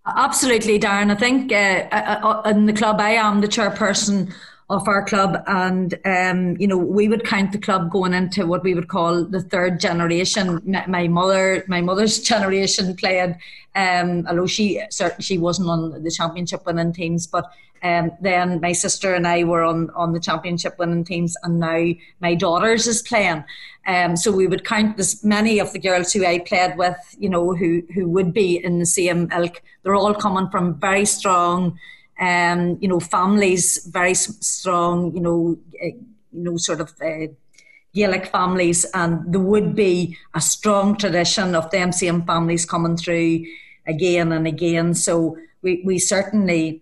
Absolutely, 0.06 0.80
Darren. 0.80 1.12
I 1.12 1.16
think 1.16 1.52
uh, 1.52 1.88
uh, 1.92 2.42
uh 2.46 2.50
in 2.50 2.66
the 2.66 2.74
club, 2.74 3.00
I 3.00 3.12
am 3.12 3.42
the 3.42 3.48
chairperson 3.48 4.34
of 4.72 4.88
our 4.88 5.04
club, 5.04 5.44
and 5.48 6.00
um, 6.06 6.56
you 6.58 6.68
know 6.68 6.78
we 6.78 7.08
would 7.08 7.26
count 7.26 7.52
the 7.52 7.58
club 7.58 7.92
going 7.92 8.14
into 8.14 8.48
what 8.48 8.64
we 8.64 8.74
would 8.74 8.88
call 8.88 9.26
the 9.26 9.42
third 9.42 9.80
generation. 9.80 10.62
My 10.88 11.08
mother, 11.08 11.64
my 11.68 11.82
mother's 11.82 12.20
generation 12.34 12.96
played, 12.96 13.36
um, 13.76 14.26
although 14.28 14.48
she 14.48 14.82
certainly 14.90 15.24
she 15.24 15.38
wasn't 15.38 15.70
on 15.70 16.04
the 16.04 16.12
championship 16.12 16.66
winning 16.66 16.94
teams, 16.94 17.28
but 17.28 17.52
um, 17.84 18.12
then 18.22 18.62
my 18.62 18.72
sister 18.72 19.14
and 19.14 19.28
I 19.28 19.44
were 19.44 19.64
on 19.64 19.90
on 19.92 20.14
the 20.14 20.20
championship 20.20 20.80
winning 20.80 21.04
teams, 21.04 21.36
and 21.44 21.60
now 21.60 21.92
my 22.20 22.36
daughter's 22.36 22.88
is 22.88 23.02
playing. 23.02 23.44
Um, 23.88 24.16
so 24.16 24.32
we 24.32 24.48
would 24.48 24.64
count 24.64 24.96
this 24.96 25.24
many 25.24 25.60
of 25.60 25.74
the 25.74 25.80
girls 25.80 26.14
who 26.14 26.26
I 26.26 26.40
played 26.40 26.78
with, 26.78 26.98
you 27.20 27.30
know, 27.30 27.56
who 27.56 27.82
who 27.94 28.08
would 28.10 28.34
be 28.34 28.64
in 28.64 28.80
the 28.80 28.86
same 28.86 29.30
ilk. 29.32 29.62
They're 29.84 29.96
all 29.96 30.14
coming 30.14 30.50
from 30.50 30.80
very 30.80 31.06
strong 31.06 31.78
um, 32.22 32.78
you 32.80 32.88
know, 32.88 33.00
families 33.00 33.86
very 33.92 34.14
strong, 34.14 35.14
you 35.14 35.20
know, 35.20 35.58
uh, 35.84 35.88
you 35.88 36.44
know, 36.44 36.56
sort 36.58 36.80
of 36.80 36.94
uh, 37.02 37.28
Gaelic 37.94 38.28
families, 38.28 38.86
and 38.94 39.34
there 39.34 39.42
would 39.42 39.76
be 39.76 40.16
a 40.34 40.40
strong 40.40 40.96
tradition 40.96 41.56
of 41.56 41.70
them 41.72 41.92
same 41.92 42.22
families 42.24 42.66
coming 42.66 42.96
through 42.96 43.44
again 43.88 44.32
and 44.32 44.48
again. 44.48 44.94
So 44.94 45.36
we, 45.62 45.82
we 45.84 46.00
certainly 46.00 46.82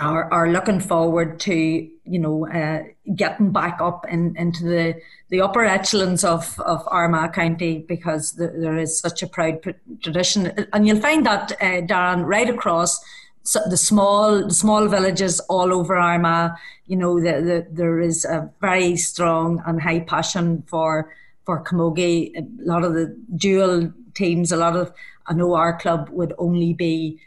are, 0.00 0.32
are 0.32 0.50
looking 0.50 0.80
forward 0.80 1.40
to 1.40 1.54
you 1.54 2.18
know 2.18 2.48
uh, 2.48 2.84
getting 3.14 3.50
back 3.50 3.80
up 3.80 4.06
in, 4.08 4.36
into 4.36 4.64
the, 4.64 4.94
the 5.28 5.40
upper 5.40 5.64
echelons 5.64 6.24
of, 6.24 6.58
of 6.60 6.82
Armagh 6.86 7.32
County 7.32 7.84
because 7.88 8.32
the, 8.32 8.48
there 8.48 8.78
is 8.78 8.98
such 8.98 9.22
a 9.22 9.26
proud 9.26 9.62
tradition 10.02 10.52
and 10.72 10.86
you'll 10.86 11.00
find 11.00 11.26
that 11.26 11.52
uh, 11.60 11.82
Darren 11.82 12.24
right 12.24 12.48
across 12.48 13.00
so 13.48 13.60
the 13.66 13.78
small 13.78 14.46
the 14.46 14.54
small 14.54 14.88
villages 14.88 15.40
all 15.48 15.72
over 15.72 15.96
Armagh, 15.96 16.52
you 16.86 16.96
know, 16.96 17.18
the, 17.18 17.40
the, 17.40 17.66
there 17.70 17.98
is 17.98 18.26
a 18.26 18.50
very 18.60 18.94
strong 18.98 19.62
and 19.66 19.80
high 19.80 20.00
passion 20.00 20.64
for 20.66 21.14
for 21.46 21.64
camogie. 21.64 22.36
A 22.36 22.46
lot 22.58 22.84
of 22.84 22.92
the 22.92 23.16
dual 23.36 23.90
teams, 24.12 24.52
a 24.52 24.56
lot 24.56 24.76
of 24.76 24.92
I 25.26 25.32
know 25.32 25.54
our 25.54 25.78
club 25.78 26.10
would 26.10 26.34
only 26.36 26.74
be 26.74 27.20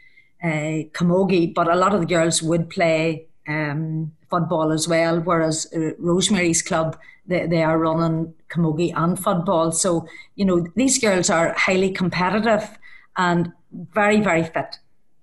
uh, 0.44 0.86
camogie, 0.98 1.52
but 1.52 1.68
a 1.68 1.74
lot 1.74 1.92
of 1.92 2.00
the 2.00 2.06
girls 2.06 2.40
would 2.40 2.70
play 2.70 3.26
um, 3.48 4.12
football 4.30 4.70
as 4.70 4.86
well. 4.86 5.18
Whereas 5.18 5.66
uh, 5.74 5.90
Rosemary's 5.98 6.62
club, 6.62 6.96
they, 7.26 7.48
they 7.48 7.64
are 7.64 7.78
running 7.78 8.32
camogie 8.48 8.92
and 8.94 9.18
football. 9.18 9.72
So 9.72 10.06
you 10.36 10.44
know 10.44 10.68
these 10.76 11.00
girls 11.00 11.30
are 11.30 11.52
highly 11.54 11.90
competitive 11.90 12.78
and 13.16 13.52
very 13.72 14.20
very 14.20 14.44
fit 14.44 14.78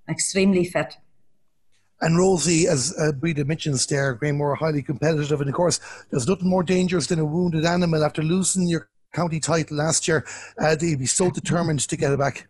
extremely 0.09 0.65
fit. 0.65 0.97
And 2.01 2.17
Rosie, 2.17 2.67
as 2.67 2.95
uh, 2.97 3.11
Breda 3.11 3.43
mentions 3.43 3.85
there, 3.85 4.15
Granemore 4.15 4.57
highly 4.57 4.81
competitive. 4.81 5.41
And 5.41 5.49
of 5.49 5.55
course, 5.55 5.79
there's 6.09 6.27
nothing 6.27 6.49
more 6.49 6.63
dangerous 6.63 7.07
than 7.07 7.19
a 7.19 7.25
wounded 7.25 7.65
animal. 7.65 8.03
After 8.03 8.23
losing 8.23 8.67
your 8.67 8.89
county 9.13 9.39
title 9.39 9.77
last 9.77 10.07
year, 10.07 10.25
uh, 10.57 10.75
they'd 10.75 10.99
be 10.99 11.05
so 11.05 11.29
determined 11.29 11.81
to 11.81 11.97
get 11.97 12.13
it 12.13 12.19
back. 12.19 12.47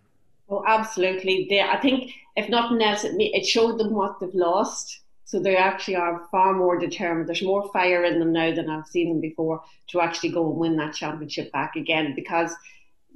Oh, 0.50 0.64
absolutely. 0.68 1.48
They, 1.50 1.62
I 1.62 1.78
think, 1.78 2.12
if 2.36 2.50
nothing 2.50 2.82
else, 2.82 3.04
it, 3.04 3.16
it 3.18 3.46
showed 3.46 3.80
them 3.80 3.94
what 3.94 4.20
they've 4.20 4.34
lost. 4.34 5.02
So 5.26 5.40
they 5.40 5.56
actually 5.56 5.96
are 5.96 6.28
far 6.32 6.54
more 6.54 6.78
determined. 6.78 7.28
There's 7.28 7.44
more 7.44 7.72
fire 7.72 8.04
in 8.04 8.20
them 8.20 8.34
now 8.34 8.54
than 8.54 8.70
I've 8.70 8.88
seen 8.88 9.10
them 9.10 9.22
before 9.22 9.62
to 9.90 10.02
actually 10.02 10.30
go 10.30 10.50
and 10.50 10.58
win 10.58 10.76
that 10.78 10.96
championship 10.96 11.52
back 11.52 11.76
again 11.76 12.14
because 12.16 12.52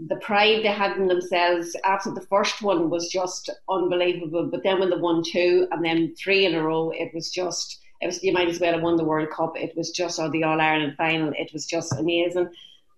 the 0.08 0.16
pride 0.18 0.64
they 0.64 0.70
had 0.72 0.98
in 0.98 1.08
themselves 1.08 1.76
after 1.84 2.12
the 2.12 2.26
first 2.28 2.62
one 2.62 2.90
was 2.90 3.10
just 3.10 3.50
unbelievable. 3.70 4.50
But 4.52 4.64
then 4.64 4.80
when 4.80 4.90
they 4.90 4.98
won 4.98 5.24
two 5.24 5.68
and 5.72 5.86
then 5.86 6.16
three 6.16 6.46
in 6.46 6.56
a 6.56 6.64
row, 6.64 6.92
it 6.92 7.14
was 7.14 7.30
just 7.30 7.80
it 8.02 8.08
was 8.08 8.24
you 8.24 8.34
might 8.34 8.50
as 8.50 8.60
well 8.60 8.74
have 8.74 8.82
won 8.82 8.98
the 8.98 9.06
World 9.06 9.30
Cup. 9.30 9.54
It 9.56 9.76
was 9.78 9.92
just 9.92 10.20
or 10.20 10.30
the 10.30 10.44
All 10.44 10.60
Ireland 10.60 10.96
final. 10.98 11.32
It 11.38 11.52
was 11.54 11.66
just 11.66 11.94
amazing. 11.94 12.50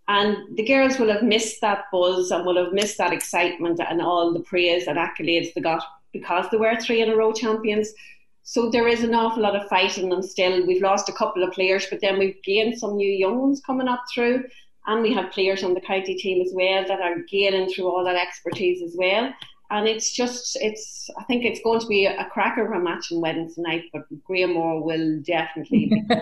And 0.08 0.56
the 0.56 0.66
girls 0.66 1.00
will 1.00 1.12
have 1.12 1.24
missed 1.24 1.62
that 1.62 1.86
buzz 1.92 2.32
and 2.32 2.46
will 2.46 2.64
have 2.64 2.74
missed 2.74 2.98
that 3.00 3.14
excitement 3.14 3.80
and 3.80 4.02
all 4.02 4.34
the 4.34 4.40
praise 4.42 4.88
and 4.88 4.98
accolades 4.98 5.54
they 5.54 5.62
got 5.62 5.84
because 6.14 6.46
they 6.50 6.58
were 6.58 6.76
three 6.80 7.02
in 7.02 7.10
a 7.10 7.16
row 7.16 7.34
champions. 7.34 7.92
So 8.44 8.70
there 8.70 8.88
is 8.88 9.04
an 9.04 9.16
awful 9.16 9.42
lot 9.42 9.56
of 9.56 9.68
fighting 9.68 10.14
and 10.14 10.24
still 10.24 10.66
we've 10.68 10.82
lost 10.82 11.10
a 11.10 11.14
couple 11.14 11.44
of 11.44 11.54
players, 11.54 11.88
but 11.90 12.02
then 12.02 12.20
we've 12.20 12.42
gained 12.44 12.78
some 12.78 12.96
new 12.96 13.10
young 13.10 13.40
ones 13.40 13.62
coming 13.66 13.88
up 13.88 14.04
through 14.14 14.44
and 14.88 15.02
we 15.02 15.14
have 15.14 15.32
players 15.32 15.64
on 15.64 15.74
the 15.74 15.82
county 15.82 16.16
team 16.16 16.42
as 16.42 16.52
well 16.54 16.86
that 16.88 17.02
are 17.02 17.20
gaining 17.30 17.70
through 17.70 17.86
all 17.86 18.04
that 18.04 18.16
expertise 18.16 18.82
as 18.82 18.96
well. 18.98 19.34
And 19.72 19.88
it's 19.88 20.12
just, 20.12 20.58
it's. 20.62 21.10
I 21.20 21.24
think 21.24 21.44
it's 21.44 21.60
going 21.62 21.80
to 21.80 21.88
be 21.88 22.06
a 22.06 22.26
cracker 22.32 22.66
of 22.66 22.72
a 22.72 22.84
match 22.84 23.12
on 23.12 23.22
Wednesday 23.22 23.62
night, 23.62 23.84
but 23.94 24.04
Granemore 24.28 24.84
will 24.84 25.20
definitely 25.22 25.88
be 25.88 26.04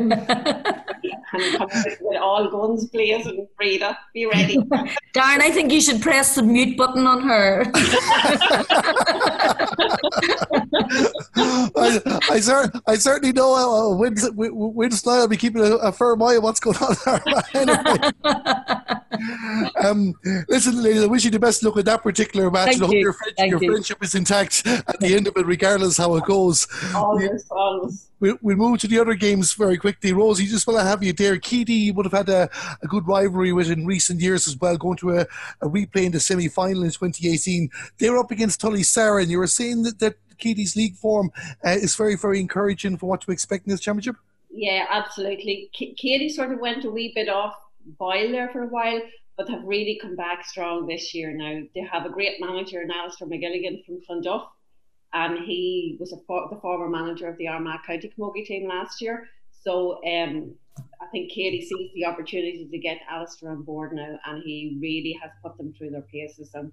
with 2.01 2.21
all 2.21 2.49
guns 2.49 2.85
blazing. 2.85 3.47
Frida, 3.57 3.97
be 4.13 4.25
ready. 4.25 4.57
Darren, 5.13 5.41
I 5.41 5.51
think 5.51 5.71
you 5.71 5.81
should 5.81 6.01
press 6.01 6.35
the 6.35 6.43
mute 6.43 6.77
button 6.77 7.07
on 7.07 7.21
her. 7.23 7.65
I, 11.75 12.19
I, 12.31 12.39
cer- 12.39 12.71
I 12.87 12.95
certainly 12.95 13.33
know 13.33 13.53
uh, 13.53 13.95
Winston 13.95 14.35
will 14.35 15.27
be 15.27 15.37
keeping 15.37 15.61
a, 15.61 15.75
a 15.75 15.91
firm 15.91 16.21
eye 16.21 16.35
on 16.35 16.43
what's 16.43 16.59
going 16.59 16.77
on 16.77 16.95
there. 17.05 17.21
anyway. 17.53 18.09
um, 19.83 20.13
listen, 20.47 20.81
ladies, 20.81 21.03
I 21.03 21.07
wish 21.07 21.25
you 21.25 21.31
the 21.31 21.39
best 21.39 21.63
luck 21.63 21.75
with 21.75 21.85
that 21.85 22.03
particular 22.03 22.49
match. 22.51 22.69
Thank 22.69 22.83
I 22.83 22.85
hope 22.85 22.93
you. 22.95 23.13
Your, 23.37 23.47
friendship, 23.47 23.51
your 23.51 23.61
you. 23.61 23.71
friendship 23.71 24.03
is 24.03 24.15
intact 24.15 24.65
at 24.65 24.99
the 24.99 25.15
end 25.15 25.27
of 25.27 25.37
it, 25.37 25.45
regardless 25.45 25.97
how 25.97 26.15
it 26.15 26.25
goes. 26.25 26.67
Always, 26.95 27.45
always. 27.49 28.09
We'll, 28.19 28.37
we'll 28.41 28.55
move 28.55 28.79
to 28.79 28.87
the 28.87 28.99
other 28.99 29.15
games 29.15 29.53
very 29.53 29.77
quickly. 29.77 30.13
Rosie, 30.13 30.45
just 30.45 30.65
want 30.65 30.79
to 30.79 30.85
have 30.85 31.03
you 31.03 31.11
there. 31.11 31.35
Keady, 31.35 31.85
you 31.85 31.93
would 31.93 32.05
have 32.05 32.13
had 32.13 32.29
a, 32.29 32.49
a 32.81 32.87
good 32.87 33.05
rivalry 33.05 33.51
with 33.51 33.69
in 33.69 33.85
recent 33.85 34.21
years 34.21 34.47
as 34.47 34.57
well, 34.57 34.77
going 34.77 34.97
to 34.97 35.17
a, 35.17 35.21
a 35.61 35.67
replay 35.67 36.05
in 36.05 36.11
the 36.13 36.19
semi 36.19 36.47
final 36.47 36.83
in 36.83 36.89
2018. 36.89 37.69
They 37.97 38.09
were 38.09 38.19
up 38.19 38.31
against 38.31 38.61
Tullysaran, 38.61 39.23
and 39.23 39.31
you 39.31 39.39
were 39.39 39.47
saying 39.47 39.83
that, 39.83 39.99
that 39.99 40.15
Keady's 40.37 40.75
league 40.75 40.95
form 40.95 41.31
uh, 41.65 41.71
is 41.71 41.95
very, 41.95 42.15
very 42.15 42.39
encouraging 42.39 42.97
for 42.97 43.07
what 43.07 43.21
to 43.21 43.31
expect 43.31 43.65
in 43.67 43.71
this 43.71 43.81
championship. 43.81 44.15
Yeah, 44.49 44.85
absolutely. 44.89 45.69
Keady 45.75 46.31
sort 46.31 46.51
of 46.51 46.59
went 46.59 46.85
a 46.85 46.89
wee 46.89 47.11
bit 47.13 47.27
off 47.27 47.55
boil 47.85 48.31
there 48.31 48.49
for 48.49 48.63
a 48.63 48.67
while, 48.67 49.01
but 49.37 49.49
have 49.49 49.63
really 49.63 49.99
come 50.01 50.15
back 50.15 50.45
strong 50.45 50.87
this 50.87 51.13
year 51.13 51.31
now. 51.31 51.61
They 51.73 51.81
have 51.81 52.05
a 52.05 52.09
great 52.09 52.39
manager 52.39 52.81
in 52.81 52.91
Alistair 52.91 53.27
McGilligan 53.27 53.85
from 53.85 53.99
Clonduff, 54.07 54.47
and 55.13 55.39
he 55.39 55.97
was 55.99 56.11
the 56.11 56.21
former 56.27 56.89
manager 56.89 57.27
of 57.27 57.37
the 57.37 57.47
Armagh 57.47 57.83
County 57.85 58.11
Camogie 58.17 58.45
team 58.45 58.67
last 58.67 59.01
year. 59.01 59.27
So 59.61 60.03
um, 60.05 60.55
I 61.01 61.07
think 61.11 61.31
Keady 61.31 61.61
sees 61.61 61.91
the 61.93 62.05
opportunity 62.05 62.67
to 62.69 62.77
get 62.77 62.99
Alistair 63.09 63.51
on 63.51 63.63
board 63.63 63.93
now, 63.93 64.19
and 64.25 64.43
he 64.43 64.77
really 64.81 65.17
has 65.21 65.31
put 65.41 65.57
them 65.57 65.73
through 65.77 65.91
their 65.91 66.01
paces. 66.01 66.51
And 66.53 66.71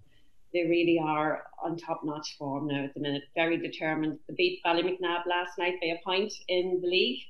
they 0.52 0.64
really 0.66 1.00
are 1.02 1.44
on 1.62 1.76
top 1.76 2.02
notch 2.04 2.36
form 2.38 2.66
now 2.66 2.84
at 2.84 2.94
the 2.94 3.00
minute. 3.00 3.22
Very 3.34 3.56
determined. 3.58 4.18
They 4.28 4.34
beat 4.34 4.60
Ballymacnab 4.66 5.26
last 5.26 5.58
night 5.58 5.74
by 5.80 5.88
a 5.88 6.04
point 6.04 6.32
in 6.48 6.80
the 6.82 6.88
league. 6.88 7.20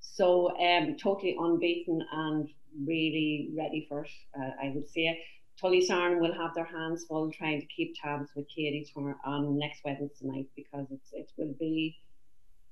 So 0.00 0.56
um, 0.58 0.96
totally 0.96 1.36
unbeaten 1.38 2.04
and 2.12 2.48
really 2.86 3.50
ready 3.56 3.86
for 3.88 4.04
it, 4.04 4.10
uh, 4.38 4.50
I 4.62 4.72
would 4.74 4.88
say. 4.88 5.22
Tullysaran 5.62 6.18
will 6.20 6.32
have 6.34 6.54
their 6.54 6.64
hands 6.64 7.04
full 7.04 7.30
trying 7.30 7.60
to 7.60 7.66
keep 7.66 7.94
tabs 8.02 8.30
with 8.34 8.46
Keady 8.48 8.90
tomorrow 8.90 9.16
on 9.24 9.58
next 9.58 9.84
Wednesday 9.84 10.26
night 10.26 10.48
because 10.56 10.86
it's, 10.90 11.12
it 11.12 11.30
will 11.36 11.54
be 11.58 11.98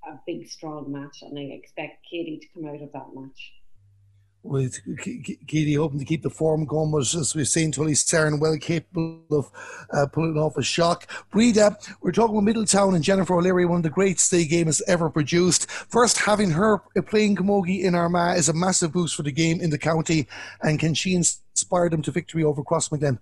a 0.07 0.19
big, 0.27 0.49
strong 0.49 0.91
match, 0.91 1.23
and 1.23 1.39
I 1.39 1.43
expect 1.55 2.07
Keady 2.13 2.41
to 2.41 2.47
come 2.55 2.67
out 2.67 2.83
of 2.83 2.93
that 2.93 3.15
match 3.15 3.53
with 4.43 4.81
Keady 4.87 5.77
hoping 5.77 5.99
to 5.99 6.05
keep 6.05 6.23
the 6.23 6.31
form 6.31 6.65
going, 6.65 6.91
but 6.91 7.01
as 7.01 7.35
we've 7.35 7.47
seen, 7.47 7.73
Tullysaran 7.73 8.41
well 8.41 8.57
capable 8.57 9.23
of 9.31 9.51
uh, 9.93 10.07
pulling 10.07 10.39
off 10.39 10.57
a 10.57 10.63
shock. 10.63 11.07
Breda, 11.31 11.77
we're 12.01 12.13
talking 12.13 12.37
about 12.37 12.45
Middletown 12.45 12.95
and 12.95 13.05
Jennifer 13.05 13.35
O'Leary, 13.35 13.67
one 13.67 13.79
of 13.79 13.83
the 13.83 13.91
greats 13.91 14.31
the 14.31 14.47
game 14.47 14.67
has 14.67 14.83
ever 14.87 15.11
produced. 15.11 15.71
First, 15.71 16.19
having 16.19 16.51
her 16.51 16.79
playing 17.07 17.37
Camogie 17.37 17.83
in 17.83 17.95
Armagh 17.95 18.39
is 18.39 18.49
a 18.49 18.55
massive 18.55 18.93
boost 18.93 19.15
for 19.15 19.23
the 19.23 19.33
game 19.33 19.61
in 19.61 19.71
the 19.71 19.79
county, 19.79 20.27
and 20.63 20.79
can 20.79 20.95
she 20.95 21.15
inspire 21.15 21.91
them 21.91 22.03
to 22.03 22.11
victory 22.11 22.45
over 22.45 22.63
Crossmaglen? 22.63 23.19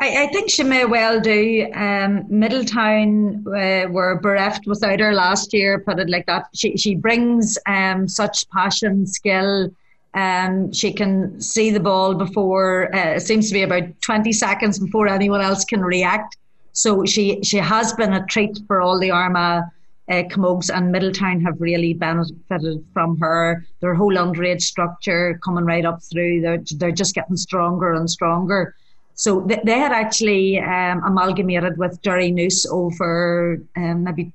I, 0.00 0.24
I, 0.24 0.26
think 0.32 0.50
she 0.50 0.64
may 0.64 0.84
well 0.86 1.20
do. 1.20 1.70
Um, 1.74 2.24
Middletown 2.28 3.44
uh, 3.46 3.86
were 3.90 4.18
bereft 4.20 4.66
without 4.66 4.98
her 4.98 5.12
last 5.12 5.52
year, 5.52 5.78
put 5.78 5.98
it 5.98 6.08
like 6.08 6.26
that. 6.26 6.48
She, 6.54 6.76
she 6.76 6.94
brings 6.94 7.58
um, 7.66 8.08
such 8.08 8.48
passion, 8.50 9.06
skill, 9.06 9.70
um, 10.14 10.72
she 10.72 10.92
can 10.92 11.40
see 11.40 11.70
the 11.70 11.80
ball 11.80 12.14
before 12.14 12.94
uh, 12.94 13.16
it 13.16 13.20
seems 13.20 13.48
to 13.48 13.54
be 13.54 13.62
about 13.62 13.84
20 14.00 14.32
seconds 14.32 14.78
before 14.78 15.08
anyone 15.08 15.40
else 15.40 15.64
can 15.64 15.82
react. 15.82 16.36
So 16.72 17.04
she 17.04 17.42
she 17.42 17.58
has 17.58 17.92
been 17.92 18.12
a 18.12 18.26
treat 18.26 18.58
for 18.66 18.80
all 18.80 18.98
the 18.98 19.10
Armagh 19.10 19.62
uh, 20.08 20.22
Camogues 20.24 20.70
and 20.74 20.92
Middletown 20.92 21.40
have 21.40 21.60
really 21.60 21.94
benefited 21.94 22.84
from 22.92 23.18
her. 23.18 23.64
Their 23.80 23.94
whole 23.94 24.14
underage 24.14 24.62
structure 24.62 25.38
coming 25.42 25.64
right 25.64 25.84
up 25.84 26.02
through, 26.02 26.42
they're, 26.42 26.62
they're 26.76 26.92
just 26.92 27.14
getting 27.14 27.36
stronger 27.36 27.94
and 27.94 28.10
stronger. 28.10 28.74
So 29.14 29.42
th- 29.42 29.60
they 29.64 29.78
had 29.78 29.92
actually 29.92 30.58
um, 30.58 31.02
amalgamated 31.04 31.78
with 31.78 32.02
Derrynoose 32.02 32.66
over 32.70 33.62
um, 33.76 34.04
maybe 34.04 34.32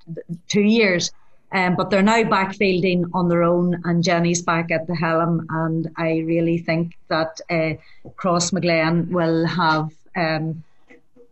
two 0.48 0.62
years. 0.62 1.12
Um, 1.52 1.76
but 1.76 1.90
they're 1.90 2.04
now 2.04 2.22
backfielding 2.24 3.10
on 3.14 3.28
their 3.28 3.44
own, 3.44 3.82
and 3.84 4.04
Jenny's 4.04 4.42
back 4.42 4.70
at 4.72 4.86
the 4.86 4.96
helm. 4.96 5.48
And 5.50 5.90
I 5.98 6.20
really 6.20 6.60
think 6.60 6.96
that 7.08 7.42
uh, 7.50 7.74
Crossmaglen 8.18 9.10
will 9.10 9.48
have 9.48 9.90
um, 10.16 10.64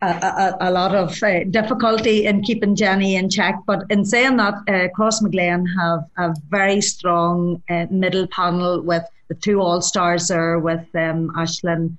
a, 0.01 0.07
a, 0.07 0.57
a, 0.61 0.71
lot 0.71 0.95
of 0.95 1.21
uh, 1.21 1.43
difficulty 1.45 2.25
in 2.25 2.41
keeping 2.41 2.75
Jenny 2.75 3.15
in 3.15 3.29
check. 3.29 3.55
But 3.67 3.83
in 3.91 4.05
saying 4.05 4.37
that, 4.37 4.55
uh, 4.67 4.87
Crossmaglen 4.97 5.65
have 5.79 6.05
a 6.17 6.35
very 6.49 6.81
strong 6.81 7.61
uh, 7.69 7.85
middle 7.91 8.25
panel 8.27 8.81
with 8.81 9.03
the 9.27 9.35
two 9.35 9.61
All 9.61 9.81
Stars 9.81 10.29
there 10.29 10.59
with 10.59 10.87
um, 10.95 11.31
Ashlyn. 11.35 11.97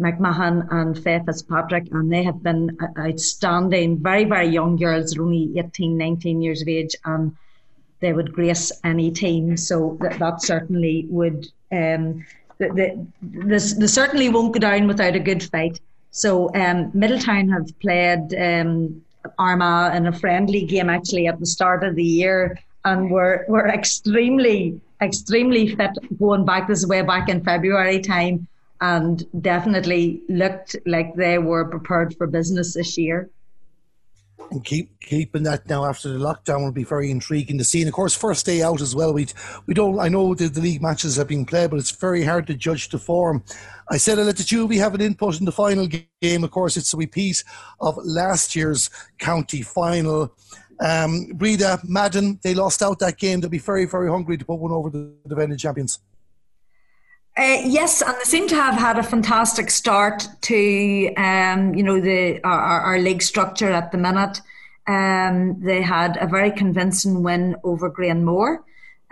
McMahon 0.00 0.66
and 0.72 0.98
Faith 0.98 1.26
Fitzpatrick, 1.26 1.88
and 1.92 2.10
they 2.10 2.22
have 2.22 2.42
been 2.42 2.74
outstanding, 2.98 3.98
very, 3.98 4.24
very 4.24 4.48
young 4.48 4.76
girls, 4.76 5.18
only 5.18 5.52
18, 5.58 5.98
19 5.98 6.40
years 6.40 6.62
of 6.62 6.68
age, 6.68 6.96
and 7.04 7.36
they 8.00 8.12
would 8.12 8.32
grace 8.32 8.72
any 8.84 9.10
team. 9.10 9.56
So 9.56 9.96
that, 10.00 10.18
that 10.18 10.42
certainly 10.42 11.06
would, 11.08 11.48
um, 11.70 12.24
the, 12.58 12.68
the, 12.68 13.06
this, 13.22 13.94
certainly 13.94 14.28
won't 14.28 14.54
go 14.54 14.60
down 14.60 14.86
without 14.86 15.14
a 15.14 15.20
good 15.20 15.42
fight. 15.42 15.80
So 16.10 16.52
um, 16.54 16.90
Middletown 16.92 17.48
have 17.50 17.78
played 17.78 18.34
um, 18.34 19.02
Armagh 19.38 19.94
in 19.96 20.06
a 20.06 20.12
friendly 20.12 20.64
game 20.64 20.90
actually 20.90 21.26
at 21.26 21.38
the 21.38 21.46
start 21.46 21.84
of 21.84 21.94
the 21.94 22.04
year 22.04 22.58
and 22.84 23.10
were, 23.10 23.44
were 23.48 23.68
extremely, 23.68 24.80
extremely 25.02 25.74
fit 25.76 25.90
going 26.18 26.44
back 26.44 26.66
this 26.66 26.86
way 26.86 27.02
back 27.02 27.28
in 27.28 27.44
February 27.44 28.00
time 28.00 28.46
and 28.80 29.26
definitely 29.42 30.22
looked 30.30 30.74
like 30.86 31.14
they 31.14 31.36
were 31.36 31.66
prepared 31.66 32.16
for 32.16 32.26
business 32.26 32.74
this 32.74 32.96
year 32.96 33.28
and 34.50 34.64
keep 34.64 34.98
keeping 35.00 35.44
that 35.44 35.68
now 35.68 35.84
after 35.84 36.08
the 36.08 36.18
lockdown 36.18 36.64
will 36.64 36.72
be 36.72 36.84
very 36.84 37.10
intriguing 37.10 37.58
to 37.58 37.64
see. 37.64 37.80
And 37.80 37.88
of 37.88 37.94
course, 37.94 38.14
first 38.14 38.46
day 38.46 38.62
out 38.62 38.80
as 38.80 38.94
well. 38.94 39.12
We 39.12 39.28
we 39.66 39.74
don't. 39.74 39.98
I 39.98 40.08
know 40.08 40.34
the, 40.34 40.48
the 40.48 40.60
league 40.60 40.82
matches 40.82 41.16
have 41.16 41.28
been 41.28 41.44
played, 41.44 41.70
but 41.70 41.78
it's 41.78 41.90
very 41.90 42.24
hard 42.24 42.46
to 42.48 42.54
judge 42.54 42.88
the 42.88 42.98
form. 42.98 43.44
I 43.90 43.96
said 43.96 44.18
I 44.18 44.22
let 44.22 44.36
the 44.36 44.42
Juby 44.42 44.78
have 44.78 44.94
an 44.94 45.00
input 45.00 45.38
in 45.38 45.46
the 45.46 45.52
final 45.52 45.86
game. 45.86 46.44
Of 46.44 46.50
course, 46.50 46.76
it's 46.76 46.94
a 46.94 46.96
repeat 46.96 47.44
of 47.80 47.98
last 48.04 48.56
year's 48.56 48.90
county 49.18 49.62
final. 49.62 50.34
Um, 50.80 51.26
Breda, 51.34 51.80
Madden, 51.84 52.40
they 52.42 52.54
lost 52.54 52.82
out 52.82 52.98
that 53.00 53.18
game. 53.18 53.40
They'll 53.40 53.50
be 53.50 53.58
very, 53.58 53.84
very 53.84 54.08
hungry 54.08 54.38
to 54.38 54.44
put 54.44 54.58
one 54.58 54.72
over 54.72 54.88
the 54.88 55.12
defending 55.28 55.58
champions. 55.58 56.00
Uh, 57.36 57.62
yes, 57.64 58.02
and 58.02 58.14
they 58.16 58.24
seem 58.24 58.48
to 58.48 58.54
have 58.56 58.74
had 58.74 58.98
a 58.98 59.02
fantastic 59.02 59.70
start 59.70 60.28
to 60.42 61.14
um, 61.16 61.74
you 61.74 61.82
know 61.82 62.00
the 62.00 62.40
our, 62.44 62.80
our, 62.80 62.98
league 62.98 63.22
structure 63.22 63.70
at 63.70 63.92
the 63.92 63.98
minute. 63.98 64.40
Um, 64.86 65.60
they 65.60 65.80
had 65.80 66.18
a 66.20 66.26
very 66.26 66.50
convincing 66.50 67.22
win 67.22 67.56
over 67.62 67.88
Granemore, 67.88 68.58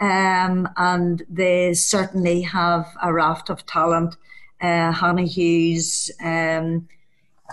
um, 0.00 0.68
and 0.76 1.22
they 1.28 1.74
certainly 1.74 2.42
have 2.42 2.86
a 3.02 3.12
raft 3.12 3.50
of 3.50 3.64
talent. 3.66 4.16
Uh, 4.60 4.90
Hannah 4.90 5.22
Hughes, 5.22 6.10
um, 6.20 6.88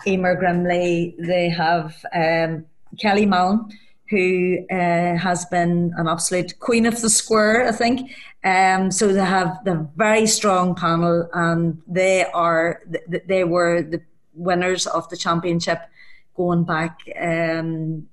Emer 0.07 0.35
Grimley, 0.35 1.15
they 1.19 1.47
have 1.49 2.03
um, 2.11 2.65
Kelly 2.99 3.27
Mallon 3.27 3.69
who 4.09 4.57
uh, 4.71 5.17
has 5.17 5.45
been 5.45 5.93
an 5.97 6.07
absolute 6.07 6.59
queen 6.59 6.85
of 6.85 7.01
the 7.01 7.09
square, 7.09 7.67
I 7.67 7.71
think. 7.71 8.11
Um, 8.43 8.91
so 8.91 9.11
they 9.11 9.25
have 9.25 9.63
the 9.65 9.87
very 9.95 10.27
strong 10.27 10.75
panel, 10.75 11.27
and 11.33 11.81
they 11.87 12.25
are 12.25 12.81
they 13.25 13.43
were 13.43 13.81
the 13.81 14.01
winners 14.35 14.85
of 14.85 15.09
the 15.09 15.17
championship 15.17 15.79
going 16.35 16.65
back 16.65 16.99
um, 17.19 18.07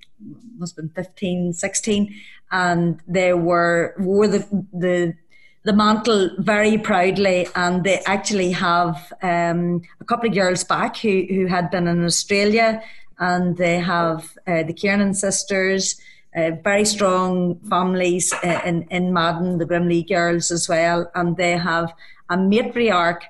must 0.57 0.77
have 0.77 0.95
been 0.95 1.05
15, 1.05 1.53
16, 1.53 2.15
and 2.51 3.01
they 3.09 3.33
were 3.33 3.95
wore 3.99 4.29
the 4.29 4.47
the 4.73 5.15
the 5.65 5.73
mantle 5.73 6.31
very 6.39 6.77
proudly, 6.77 7.47
and 7.55 7.85
they 7.85 8.01
actually 8.07 8.51
have 8.51 9.13
um, 9.23 9.81
a 10.01 10.05
couple 10.05 10.29
of 10.29 10.35
girls 10.35 10.65
back 10.65 10.97
who 10.97 11.25
who 11.29 11.47
had 11.47 11.71
been 11.71 11.87
in 11.87 12.05
Australia 12.05 12.83
and 13.19 13.57
they 13.57 13.79
have 13.79 14.37
uh, 14.47 14.63
the 14.63 14.73
Kiernan 14.73 15.15
sisters, 15.15 16.01
uh, 16.35 16.53
very 16.65 16.85
strong 16.85 17.61
families 17.69 18.33
uh, 18.45 18.61
in, 18.65 18.83
in 18.91 19.13
Madden, 19.13 19.59
the 19.59 19.67
Grimley 19.67 20.07
girls 20.09 20.51
as 20.51 20.69
well, 20.69 21.11
and 21.15 21.37
they 21.37 21.53
have 21.53 21.93
a 22.31 22.37
matriarch 22.37 23.23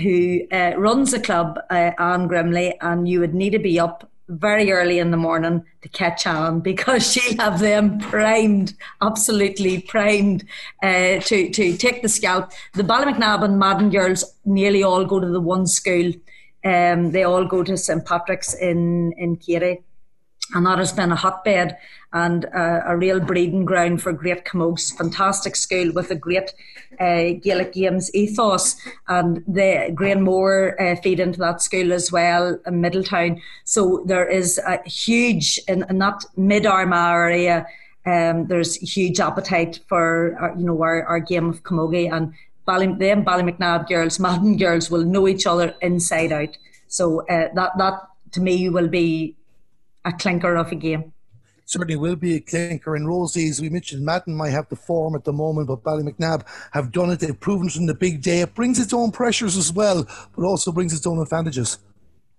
who 0.00 0.40
uh, 0.52 0.72
runs 0.76 1.10
the 1.10 1.20
club, 1.20 1.58
uh, 1.70 1.92
Anne 1.98 2.28
Grimley, 2.28 2.74
and 2.80 3.08
you 3.08 3.20
would 3.20 3.34
need 3.34 3.50
to 3.50 3.58
be 3.58 3.80
up 3.80 4.10
very 4.28 4.70
early 4.70 5.00
in 5.00 5.10
the 5.10 5.16
morning 5.16 5.64
to 5.82 5.88
catch 5.88 6.26
Anne 6.26 6.60
because 6.70 7.10
she 7.12 7.36
have 7.36 7.58
them 7.58 7.98
primed, 7.98 8.74
absolutely 9.02 9.80
primed 9.82 10.44
uh, 10.82 11.18
to, 11.20 11.50
to 11.50 11.76
take 11.76 12.02
the 12.02 12.08
scalp. 12.08 12.52
The 12.74 12.84
Ballymacnab 12.84 13.42
and 13.42 13.58
Madden 13.58 13.90
girls 13.90 14.24
nearly 14.44 14.82
all 14.82 15.04
go 15.04 15.20
to 15.20 15.26
the 15.26 15.40
one 15.40 15.66
school 15.66 16.12
um, 16.64 17.10
they 17.12 17.24
all 17.24 17.44
go 17.44 17.62
to 17.62 17.76
St 17.76 18.04
Patrick's 18.04 18.54
in 18.54 19.12
in 19.16 19.36
Keady. 19.36 19.82
and 20.54 20.66
that 20.66 20.78
has 20.78 20.92
been 20.92 21.12
a 21.12 21.16
hotbed 21.16 21.76
and 22.12 22.44
a 22.52 22.96
real 22.96 23.20
breeding 23.20 23.64
ground 23.64 24.02
for 24.02 24.12
great 24.12 24.44
camogues. 24.44 24.96
Fantastic 24.96 25.54
school 25.54 25.92
with 25.92 26.10
a 26.10 26.16
great 26.16 26.52
uh, 26.98 27.38
Gaelic 27.40 27.72
Games 27.72 28.12
ethos, 28.14 28.76
and 29.06 29.44
the 29.46 29.92
Granemore 29.94 30.74
uh, 30.80 31.00
feed 31.00 31.20
into 31.20 31.38
that 31.38 31.62
school 31.62 31.92
as 31.92 32.10
well 32.10 32.58
in 32.66 32.80
Middletown. 32.80 33.40
So 33.64 34.02
there 34.06 34.28
is 34.28 34.58
a 34.58 34.82
huge 34.88 35.60
in, 35.68 35.84
in 35.88 35.98
that 35.98 36.24
mid 36.36 36.66
Armagh 36.66 37.14
area. 37.14 37.66
Um, 38.06 38.46
there's 38.48 38.74
huge 38.76 39.20
appetite 39.20 39.80
for 39.86 40.34
our, 40.40 40.52
uh, 40.52 40.56
you 40.58 40.64
know 40.64 40.82
our, 40.82 41.04
our 41.04 41.20
game 41.20 41.48
of 41.48 41.62
camogie 41.62 42.12
and 42.12 42.32
Bally, 42.66 42.86
them 42.86 43.24
Ballymacnab 43.24 43.88
girls, 43.88 44.18
Madden 44.20 44.56
girls 44.56 44.90
will 44.90 45.04
know 45.04 45.26
each 45.26 45.46
other 45.46 45.74
inside 45.80 46.32
out. 46.32 46.56
So 46.88 47.20
uh, 47.26 47.48
that 47.54 47.78
that 47.78 47.94
to 48.32 48.40
me 48.40 48.68
will 48.68 48.88
be 48.88 49.36
a 50.04 50.12
clinker 50.12 50.56
of 50.56 50.72
a 50.72 50.76
game. 50.76 51.12
Certainly 51.64 51.96
will 51.96 52.16
be 52.16 52.34
a 52.34 52.40
clinker. 52.40 52.96
And 52.96 53.06
Rosie, 53.06 53.48
as 53.48 53.60
we 53.60 53.68
mentioned, 53.68 54.04
Madden 54.04 54.34
might 54.34 54.50
have 54.50 54.68
the 54.68 54.76
form 54.76 55.14
at 55.14 55.24
the 55.24 55.32
moment, 55.32 55.68
but 55.68 55.84
Ballymacnab 55.84 56.44
have 56.72 56.90
done 56.90 57.10
it. 57.10 57.20
They've 57.20 57.38
proven 57.38 57.68
it 57.68 57.76
in 57.76 57.86
the 57.86 57.94
big 57.94 58.22
day. 58.22 58.40
It 58.40 58.54
brings 58.54 58.80
its 58.80 58.92
own 58.92 59.12
pressures 59.12 59.56
as 59.56 59.72
well, 59.72 60.04
but 60.34 60.44
also 60.44 60.72
brings 60.72 60.92
its 60.92 61.06
own 61.06 61.20
advantages. 61.20 61.78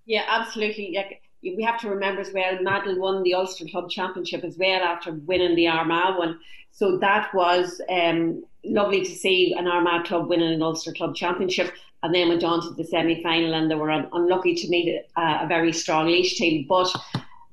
Yeah, 0.06 0.26
absolutely. 0.28 0.98
we 1.42 1.64
have 1.64 1.80
to 1.80 1.90
remember 1.90 2.20
as 2.20 2.34
well, 2.34 2.62
Madden 2.62 3.00
won 3.00 3.24
the 3.24 3.34
Ulster 3.34 3.66
Club 3.66 3.90
Championship 3.90 4.44
as 4.44 4.58
well 4.58 4.84
after 4.84 5.14
winning 5.14 5.56
the 5.56 5.68
Armagh 5.70 6.18
one. 6.18 6.40
So 6.72 6.98
that 6.98 7.34
was 7.34 7.80
um, 7.90 8.44
lovely 8.64 9.04
to 9.04 9.12
see 9.12 9.54
an 9.58 9.68
Armagh 9.68 10.06
club 10.06 10.30
winning 10.30 10.54
an 10.54 10.62
Ulster 10.62 10.94
Club 10.94 11.16
Championship 11.16 11.74
and 12.04 12.14
then 12.14 12.30
went 12.30 12.44
on 12.44 12.62
to 12.62 12.74
the 12.74 12.84
semi 12.84 13.22
final 13.22 13.54
and 13.54 13.70
they 13.70 13.76
were 13.76 13.92
un- 13.92 14.10
unlucky 14.12 14.56
to 14.56 14.70
meet 14.70 15.02
a, 15.18 15.22
a 15.44 15.48
very 15.48 15.72
strong 15.72 16.08
Laois 16.08 16.36
team. 16.36 16.66
But 16.68 16.94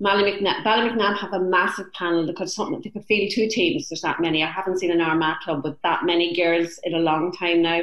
Ballymacnab 0.01 1.19
have 1.19 1.33
a 1.33 1.41
massive 1.41 1.93
panel. 1.93 2.27
They 2.27 2.33
could 2.33 2.51
something 2.51 2.81
they 2.81 2.91
could 2.91 3.05
field 3.05 3.33
two 3.35 3.49
teams. 3.49 3.89
There's 3.89 4.03
that 4.03 4.21
many. 4.21 4.43
I 4.43 4.51
haven't 4.51 4.79
seen 4.79 4.91
an 4.91 5.01
Armagh 5.01 5.41
club 5.41 5.65
with 5.65 5.81
that 5.83 6.05
many 6.05 6.35
girls 6.35 6.79
in 6.85 6.95
a 6.95 6.99
long 7.01 7.33
time 7.33 7.63
now. 7.63 7.83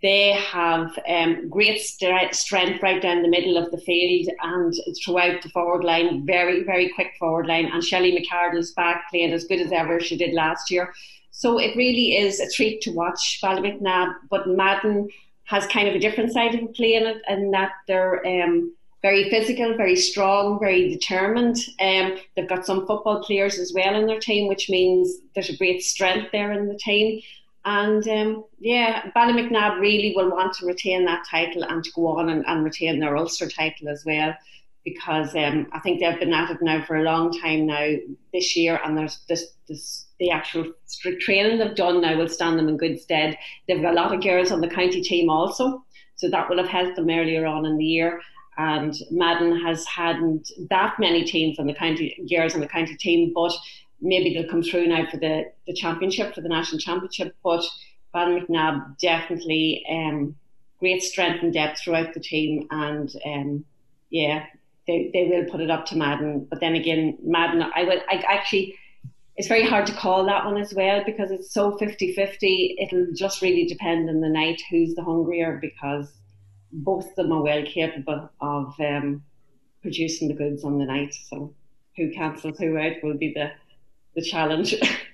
They 0.00 0.30
have 0.30 0.96
um, 1.08 1.48
great 1.48 1.80
st- 1.80 2.32
strength 2.32 2.80
right 2.84 3.02
down 3.02 3.22
the 3.22 3.28
middle 3.28 3.56
of 3.56 3.72
the 3.72 3.78
field 3.78 4.28
and 4.42 4.72
throughout 5.04 5.42
the 5.42 5.48
forward 5.48 5.82
line. 5.84 6.24
Very 6.26 6.64
very 6.64 6.90
quick 6.90 7.12
forward 7.18 7.46
line. 7.46 7.66
And 7.66 7.82
Shelley 7.82 8.12
McCardle's 8.12 8.72
back 8.72 9.10
playing 9.10 9.32
as 9.32 9.44
good 9.44 9.60
as 9.60 9.72
ever 9.72 10.00
she 10.00 10.16
did 10.16 10.34
last 10.34 10.70
year. 10.70 10.92
So 11.38 11.58
it 11.58 11.76
really 11.76 12.16
is 12.16 12.40
a 12.40 12.50
treat 12.50 12.80
to 12.80 12.90
watch 12.90 13.38
Ballymacnab. 13.40 14.12
But 14.28 14.48
Madden 14.48 15.08
has 15.44 15.64
kind 15.68 15.86
of 15.86 15.94
a 15.94 16.00
different 16.00 16.32
side 16.32 16.52
of 16.52 16.60
the 16.60 16.66
play 16.66 16.94
in 16.94 17.06
it, 17.06 17.22
and 17.28 17.54
that 17.54 17.70
they're 17.86 18.26
um, 18.26 18.74
very 19.02 19.30
physical, 19.30 19.76
very 19.76 19.94
strong, 19.94 20.58
very 20.58 20.88
determined. 20.88 21.56
Um, 21.80 22.18
they've 22.34 22.48
got 22.48 22.66
some 22.66 22.88
football 22.88 23.22
players 23.22 23.56
as 23.60 23.72
well 23.72 23.94
in 23.94 24.06
their 24.06 24.18
team, 24.18 24.48
which 24.48 24.68
means 24.68 25.14
there's 25.36 25.48
a 25.48 25.56
great 25.56 25.84
strength 25.84 26.32
there 26.32 26.50
in 26.50 26.66
the 26.66 26.76
team. 26.76 27.22
And 27.64 28.08
um, 28.08 28.44
yeah, 28.58 29.08
Ballymacnab 29.14 29.78
really 29.78 30.14
will 30.16 30.30
want 30.30 30.54
to 30.54 30.66
retain 30.66 31.04
that 31.04 31.24
title 31.30 31.62
and 31.62 31.84
to 31.84 31.92
go 31.92 32.08
on 32.08 32.30
and, 32.30 32.44
and 32.48 32.64
retain 32.64 32.98
their 32.98 33.16
Ulster 33.16 33.48
title 33.48 33.88
as 33.88 34.04
well, 34.04 34.34
because 34.84 35.34
um, 35.34 35.66
I 35.72 35.80
think 35.80 36.00
they've 36.00 36.18
been 36.18 36.32
at 36.32 36.50
it 36.50 36.62
now 36.62 36.84
for 36.84 36.96
a 36.96 37.02
long 37.02 37.38
time 37.38 37.66
now 37.66 37.94
this 38.32 38.56
year, 38.56 38.80
and 38.84 38.96
there's 38.96 39.20
this, 39.28 39.52
this 39.68 40.06
the 40.18 40.30
actual 40.30 40.72
training 41.20 41.58
they've 41.58 41.76
done 41.76 42.00
now 42.00 42.16
will 42.16 42.28
stand 42.28 42.58
them 42.58 42.68
in 42.68 42.76
good 42.76 43.00
stead. 43.00 43.38
They've 43.66 43.82
got 43.82 43.92
a 43.92 43.96
lot 43.96 44.14
of 44.14 44.22
girls 44.22 44.50
on 44.50 44.60
the 44.60 44.68
county 44.68 45.00
team 45.00 45.30
also, 45.30 45.84
so 46.16 46.28
that 46.30 46.48
will 46.48 46.58
have 46.58 46.68
helped 46.68 46.96
them 46.96 47.10
earlier 47.10 47.46
on 47.46 47.66
in 47.66 47.76
the 47.76 47.84
year 47.84 48.20
and 48.58 48.94
Madden 49.10 49.58
has 49.64 49.86
hadn't 49.86 50.50
that 50.68 50.96
many 50.98 51.24
teams 51.24 51.58
on 51.58 51.66
the 51.66 51.74
county 51.74 52.20
girls 52.28 52.54
on 52.54 52.60
the 52.60 52.66
county 52.66 52.96
team, 52.96 53.32
but 53.32 53.52
maybe 54.00 54.34
they'll 54.34 54.50
come 54.50 54.64
through 54.64 54.88
now 54.88 55.08
for 55.08 55.16
the, 55.16 55.44
the 55.66 55.72
championship, 55.72 56.34
for 56.34 56.40
the 56.40 56.48
national 56.48 56.80
championship. 56.80 57.36
But 57.44 57.64
Ballymacnab 58.12 58.98
definitely 58.98 59.84
um, 59.88 60.34
great 60.80 61.02
strength 61.02 61.42
and 61.42 61.52
depth 61.52 61.80
throughout 61.80 62.14
the 62.14 62.20
team, 62.20 62.66
and 62.72 63.12
um, 63.24 63.64
yeah, 64.10 64.46
they, 64.88 65.10
they 65.12 65.28
will 65.28 65.44
put 65.44 65.60
it 65.60 65.70
up 65.70 65.86
to 65.86 65.96
Madden. 65.96 66.48
But 66.50 66.60
then 66.60 66.74
again, 66.74 67.16
Madden, 67.22 67.62
I 67.62 67.84
will 67.84 68.00
I 68.08 68.24
actually. 68.28 68.76
It's 69.36 69.46
very 69.46 69.64
hard 69.64 69.86
to 69.86 69.92
call 69.92 70.26
that 70.26 70.44
one 70.44 70.56
as 70.56 70.74
well 70.74 71.04
because 71.06 71.30
it's 71.30 71.54
so 71.54 71.78
50 71.78 72.12
50. 72.14 72.76
It'll 72.80 73.06
just 73.14 73.40
really 73.40 73.66
depend 73.66 74.08
on 74.10 74.20
the 74.20 74.28
night 74.28 74.60
who's 74.68 74.96
the 74.96 75.04
hungrier 75.04 75.60
because 75.62 76.12
both 76.72 77.06
of 77.10 77.14
them 77.14 77.30
are 77.30 77.42
well 77.42 77.64
capable 77.64 78.28
of 78.40 78.74
um, 78.80 79.22
producing 79.80 80.26
the 80.26 80.34
goods 80.34 80.64
on 80.64 80.80
the 80.80 80.84
night. 80.84 81.14
So 81.28 81.54
who 81.96 82.10
cancels 82.10 82.58
who 82.58 82.76
out 82.78 82.96
will 83.04 83.16
be 83.16 83.32
the 83.32 83.52
the 84.16 84.22
challenge. 84.22 84.74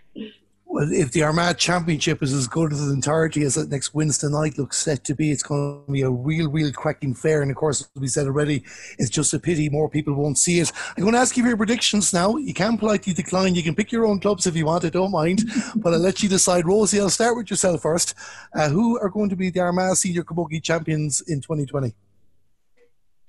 well, 0.75 0.91
if 0.91 1.13
the 1.13 1.23
Armagh 1.23 1.57
Championship 1.57 2.21
is 2.21 2.33
as 2.33 2.49
good 2.49 2.73
as 2.73 2.85
the 2.85 2.93
entirety 2.93 3.45
as 3.45 3.55
that 3.55 3.71
next 3.71 3.95
Wednesday 3.95 4.27
night 4.27 4.59
looks 4.59 4.79
set 4.79 5.05
to 5.05 5.15
be, 5.15 5.31
it's 5.31 5.45
going 5.45 5.85
to 5.87 5.93
be 5.93 6.03
a 6.03 6.11
real, 6.11 6.51
real 6.51 6.73
cracking 6.73 7.15
fair. 7.15 7.43
And 7.43 7.51
of 7.53 7.57
course, 7.57 7.83
as 7.83 7.89
we 7.95 8.09
said 8.09 8.27
already, 8.27 8.65
it's 8.99 9.09
just 9.09 9.33
a 9.35 9.39
pity 9.39 9.69
more 9.69 9.89
people 9.89 10.15
won't 10.15 10.37
see 10.37 10.59
it. 10.59 10.73
I'm 10.97 11.05
going 11.05 11.15
to 11.15 11.21
ask 11.21 11.37
you 11.37 11.45
for 11.45 11.49
your 11.49 11.57
predictions 11.57 12.13
now. 12.13 12.35
You 12.39 12.53
can 12.53 12.77
politely 12.77 13.13
decline. 13.13 13.55
You 13.55 13.63
can 13.63 13.77
pick 13.77 13.93
your 13.93 14.05
own 14.05 14.19
clubs 14.19 14.49
if 14.49 14.57
you 14.57 14.67
want. 14.67 14.85
I 14.85 14.89
don't 14.89 15.13
mind, 15.13 15.45
but 15.77 15.95
I'll 15.95 16.01
let 16.01 16.25
you 16.25 16.29
decide. 16.29 16.67
Rosie, 16.67 16.99
I'll 16.99 17.09
start 17.09 17.37
with 17.37 17.51
yourself 17.51 17.81
first. 17.81 18.15
Uh, 18.53 18.69
who 18.69 18.99
are 18.99 19.11
going 19.11 19.31
to 19.31 19.37
be 19.37 19.51
the 19.51 19.61
Armagh 19.61 19.95
Senior 19.95 20.25
Camogie 20.25 20.61
champions 20.61 21.21
in 21.29 21.41
2020? 21.41 21.95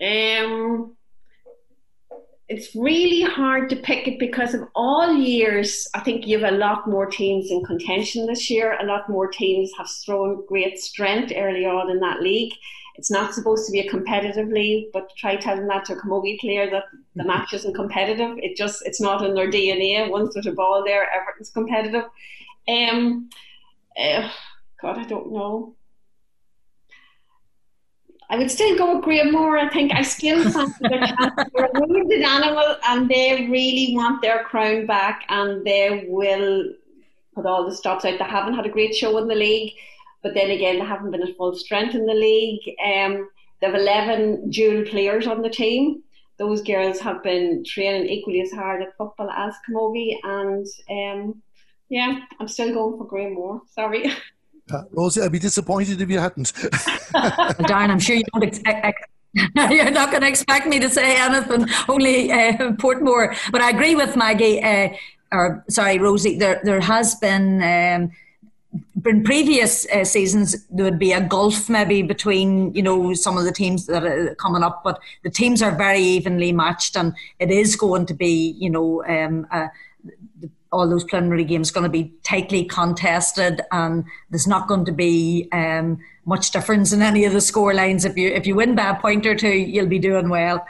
Um, 0.02 0.95
it's 2.48 2.76
really 2.76 3.22
hard 3.22 3.70
to 3.70 3.76
pick 3.76 4.08
it 4.08 4.20
because 4.20 4.54
of 4.54 4.68
all 4.76 5.12
years. 5.14 5.88
I 5.96 6.00
think 6.02 6.28
you 6.28 6.38
have 6.40 6.54
a 6.54 6.58
lot 6.58 6.88
more 6.88 7.08
teams 7.08 7.50
in 7.50 7.64
contention 7.64 8.28
this 8.28 8.50
year. 8.52 8.78
A 8.80 8.86
lot 8.86 9.10
more 9.10 9.28
teams 9.28 9.72
have 9.78 9.90
thrown 9.90 10.46
great 10.48 10.78
strength 10.78 11.34
early 11.36 11.66
on 11.66 11.90
in 11.90 12.00
that 12.02 12.22
league. 12.22 12.54
It's 12.98 13.12
not 13.12 13.34
supposed 13.34 13.66
to 13.66 13.72
be 13.72 13.80
a 13.80 13.90
competitive 13.90 14.48
league, 14.48 14.86
but 14.94 15.10
try 15.18 15.36
telling 15.36 15.68
that 15.68 15.86
to 15.86 15.94
a 15.94 15.96
camogie 15.98 16.40
player 16.40 16.70
that 16.70 16.84
the 17.16 17.24
mm-hmm. 17.24 17.28
match 17.28 17.54
isn't 17.54 17.74
competitive. 17.74 18.38
It 18.38 18.56
just 18.56 18.86
it's 18.86 19.02
not 19.02 19.26
in 19.26 19.34
their 19.34 19.50
DNA. 19.50 20.10
Once 20.10 20.34
there's 20.34 20.46
a 20.46 20.52
ball 20.52 20.84
there, 20.86 21.10
everything's 21.12 21.50
competitive. 21.50 22.06
Um, 22.68 23.30
uh, 24.00 24.30
God, 24.82 25.00
I 25.00 25.04
don't 25.06 25.32
know. 25.32 25.76
I 28.30 28.38
would 28.38 28.50
still 28.50 28.78
go 28.78 28.96
with 28.96 29.06
Granemore. 29.06 29.60
I 29.60 29.70
think 29.70 29.94
I 29.94 30.02
still 30.02 30.50
fancy 30.52 30.74
they're 30.82 31.66
a 31.66 31.70
wounded 31.74 32.22
animal 32.22 32.76
and 32.88 33.10
they 33.10 33.48
really 33.50 33.96
want 33.96 34.22
their 34.22 34.44
crown 34.44 34.86
back 34.86 35.26
and 35.30 35.66
they 35.66 36.06
will 36.08 36.74
put 37.36 37.46
all 37.46 37.70
the 37.70 37.76
stops 37.76 38.06
out. 38.06 38.18
They 38.18 38.26
haven't 38.26 38.56
had 38.56 38.66
a 38.66 38.70
great 38.70 38.96
show 38.96 39.18
in 39.18 39.28
the 39.28 39.36
league, 39.36 39.74
but 40.24 40.34
then 40.34 40.50
again, 40.50 40.80
they 40.80 40.86
haven't 40.86 41.12
been 41.12 41.22
at 41.22 41.38
full 41.38 41.56
strength 41.56 41.94
in 41.94 42.06
the 42.06 42.14
league. 42.14 42.62
Um, 42.84 43.30
they 43.62 43.68
have 43.68 43.76
11 43.76 44.50
dual 44.50 44.86
players 44.86 45.28
on 45.28 45.42
the 45.42 45.50
team. 45.50 46.02
Those 46.38 46.62
girls 46.62 47.00
have 47.00 47.24
been 47.24 47.64
training 47.66 48.10
equally 48.10 48.42
as 48.42 48.52
hard 48.52 48.82
at 48.82 48.98
football 48.98 49.30
as 49.30 49.56
Camogie, 49.70 50.18
and 50.24 50.68
um, 50.90 51.42
yeah, 51.88 52.20
I'm 52.40 52.50
still 52.50 52.74
going 52.74 52.98
for 52.98 53.08
Granemore. 53.08 53.62
Sorry. 53.70 54.12
Uh, 54.72 54.84
Rosie, 54.92 55.22
I'd 55.22 55.32
be 55.32 55.40
disappointed 55.40 56.02
if 56.02 56.10
you 56.10 56.20
hadn't. 56.20 56.52
darn, 57.68 57.92
I'm 57.92 58.00
sure 58.00 58.16
you 58.16 58.24
don't 58.34 58.44
expect. 58.44 59.06
You're 59.34 59.92
not 59.92 60.12
going 60.12 60.22
to 60.22 60.28
expect 60.28 60.66
me 60.66 60.80
to 60.80 60.90
say 60.90 61.18
anything, 61.18 61.68
only 61.90 62.32
uh, 62.32 62.72
Portmore. 62.74 63.36
But 63.52 63.62
I 63.62 63.70
agree 63.70 63.94
with 63.94 64.16
Maggie, 64.16 64.64
uh, 64.64 64.90
or 65.32 65.64
sorry, 65.70 66.00
Rosie. 66.00 66.38
There, 66.38 66.62
there 66.64 66.80
has 66.80 67.16
been 67.16 67.62
um, 67.62 68.12
in 69.06 69.24
previous 69.24 69.86
uh, 69.92 70.04
seasons 70.04 70.66
there 70.70 70.86
would 70.86 71.00
be 71.00 71.12
a 71.12 71.22
gulf 71.22 71.70
maybe 71.70 72.02
between 72.02 72.74
you 72.74 72.82
know 72.82 73.14
some 73.14 73.38
of 73.38 73.44
the 73.44 73.52
teams 73.52 73.86
that 73.88 74.04
are 74.04 74.36
coming 74.36 74.64
up, 74.64 74.82
but 74.84 75.00
the 75.24 75.30
teams 75.30 75.62
are 75.62 75.76
very 75.76 76.00
evenly 76.00 76.52
matched, 76.52 76.96
and 76.96 77.14
it 77.40 77.52
is 77.52 77.76
going 77.76 78.06
to 78.06 78.14
be 78.14 78.56
you 78.58 78.70
know 78.70 79.04
um, 79.06 79.46
the 79.52 79.70
all 80.72 80.90
those 80.90 81.04
preliminary 81.04 81.44
games 81.44 81.72
going 81.72 81.84
to 81.84 81.90
be 81.90 82.14
tightly 82.24 82.66
contested, 82.66 83.62
and 83.72 84.06
there's 84.30 84.48
not 84.48 84.68
going 84.68 84.86
to 84.86 84.92
be 84.92 85.48
um, 85.52 86.00
much 86.26 86.52
difference 86.52 86.92
in 86.92 87.02
any 87.02 87.26
of 87.26 87.34
the 87.34 87.42
score 87.42 87.74
lines. 87.74 88.06
If 88.06 88.18
you 88.18 88.30
if 88.30 88.48
you 88.48 88.56
win 88.56 88.76
by 88.76 88.90
a 88.90 89.00
point 89.00 89.26
or 89.26 89.36
two, 89.36 89.48
you'll 89.48 89.88
be 89.88 90.00
doing 90.00 90.30
well. 90.30 90.66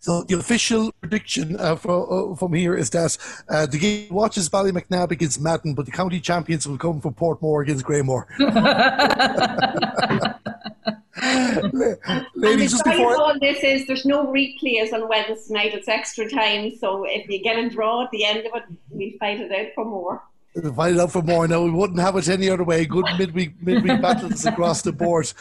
So 0.00 0.22
the 0.22 0.38
official 0.38 0.92
prediction 1.00 1.56
uh, 1.58 1.74
for, 1.74 2.32
uh, 2.32 2.36
from 2.36 2.52
here 2.52 2.76
is 2.76 2.88
that 2.90 3.18
uh, 3.48 3.66
the 3.66 3.78
game 3.78 4.14
watches 4.14 4.48
Ballymacnab 4.48 5.10
against 5.10 5.40
Madden, 5.40 5.74
but 5.74 5.86
the 5.86 5.92
county 5.92 6.20
champions 6.20 6.68
will 6.68 6.78
come 6.78 7.00
from 7.00 7.14
Portmore 7.14 7.62
against 7.62 7.84
Granemore. 7.84 8.26
Ladies, 12.34 12.72
just 12.72 12.84
before 12.84 13.16
all 13.16 13.38
this 13.40 13.62
is 13.62 13.86
there's 13.86 14.04
no 14.04 14.26
replays 14.26 14.92
on 14.92 15.08
Wednesday 15.08 15.54
night. 15.54 15.74
It's 15.74 15.88
extra 15.88 16.28
time, 16.28 16.76
so 16.76 17.04
if 17.04 17.28
you 17.28 17.42
get 17.42 17.58
a 17.58 17.68
draw 17.68 18.04
at 18.04 18.10
the 18.10 18.24
end 18.24 18.46
of 18.46 18.52
it, 18.54 18.62
we 18.90 19.16
fight 19.18 19.40
it 19.40 19.50
out 19.52 19.74
for 19.74 19.84
more. 19.84 20.22
We'll 20.54 20.72
fight 20.72 20.94
it 20.94 21.00
out 21.00 21.12
for 21.12 21.22
more. 21.22 21.48
Now 21.48 21.62
we 21.62 21.70
wouldn't 21.70 22.00
have 22.00 22.16
it 22.16 22.28
any 22.28 22.48
other 22.48 22.64
way. 22.64 22.84
Good 22.86 23.04
midweek 23.18 23.60
midweek 23.62 24.00
battles 24.00 24.44
across 24.46 24.82
the 24.82 24.92
board. 24.92 25.32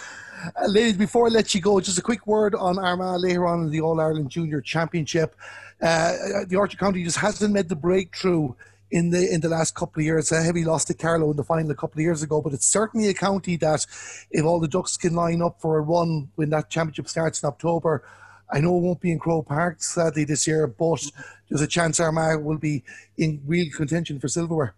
Uh, 0.56 0.68
ladies, 0.68 0.98
before 0.98 1.28
I 1.28 1.30
let 1.30 1.54
you 1.54 1.62
go, 1.62 1.80
just 1.80 1.98
a 1.98 2.02
quick 2.02 2.28
word 2.28 2.56
on 2.56 2.78
Armagh 2.78 3.22
later 3.22 3.48
on 3.48 3.64
in 3.64 3.72
the 3.72 3.82
All 3.82 4.00
Ireland 4.00 4.30
Junior 4.30 4.62
Championship. 4.62 5.36
Uh, 5.82 6.46
the 6.48 6.56
Orchard 6.56 6.80
County 6.80 7.04
just 7.04 7.18
hasn't 7.18 7.54
made 7.54 7.70
the 7.70 7.76
breakthrough 7.76 8.54
in 8.92 9.10
the 9.10 9.32
in 9.34 9.42
the 9.42 9.50
last 9.50 9.76
couple 9.76 10.00
of 10.00 10.06
years. 10.06 10.32
A 10.32 10.42
heavy 10.42 10.64
loss 10.64 10.86
to 10.86 10.94
Carlow 10.94 11.32
in 11.32 11.38
the 11.38 11.44
final 11.44 11.72
a 11.72 11.76
couple 11.76 12.00
of 12.00 12.04
years 12.04 12.24
ago, 12.24 12.42
but 12.42 12.54
it's 12.54 12.68
certainly 12.68 13.10
a 13.10 13.14
county 13.14 13.56
that, 13.58 13.86
if 14.32 14.46
all 14.46 14.60
the 14.60 14.68
ducks 14.68 14.98
can 14.98 15.14
line 15.14 15.42
up 15.42 15.60
for 15.62 15.78
a 15.78 15.82
run 15.82 16.30
when 16.36 16.50
that 16.52 16.70
championship 16.70 17.08
starts 17.08 17.44
in 17.44 17.48
October, 17.48 18.04
I 18.50 18.60
know 18.60 18.78
it 18.78 18.82
won't 18.82 19.02
be 19.02 19.12
in 19.12 19.20
Croke 19.20 19.48
Park 19.48 19.84
sadly 19.84 20.24
this 20.24 20.48
year, 20.48 20.68
but 20.68 21.04
there's 21.50 21.62
a 21.62 21.68
chance 21.68 22.00
Armagh 22.00 22.42
will 22.42 22.58
be 22.58 22.84
in 23.18 23.42
real 23.46 23.70
contention 23.72 24.20
for 24.20 24.28
silverware. 24.28 24.74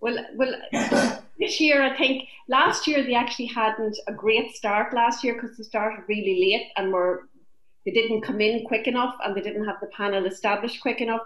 Well, 0.00 0.18
well, 0.34 0.54
this 1.38 1.60
year 1.60 1.82
I 1.82 1.96
think 1.96 2.28
last 2.48 2.86
year 2.86 3.02
they 3.02 3.14
actually 3.14 3.46
hadn't 3.46 3.96
a 4.06 4.12
great 4.12 4.54
start 4.54 4.94
last 4.94 5.24
year 5.24 5.34
because 5.34 5.56
they 5.56 5.64
started 5.64 6.04
really 6.08 6.38
late 6.40 6.66
and 6.76 6.92
were 6.92 7.28
they 7.84 7.90
didn't 7.90 8.22
come 8.22 8.40
in 8.40 8.64
quick 8.64 8.86
enough 8.86 9.14
and 9.24 9.36
they 9.36 9.40
didn't 9.40 9.64
have 9.64 9.80
the 9.80 9.88
panel 9.88 10.24
established 10.26 10.80
quick 10.80 11.00
enough. 11.00 11.22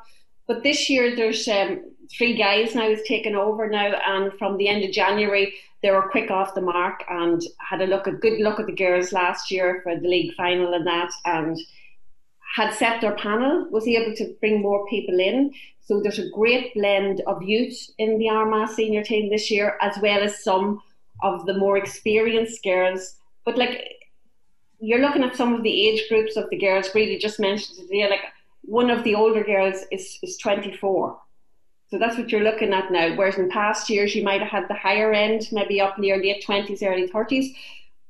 But 0.47 0.63
this 0.63 0.89
year, 0.89 1.17
there's 1.17 1.47
um, 1.49 1.83
three 2.17 2.37
guys 2.37 2.75
now 2.75 2.89
who's 2.89 3.03
taken 3.03 3.35
over 3.35 3.69
now, 3.69 3.93
and 4.07 4.33
from 4.39 4.57
the 4.57 4.69
end 4.69 4.85
of 4.85 4.93
January, 4.93 5.55
they 5.83 5.91
were 5.91 6.09
quick 6.11 6.31
off 6.31 6.55
the 6.55 6.61
mark 6.61 7.05
and 7.09 7.43
had 7.59 7.81
a 7.81 7.87
look, 7.87 8.07
a 8.07 8.13
good 8.13 8.41
look 8.41 8.59
at 8.61 8.67
the 8.67 8.73
girls 8.73 9.13
last 9.13 9.51
year 9.51 9.81
for 9.83 9.99
the 9.99 10.09
league 10.09 10.35
final 10.35 10.73
and 10.75 10.87
that, 10.87 11.11
and 11.25 11.59
had 12.55 12.73
set 12.73 13.01
their 13.01 13.17
panel, 13.17 13.69
was 13.71 13.87
able 13.87 14.15
to 14.17 14.35
bring 14.41 14.63
more 14.63 14.87
people 14.89 15.19
in. 15.21 15.53
So 15.83 16.01
there's 16.01 16.19
a 16.19 16.31
great 16.31 16.75
blend 16.75 17.21
of 17.27 17.43
youth 17.43 17.79
in 17.99 18.19
the 18.19 18.31
Armagh 18.31 18.71
senior 18.71 19.05
team 19.05 19.31
this 19.31 19.51
year, 19.51 19.77
as 19.81 19.97
well 20.01 20.21
as 20.21 20.43
some 20.43 20.81
of 21.23 21.45
the 21.47 21.55
more 21.55 21.77
experienced 21.77 22.63
girls. 22.65 23.17
But 23.45 23.59
like 23.59 23.85
you're 24.81 25.01
looking 25.01 25.23
at 25.23 25.37
some 25.37 25.55
of 25.55 25.63
the 25.63 25.89
age 25.89 26.09
groups 26.09 26.37
of 26.37 26.49
the 26.51 26.59
girls, 26.59 26.95
really 26.95 27.19
just 27.19 27.39
mentioned 27.39 27.79
today, 27.79 28.09
like 28.09 28.21
one 28.67 28.91
of 28.91 29.05
the 29.05 29.15
older 29.15 29.43
girls 29.43 29.85
is, 29.91 30.19
is 30.23 30.37
24. 30.39 31.19
So 31.89 31.99
that's 31.99 32.19
what 32.19 32.31
you're 32.31 32.43
looking 32.43 32.73
at 32.73 32.91
now. 32.91 33.15
Whereas 33.15 33.39
in 33.39 33.49
past 33.49 33.89
years, 33.89 34.15
you 34.15 34.25
might 34.25 34.41
have 34.41 34.51
had 34.51 34.69
the 34.69 34.75
higher 34.75 35.13
end, 35.13 35.49
maybe 35.53 35.81
up 35.81 35.99
near 35.99 36.17
late 36.17 36.45
20s, 36.47 36.83
early 36.83 37.09
30s. 37.09 37.55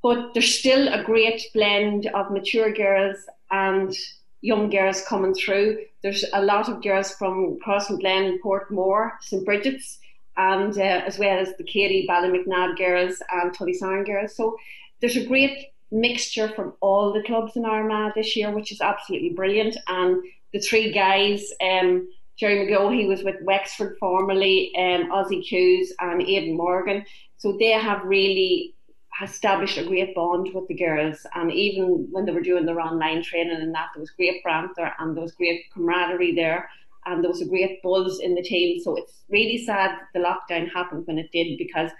But 0.02 0.32
there's 0.32 0.58
still 0.58 0.88
a 0.88 1.04
great 1.04 1.42
blend 1.52 2.06
of 2.06 2.30
mature 2.30 2.72
girls 2.72 3.16
and 3.50 3.94
young 4.40 4.70
girls 4.70 5.02
coming 5.02 5.34
through. 5.34 5.78
There's 6.02 6.24
a 6.32 6.42
lot 6.42 6.68
of 6.68 6.82
girls 6.82 7.12
from 7.12 7.58
Crossmaglen, 7.66 8.38
Portmore, 8.40 9.12
St. 9.20 9.44
Bridget's, 9.44 9.98
and 10.36 10.76
uh, 10.78 11.02
as 11.06 11.18
well 11.18 11.38
as 11.38 11.56
the 11.56 11.64
Keady, 11.64 12.06
Ballymacnab 12.06 12.76
girls 12.76 13.22
and 13.30 13.56
Tullysaran 13.56 14.06
girls. 14.06 14.36
So 14.36 14.56
there's 15.00 15.16
a 15.16 15.26
great 15.26 15.68
mixture 15.90 16.48
from 16.48 16.74
all 16.80 17.12
the 17.12 17.22
clubs 17.22 17.56
in 17.56 17.64
Armagh 17.64 18.12
this 18.14 18.36
year, 18.36 18.50
which 18.50 18.72
is 18.72 18.80
absolutely 18.80 19.30
brilliant. 19.30 19.76
And 19.88 20.22
the 20.56 20.66
three 20.66 20.90
guys, 20.90 21.52
um, 21.60 22.08
Jerry 22.38 22.66
McGill, 22.66 22.94
he 22.94 23.06
was 23.06 23.22
with 23.22 23.36
Wexford 23.42 23.96
formerly, 23.98 24.72
um, 24.78 25.10
Ozzy 25.10 25.42
Hughes 25.42 25.92
and 26.00 26.22
Aidan 26.22 26.56
Morgan. 26.56 27.04
So 27.36 27.56
they 27.58 27.72
have 27.72 28.02
really 28.04 28.74
established 29.22 29.76
a 29.76 29.84
great 29.84 30.14
bond 30.14 30.50
with 30.54 30.66
the 30.68 30.74
girls. 30.74 31.26
And 31.34 31.52
even 31.52 32.08
when 32.10 32.24
they 32.24 32.32
were 32.32 32.40
doing 32.40 32.64
their 32.64 32.80
online 32.80 33.22
training 33.22 33.60
and 33.60 33.74
that, 33.74 33.88
there 33.94 34.00
was 34.00 34.10
great 34.10 34.42
banter 34.44 34.92
and 34.98 35.14
there 35.14 35.22
was 35.22 35.32
great 35.32 35.62
camaraderie 35.72 36.34
there. 36.34 36.68
And 37.04 37.22
there 37.22 37.30
was 37.30 37.42
a 37.42 37.48
great 37.48 37.82
buzz 37.82 38.20
in 38.20 38.34
the 38.34 38.42
team. 38.42 38.80
So 38.80 38.96
it's 38.96 39.24
really 39.28 39.58
sad 39.58 39.98
the 40.14 40.20
lockdown 40.20 40.72
happened 40.72 41.06
when 41.06 41.18
it 41.18 41.30
did 41.32 41.58
because 41.58 41.90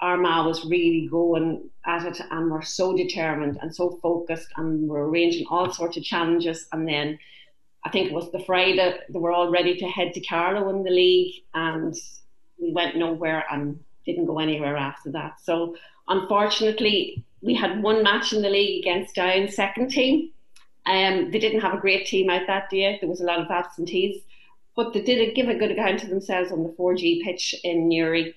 Armagh 0.00 0.46
was 0.46 0.64
really 0.64 1.08
going 1.10 1.68
at 1.84 2.06
it 2.06 2.20
and 2.30 2.50
were 2.50 2.62
so 2.62 2.96
determined 2.96 3.58
and 3.60 3.74
so 3.74 3.98
focused 4.02 4.48
and 4.56 4.88
were 4.88 5.08
arranging 5.08 5.46
all 5.50 5.72
sorts 5.72 5.96
of 5.96 6.04
challenges. 6.04 6.66
And 6.72 6.88
then 6.88 7.18
I 7.86 7.88
think 7.88 8.10
it 8.10 8.14
was 8.14 8.32
the 8.32 8.40
Friday 8.40 8.98
they 9.08 9.18
were 9.18 9.30
all 9.30 9.48
ready 9.48 9.76
to 9.76 9.86
head 9.86 10.12
to 10.14 10.20
Carlow 10.20 10.68
in 10.70 10.82
the 10.82 10.90
league, 10.90 11.34
and 11.54 11.94
we 12.60 12.72
went 12.72 12.96
nowhere 12.96 13.44
and 13.48 13.78
didn't 14.04 14.26
go 14.26 14.40
anywhere 14.40 14.76
after 14.76 15.12
that. 15.12 15.34
So 15.40 15.76
unfortunately, 16.08 17.24
we 17.42 17.54
had 17.54 17.80
one 17.80 18.02
match 18.02 18.32
in 18.32 18.42
the 18.42 18.50
league 18.50 18.82
against 18.82 19.14
Down 19.14 19.48
second 19.48 19.90
team. 19.90 20.30
Um, 20.84 21.30
they 21.30 21.38
didn't 21.38 21.60
have 21.60 21.74
a 21.74 21.80
great 21.80 22.06
team 22.06 22.28
out 22.28 22.48
that 22.48 22.70
day. 22.70 22.98
There 23.00 23.08
was 23.08 23.20
a 23.20 23.24
lot 23.24 23.38
of 23.38 23.50
absentees, 23.52 24.20
but 24.74 24.92
they 24.92 25.02
did 25.02 25.36
give 25.36 25.48
a 25.48 25.54
good 25.54 25.70
account 25.70 26.02
of 26.02 26.08
themselves 26.08 26.50
on 26.50 26.64
the 26.64 26.70
4G 26.70 27.22
pitch 27.22 27.54
in 27.62 27.86
Newry. 27.86 28.34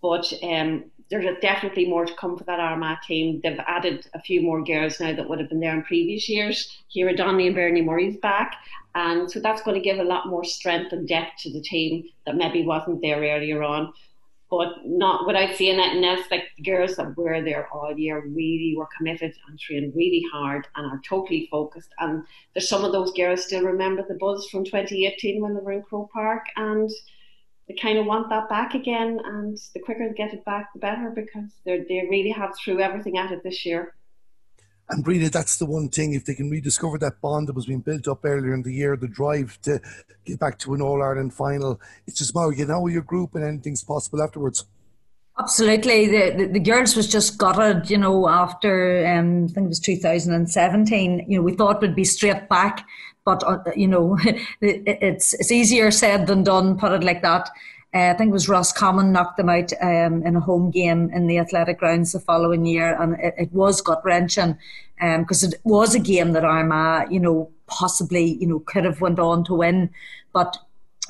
But 0.00 0.32
um, 0.44 0.84
there's 1.12 1.38
definitely 1.42 1.86
more 1.86 2.06
to 2.06 2.14
come 2.14 2.38
for 2.38 2.44
that 2.44 2.58
Armagh 2.58 3.02
team. 3.06 3.38
They've 3.42 3.60
added 3.66 4.06
a 4.14 4.20
few 4.20 4.40
more 4.40 4.64
girls 4.64 4.98
now 4.98 5.14
that 5.14 5.28
would 5.28 5.40
have 5.40 5.50
been 5.50 5.60
there 5.60 5.76
in 5.76 5.82
previous 5.82 6.26
years. 6.26 6.82
Here 6.88 7.06
Kira 7.06 7.16
Donnelly 7.18 7.48
and 7.48 7.54
Bernie 7.54 7.82
Murray's 7.82 8.16
back. 8.16 8.54
And 8.94 9.30
so 9.30 9.38
that's 9.38 9.60
going 9.60 9.74
to 9.74 9.86
give 9.86 9.98
a 9.98 10.04
lot 10.04 10.28
more 10.28 10.42
strength 10.42 10.90
and 10.92 11.06
depth 11.06 11.42
to 11.42 11.52
the 11.52 11.60
team 11.60 12.04
that 12.24 12.36
maybe 12.36 12.64
wasn't 12.64 13.02
there 13.02 13.18
earlier 13.18 13.62
on. 13.62 13.92
But 14.50 14.86
not 14.86 15.26
without 15.26 15.54
saying 15.54 15.78
anything 15.78 16.04
else, 16.04 16.26
like 16.30 16.44
the 16.56 16.62
girls 16.62 16.96
that 16.96 17.14
were 17.14 17.42
there 17.42 17.68
all 17.68 17.94
year 17.94 18.22
really 18.26 18.74
were 18.74 18.88
committed 18.96 19.34
and 19.48 19.58
trained 19.58 19.94
really 19.94 20.24
hard 20.32 20.66
and 20.76 20.90
are 20.90 21.00
totally 21.06 21.46
focused. 21.50 21.90
And 21.98 22.24
there's 22.54 22.70
some 22.70 22.84
of 22.84 22.92
those 22.92 23.12
girls 23.12 23.44
still 23.44 23.64
remember 23.64 24.02
the 24.08 24.14
buzz 24.14 24.48
from 24.48 24.64
2018 24.64 25.42
when 25.42 25.54
they 25.54 25.60
were 25.60 25.72
in 25.72 25.82
Croke 25.82 26.10
Park 26.10 26.44
and 26.56 26.90
they 27.72 27.80
kind 27.80 27.98
of 27.98 28.06
want 28.06 28.28
that 28.28 28.48
back 28.48 28.74
again, 28.74 29.20
and 29.24 29.58
the 29.74 29.80
quicker 29.80 30.08
they 30.08 30.14
get 30.14 30.34
it 30.34 30.44
back, 30.44 30.72
the 30.72 30.80
better 30.80 31.10
because 31.10 31.50
they 31.64 31.78
they 31.88 32.06
really 32.10 32.30
have 32.30 32.52
threw 32.62 32.80
everything 32.80 33.18
at 33.18 33.32
it 33.32 33.42
this 33.42 33.64
year. 33.64 33.94
And 34.88 35.04
Brina, 35.04 35.30
that's 35.30 35.56
the 35.56 35.66
one 35.66 35.88
thing. 35.88 36.12
If 36.12 36.24
they 36.24 36.34
can 36.34 36.50
rediscover 36.50 36.98
that 36.98 37.20
bond 37.20 37.48
that 37.48 37.54
was 37.54 37.66
being 37.66 37.80
built 37.80 38.08
up 38.08 38.24
earlier 38.24 38.52
in 38.52 38.62
the 38.62 38.72
year, 38.72 38.96
the 38.96 39.08
drive 39.08 39.58
to 39.62 39.80
get 40.24 40.38
back 40.38 40.58
to 40.60 40.74
an 40.74 40.82
All 40.82 41.02
Ireland 41.02 41.32
final, 41.32 41.80
it's 42.06 42.18
just 42.18 42.34
more 42.34 42.52
you 42.52 42.66
know 42.66 42.86
your 42.88 43.02
group 43.02 43.34
and 43.34 43.44
anything's 43.44 43.84
possible 43.84 44.22
afterwards. 44.22 44.64
Absolutely, 45.38 46.08
the, 46.08 46.34
the, 46.36 46.46
the 46.52 46.60
girls 46.60 46.94
was 46.94 47.08
just 47.08 47.38
gutted, 47.38 47.88
you 47.88 47.96
know, 47.96 48.28
after 48.28 49.06
um, 49.06 49.46
I 49.48 49.52
think 49.52 49.64
it 49.64 49.68
was 49.68 49.80
2017. 49.80 51.24
You 51.26 51.38
know, 51.38 51.42
we 51.42 51.54
thought 51.54 51.80
we'd 51.80 51.94
be 51.94 52.04
straight 52.04 52.50
back, 52.50 52.86
but 53.24 53.42
uh, 53.44 53.58
you 53.76 53.88
know, 53.88 54.18
it's 54.60 55.34
it's 55.34 55.52
easier 55.52 55.90
said 55.90 56.26
than 56.26 56.42
done. 56.42 56.78
Put 56.78 56.92
it 56.92 57.04
like 57.04 57.22
that. 57.22 57.50
Uh, 57.94 58.10
I 58.10 58.14
think 58.14 58.30
it 58.30 58.32
was 58.32 58.48
Roscommon 58.48 59.12
knocked 59.12 59.36
them 59.36 59.50
out 59.50 59.70
um, 59.82 60.24
in 60.24 60.34
a 60.36 60.40
home 60.40 60.70
game 60.70 61.10
in 61.12 61.26
the 61.26 61.38
athletic 61.38 61.78
grounds 61.78 62.12
the 62.12 62.20
following 62.20 62.64
year, 62.64 63.00
and 63.00 63.14
it, 63.20 63.34
it 63.36 63.52
was 63.52 63.80
gut 63.82 64.02
wrenching 64.04 64.56
because 64.98 65.44
um, 65.44 65.50
it 65.50 65.60
was 65.64 65.94
a 65.94 65.98
game 65.98 66.32
that 66.32 66.44
Armagh, 66.44 67.12
you 67.12 67.20
know, 67.20 67.50
possibly 67.66 68.38
you 68.40 68.46
know 68.46 68.60
could 68.60 68.84
have 68.84 69.00
went 69.00 69.18
on 69.18 69.44
to 69.44 69.54
win, 69.54 69.90
but 70.32 70.56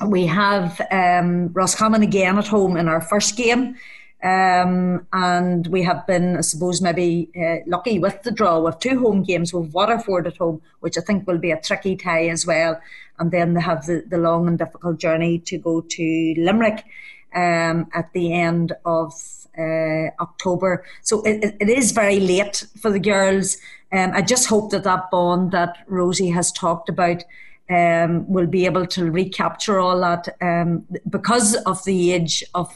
we 0.07 0.25
have 0.25 0.81
um, 0.91 1.53
Roscommon 1.53 2.01
again 2.01 2.37
at 2.37 2.47
home 2.47 2.75
in 2.75 2.87
our 2.87 3.01
first 3.01 3.37
game. 3.37 3.75
Um, 4.23 5.05
and 5.11 5.67
we 5.67 5.83
have 5.83 6.07
been, 6.07 6.37
I 6.37 6.41
suppose, 6.41 6.81
maybe 6.81 7.29
uh, 7.35 7.57
lucky 7.67 7.99
with 7.99 8.23
the 8.23 8.31
draw 8.31 8.59
with 8.59 8.79
two 8.79 8.97
home 8.99 9.23
games 9.23 9.53
with 9.53 9.73
Waterford 9.73 10.27
at 10.27 10.37
home, 10.37 10.61
which 10.79 10.97
I 10.97 11.01
think 11.01 11.27
will 11.27 11.37
be 11.37 11.51
a 11.51 11.59
tricky 11.59 11.97
tie 11.97 12.27
as 12.27 12.47
well. 12.47 12.79
And 13.19 13.31
then 13.31 13.53
they 13.53 13.61
have 13.61 13.85
the, 13.85 14.03
the 14.07 14.17
long 14.17 14.47
and 14.47 14.57
difficult 14.57 14.97
journey 14.97 15.39
to 15.39 15.57
go 15.57 15.81
to 15.81 16.33
Limerick 16.37 16.85
um, 17.35 17.87
at 17.93 18.13
the 18.13 18.33
end 18.33 18.71
of 18.85 19.13
uh, 19.57 20.07
October. 20.21 20.85
So 21.01 21.21
it, 21.23 21.57
it 21.59 21.69
is 21.69 21.91
very 21.91 22.21
late 22.21 22.65
for 22.79 22.91
the 22.91 22.99
girls. 22.99 23.57
Um, 23.91 24.11
I 24.13 24.21
just 24.21 24.47
hope 24.47 24.71
that 24.71 24.85
that 24.85 25.11
bond 25.11 25.51
that 25.51 25.77
Rosie 25.87 26.29
has 26.29 26.51
talked 26.51 26.87
about 26.87 27.23
um, 27.73 28.27
will 28.27 28.45
be 28.45 28.65
able 28.65 28.85
to 28.85 29.09
recapture 29.09 29.79
all 29.79 29.99
that 30.01 30.27
um, 30.41 30.85
because 31.09 31.55
of 31.65 31.83
the 31.85 32.13
age 32.13 32.43
of 32.53 32.69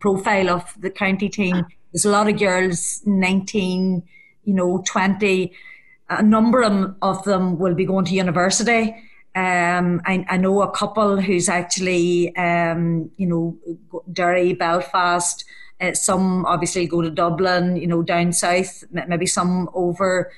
profile 0.00 0.50
of 0.50 0.74
the 0.80 0.90
county 0.90 1.28
team. 1.28 1.66
There's 1.92 2.04
a 2.04 2.10
lot 2.10 2.28
of 2.28 2.38
girls, 2.38 3.02
19, 3.06 4.02
you 4.44 4.54
know, 4.54 4.82
20. 4.86 5.52
A 6.08 6.22
number 6.22 6.62
of 7.02 7.24
them 7.24 7.58
will 7.58 7.74
be 7.74 7.84
going 7.84 8.04
to 8.06 8.14
university. 8.14 8.96
Um, 9.36 10.02
I, 10.04 10.26
I, 10.28 10.36
know 10.38 10.62
a 10.62 10.70
couple 10.72 11.20
who's 11.20 11.48
actually, 11.48 12.34
um, 12.34 13.10
you 13.16 13.28
know, 13.28 13.56
Derry, 14.12 14.54
Belfast. 14.54 15.44
Uh, 15.80 15.94
some 15.94 16.44
obviously 16.46 16.88
go 16.88 17.00
to 17.00 17.10
Dublin, 17.10 17.76
you 17.76 17.86
know, 17.86 18.02
down 18.02 18.32
south. 18.32 18.82
Maybe 18.90 19.26
some 19.26 19.70
over 19.72 20.32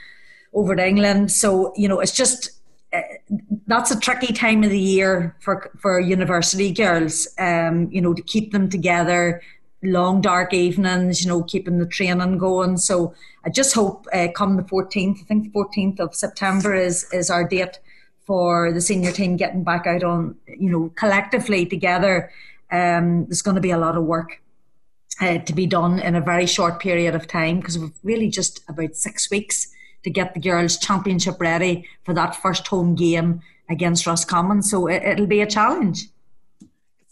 over 0.53 0.77
to 0.77 0.87
England. 0.87 1.33
So 1.33 1.73
you 1.75 1.89
know, 1.89 2.01
it's 2.01 2.13
just 2.13 2.62
that's 3.67 3.91
a 3.91 3.99
tricky 4.01 4.33
time 4.33 4.63
of 4.65 4.71
the 4.71 4.79
year 4.79 5.37
for 5.41 5.71
for 5.79 5.99
university 6.01 6.73
girls. 6.73 7.29
Um, 7.39 7.89
you 7.91 8.01
know, 8.01 8.15
to 8.15 8.23
keep 8.23 8.53
them 8.53 8.69
together, 8.69 9.43
long 9.83 10.21
dark 10.21 10.53
evenings. 10.55 11.23
You 11.23 11.29
know, 11.29 11.43
keeping 11.43 11.79
the 11.79 11.87
training 11.87 12.39
going. 12.39 12.77
So 12.79 13.15
I 13.45 13.51
just 13.51 13.75
hope 13.75 14.07
uh, 14.13 14.29
come 14.35 14.57
the 14.57 14.65
fourteenth. 14.65 15.21
I 15.23 15.25
think 15.25 15.45
the 15.45 15.51
fourteenth 15.51 16.01
of 16.01 16.15
September 16.15 16.75
is 16.75 17.07
is 17.13 17.31
our 17.31 17.47
date 17.47 17.81
for 18.27 18.73
the 18.73 18.81
senior 18.81 19.13
team 19.13 19.37
getting 19.37 19.65
back 19.65 19.87
out 19.87 20.05
on. 20.05 20.37
You 20.47 20.71
know, 20.71 20.93
collectively 20.97 21.67
together. 21.67 22.31
Um, 22.71 23.27
there's 23.27 23.43
going 23.43 23.57
to 23.57 23.61
be 23.61 23.71
a 23.71 23.79
lot 23.79 23.97
of 23.97 24.05
work. 24.05 24.41
uh, 25.21 25.39
to 25.39 25.53
be 25.53 25.67
done 25.67 25.99
in 25.99 26.15
a 26.15 26.21
very 26.21 26.47
short 26.47 26.81
period 26.81 27.15
of 27.15 27.27
time 27.27 27.61
because 27.61 27.79
we've 27.79 27.93
really 28.03 28.29
just 28.29 28.61
about 28.69 28.97
six 28.97 29.31
weeks 29.31 29.69
to 30.05 30.11
get 30.11 30.35
the 30.35 30.41
girls' 30.41 30.79
championship 30.79 31.41
ready 31.41 31.87
for 32.05 32.15
that 32.15 32.37
first 32.37 32.67
home 32.67 32.95
game 32.95 33.41
against 33.69 34.07
Roscommon. 34.07 34.63
So 34.63 34.87
it, 34.87 35.03
it'll 35.03 35.27
be 35.27 35.41
a 35.41 35.47
challenge 35.47 36.07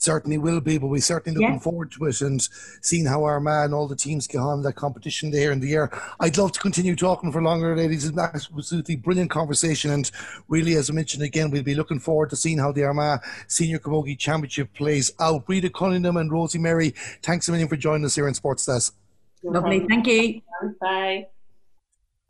certainly 0.00 0.38
will 0.38 0.60
be, 0.60 0.78
but 0.78 0.88
we're 0.88 1.00
certainly 1.00 1.38
looking 1.38 1.54
yeah. 1.54 1.60
forward 1.60 1.92
to 1.92 2.06
it 2.06 2.20
and 2.22 2.48
seeing 2.80 3.06
how 3.06 3.24
our 3.24 3.38
man, 3.38 3.66
and 3.66 3.74
all 3.74 3.86
the 3.86 3.96
teams 3.96 4.26
get 4.26 4.38
on 4.38 4.62
that 4.62 4.74
competition 4.74 5.30
there 5.30 5.52
in 5.52 5.60
the 5.60 5.68
year. 5.68 5.90
I'd 6.18 6.38
love 6.38 6.52
to 6.52 6.60
continue 6.60 6.96
talking 6.96 7.30
for 7.30 7.42
longer, 7.42 7.76
ladies. 7.76 8.04
It's 8.04 8.16
an 8.16 8.18
absolutely 8.18 8.96
brilliant 8.96 9.30
conversation. 9.30 9.90
And 9.90 10.10
really, 10.48 10.74
as 10.74 10.90
I 10.90 10.94
mentioned 10.94 11.22
again, 11.22 11.50
we'll 11.50 11.62
be 11.62 11.74
looking 11.74 12.00
forward 12.00 12.30
to 12.30 12.36
seeing 12.36 12.58
how 12.58 12.72
the 12.72 12.84
Armagh 12.84 13.20
Senior 13.46 13.78
Camogie 13.78 14.18
Championship 14.18 14.72
plays 14.72 15.12
out. 15.20 15.46
Breda 15.46 15.70
Cunningham 15.70 16.16
and 16.16 16.32
Rosie 16.32 16.58
Mary, 16.58 16.94
thanks 17.22 17.48
a 17.48 17.52
million 17.52 17.68
for 17.68 17.76
joining 17.76 18.04
us 18.04 18.14
here 18.14 18.28
in 18.28 18.34
Sports 18.34 18.66
Desk. 18.66 18.94
Lovely. 19.42 19.86
Thank 19.86 20.06
you. 20.06 20.42
Bye. 20.80 21.26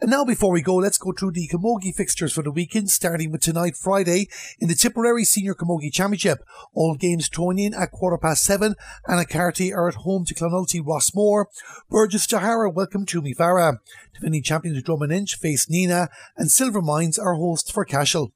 And 0.02 0.10
now, 0.10 0.24
before 0.24 0.50
we 0.50 0.62
go, 0.62 0.76
let's 0.76 0.96
go 0.96 1.12
through 1.12 1.32
the 1.32 1.46
Camogie 1.48 1.94
fixtures 1.94 2.32
for 2.32 2.42
the 2.42 2.50
weekend, 2.50 2.90
starting 2.90 3.30
with 3.30 3.42
tonight, 3.42 3.76
Friday, 3.76 4.28
in 4.58 4.68
the 4.68 4.74
Tipperary 4.74 5.24
Senior 5.24 5.54
Camogie 5.54 5.92
Championship. 5.92 6.38
All 6.72 6.94
games 6.94 7.28
thrown 7.28 7.58
in 7.58 7.74
at 7.74 7.90
quarter 7.90 8.16
past 8.16 8.42
seven. 8.42 8.76
Anacarty 9.06 9.74
are 9.74 9.88
at 9.88 9.96
home 9.96 10.24
to 10.24 10.34
Clonoulty 10.34 10.82
Rossmore. 10.82 11.46
Burgess 11.90 12.26
Duharra 12.26 12.72
welcome 12.72 13.04
to 13.04 13.20
Mifara. 13.20 13.76
Defending 14.14 14.42
champions 14.42 14.82
Drom 14.82 15.02
Inch 15.12 15.34
face 15.34 15.66
Nenagh, 15.66 16.08
and 16.34 16.48
Silvermines 16.48 17.18
are 17.18 17.34
hosts 17.34 17.70
for 17.70 17.84
Cashel. 17.84 18.32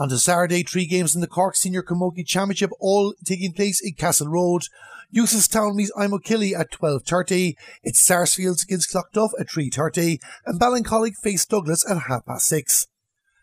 On 0.00 0.08
to 0.08 0.16
Saturday, 0.16 0.62
three 0.62 0.86
games 0.86 1.14
in 1.14 1.20
the 1.20 1.26
Cork 1.26 1.54
Senior 1.54 1.82
Camogie 1.82 2.26
Championship, 2.26 2.70
all 2.80 3.12
taking 3.26 3.52
place 3.52 3.82
in 3.82 3.92
Castle 3.92 4.28
Road. 4.28 4.62
Eustace 5.10 5.46
Town 5.46 5.76
meets 5.76 5.92
Imokilly 5.92 6.58
at 6.58 6.70
12.30. 6.70 7.52
It's 7.82 8.02
Sarsfields 8.02 8.62
against 8.62 8.94
Cloughduv 8.94 9.32
at 9.38 9.48
3.30 9.48 10.18
and 10.46 10.58
Ballincollig 10.58 11.16
face 11.22 11.44
Douglas 11.44 11.84
at 11.86 12.04
half 12.08 12.24
past 12.24 12.46
6. 12.46 12.86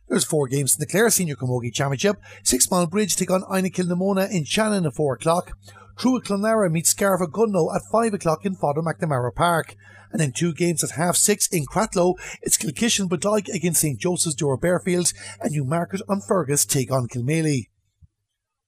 There's 0.09 0.25
four 0.25 0.47
games 0.47 0.75
in 0.75 0.79
the 0.79 0.87
Clare 0.87 1.11
Senior 1.11 1.35
Camogie 1.35 1.71
Championship. 1.71 2.17
Sixmilebridge 2.43 3.15
take 3.15 3.29
on 3.29 3.43
Inagh 3.43 4.31
in 4.31 4.43
Shannon 4.43 4.87
at 4.87 4.95
4 4.95 5.13
o'clock. 5.13 5.51
Truagh 5.97 6.25
Clonlara 6.25 6.71
meets 6.71 6.93
Gunlow 6.93 7.75
at 7.75 7.81
5 7.91 8.13
o'clock 8.13 8.45
in 8.45 8.55
Father 8.55 8.81
McNamara 8.81 9.33
Park. 9.33 9.75
And 10.11 10.21
in 10.21 10.31
two 10.31 10.53
games 10.53 10.83
at 10.83 10.91
half 10.91 11.15
six 11.15 11.47
in 11.47 11.65
Cratloe, 11.65 12.15
it's 12.41 12.57
Kilkishen 12.57 13.09
Bodyke 13.09 13.49
against 13.49 13.81
St. 13.81 13.99
Joseph's 13.99 14.35
Doora 14.35 14.61
Barefield 14.61 15.11
and 15.41 15.51
Newmarket 15.51 16.01
on 16.07 16.21
Fergus 16.21 16.65
take 16.65 16.91
on 16.91 17.07
Kilmaley. 17.07 17.69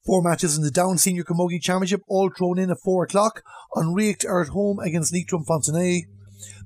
Four 0.05 0.23
matches 0.23 0.57
in 0.57 0.63
the 0.63 0.71
Down 0.71 0.97
Senior 0.97 1.23
Camogie 1.23 1.61
Championship, 1.61 2.01
all 2.07 2.29
thrown 2.29 2.57
in 2.57 2.71
at 2.71 2.79
4 2.83 3.03
o'clock. 3.03 3.43
Ríocht 3.75 4.25
are 4.25 4.41
at 4.41 4.49
home 4.49 4.79
against 4.79 5.13
Leitrim 5.13 5.45
Fontenoys. 5.45 6.01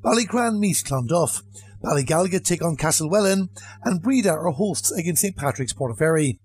Ballycran 0.02 0.60
meets 0.60 0.82
Clonduff. 0.82 1.44
Ballygalget 1.84 2.46
take 2.46 2.64
on 2.64 2.78
Castlewellan. 2.78 3.50
And 3.84 4.02
Bredagh 4.02 4.38
are 4.38 4.52
hosts 4.52 4.92
against 4.92 5.22
St 5.22 5.36
Patrick's 5.36 5.74
Portaferry. 5.74 6.38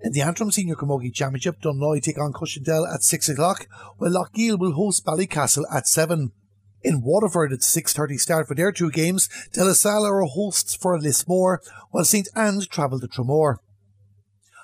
In 0.00 0.12
the 0.12 0.20
Antrim 0.20 0.52
Senior 0.52 0.76
Camogie 0.76 1.12
Championship, 1.12 1.60
Dunloy 1.60 2.00
take 2.00 2.20
on 2.20 2.32
Cushendall 2.32 2.86
at 2.92 3.02
6 3.02 3.30
o'clock, 3.30 3.66
while 3.96 4.12
Loughgiel 4.12 4.56
will 4.56 4.74
host 4.74 5.04
Ballycastle 5.04 5.64
at 5.74 5.88
7. 5.88 6.30
In 6.84 7.02
Waterford, 7.02 7.52
it's 7.52 7.76
6.30 7.76 8.20
start 8.20 8.46
for 8.46 8.54
their 8.54 8.70
two 8.70 8.92
games. 8.92 9.28
De 9.52 9.64
La 9.64 9.72
Salle 9.72 10.06
are 10.06 10.22
hosts 10.22 10.76
for 10.76 11.00
Lismore, 11.00 11.60
while 11.90 12.04
St 12.04 12.28
Anne's 12.36 12.68
travel 12.68 13.00
to 13.00 13.08
Tramore. 13.08 13.56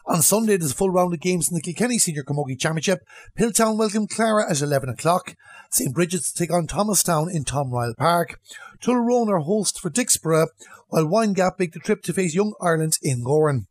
On 0.07 0.22
Sunday, 0.22 0.57
there's 0.57 0.70
a 0.70 0.76
full 0.76 0.91
round 0.91 1.12
of 1.12 1.20
games 1.20 1.51
in 1.51 1.57
the 1.57 1.62
Kilkenny 1.62 1.99
Senior 1.99 2.22
Camogie 2.22 2.61
Championship. 2.61 3.01
Piltown 3.37 3.76
welcome 3.76 4.07
Clara 4.07 4.49
at 4.49 4.62
11 4.62 4.89
o'clock. 4.89 5.35
St. 5.70 5.93
Bridget's 5.93 6.30
take 6.30 6.53
on 6.53 6.68
Thomastown 6.68 7.28
in 7.28 7.43
Tom 7.43 7.72
Ryall 7.72 7.97
Park. 7.97 8.39
Tullaroan 8.80 9.28
are 9.28 9.41
host 9.41 9.80
for 9.80 9.91
Dicksboro, 9.91 10.47
while 10.91 11.07
Windgap 11.07 11.59
make 11.59 11.72
the 11.72 11.80
trip 11.80 12.03
to 12.03 12.12
face 12.12 12.37
Young 12.37 12.55
Ireland 12.61 12.99
in 13.03 13.24
Gowran. 13.24 13.64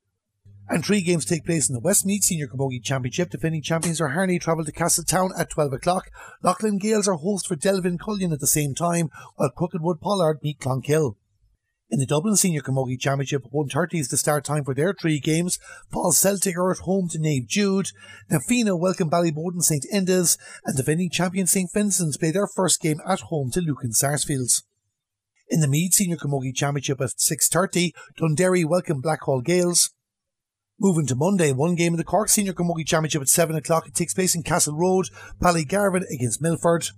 And 0.74 0.84
three 0.84 1.02
games 1.02 1.24
take 1.24 1.46
place 1.46 1.70
in 1.70 1.76
the 1.76 1.80
Westmeath 1.80 2.24
Senior 2.24 2.48
Camogie 2.48 2.84
Championship. 2.84 3.30
Defending 3.30 3.62
champions 3.62 4.00
Raharney 4.00 4.42
travel 4.42 4.66
to 4.66 4.72
Castletown 4.72 5.30
at 5.38 5.52
12 5.52 5.74
o'clock. 5.74 6.10
Lough 6.42 6.56
Lene 6.64 6.80
Gaels 6.80 7.08
are 7.08 7.14
host 7.14 7.48
for 7.48 7.56
Delvin 7.56 8.00
Cullion 8.00 8.34
at 8.34 8.40
the 8.40 8.48
same 8.48 8.74
time, 8.74 9.12
while 9.36 9.52
Crookedwood 9.52 10.02
Pollard 10.02 10.40
meet 10.42 10.60
Clonkill. 10.60 11.16
In 11.92 12.00
the 12.00 12.08
Dublin 12.08 12.36
Senior 12.36 12.62
Camogie 12.62 13.00
Championship, 13.00 13.44
1.30 13.54 14.00
is 14.00 14.08
the 14.08 14.18
start 14.18 14.46
time 14.46 14.64
for 14.64 14.74
their 14.74 14.96
three 15.00 15.20
games. 15.20 15.60
Paul 15.92 16.12
Celtic 16.12 16.58
are 16.58 16.72
at 16.72 16.80
home 16.80 17.08
to 17.10 17.20
Naomh 17.20 17.48
Jude. 17.48 17.90
Na 18.32 18.40
Fianna 18.40 18.76
welcome 18.76 19.12
Ballyboden 19.12 19.62
St. 19.62 19.86
Enda's. 19.94 20.40
And 20.66 20.76
defending 20.76 21.12
champion 21.12 21.46
St. 21.46 21.70
Vincent's 21.72 22.18
play 22.18 22.32
their 22.32 22.48
first 22.48 22.82
game 22.82 23.00
at 23.08 23.20
home 23.20 23.52
to 23.52 23.62
Lucan 23.62 23.92
Sarsfields. 23.92 24.64
In 25.50 25.60
the 25.60 25.68
Meath 25.68 25.94
Senior 25.94 26.18
Camogie 26.18 26.56
Championship 26.56 27.00
at 27.00 27.10
6.30, 27.10 27.92
Dunderry 28.20 28.66
welcome 28.68 29.04
Blackhall 29.04 29.44
Gaels. 29.44 29.92
Moving 30.84 31.06
to 31.08 31.16
Monday, 31.16 31.54
one 31.54 31.76
game 31.76 31.94
in 31.94 31.98
the 31.98 32.04
Cork 32.04 32.28
Senior 32.28 32.52
Camogie 32.52 32.86
Championship 32.86 33.22
at 33.22 33.30
7 33.30 33.56
o'clock. 33.56 33.88
It 33.88 33.96
takes 33.96 34.14
place 34.14 34.36
in 34.36 34.44
Castle 34.44 34.76
Road, 34.76 35.08
Ballygarvan 35.42 36.04
against 36.12 36.42
Milford. 36.42 36.90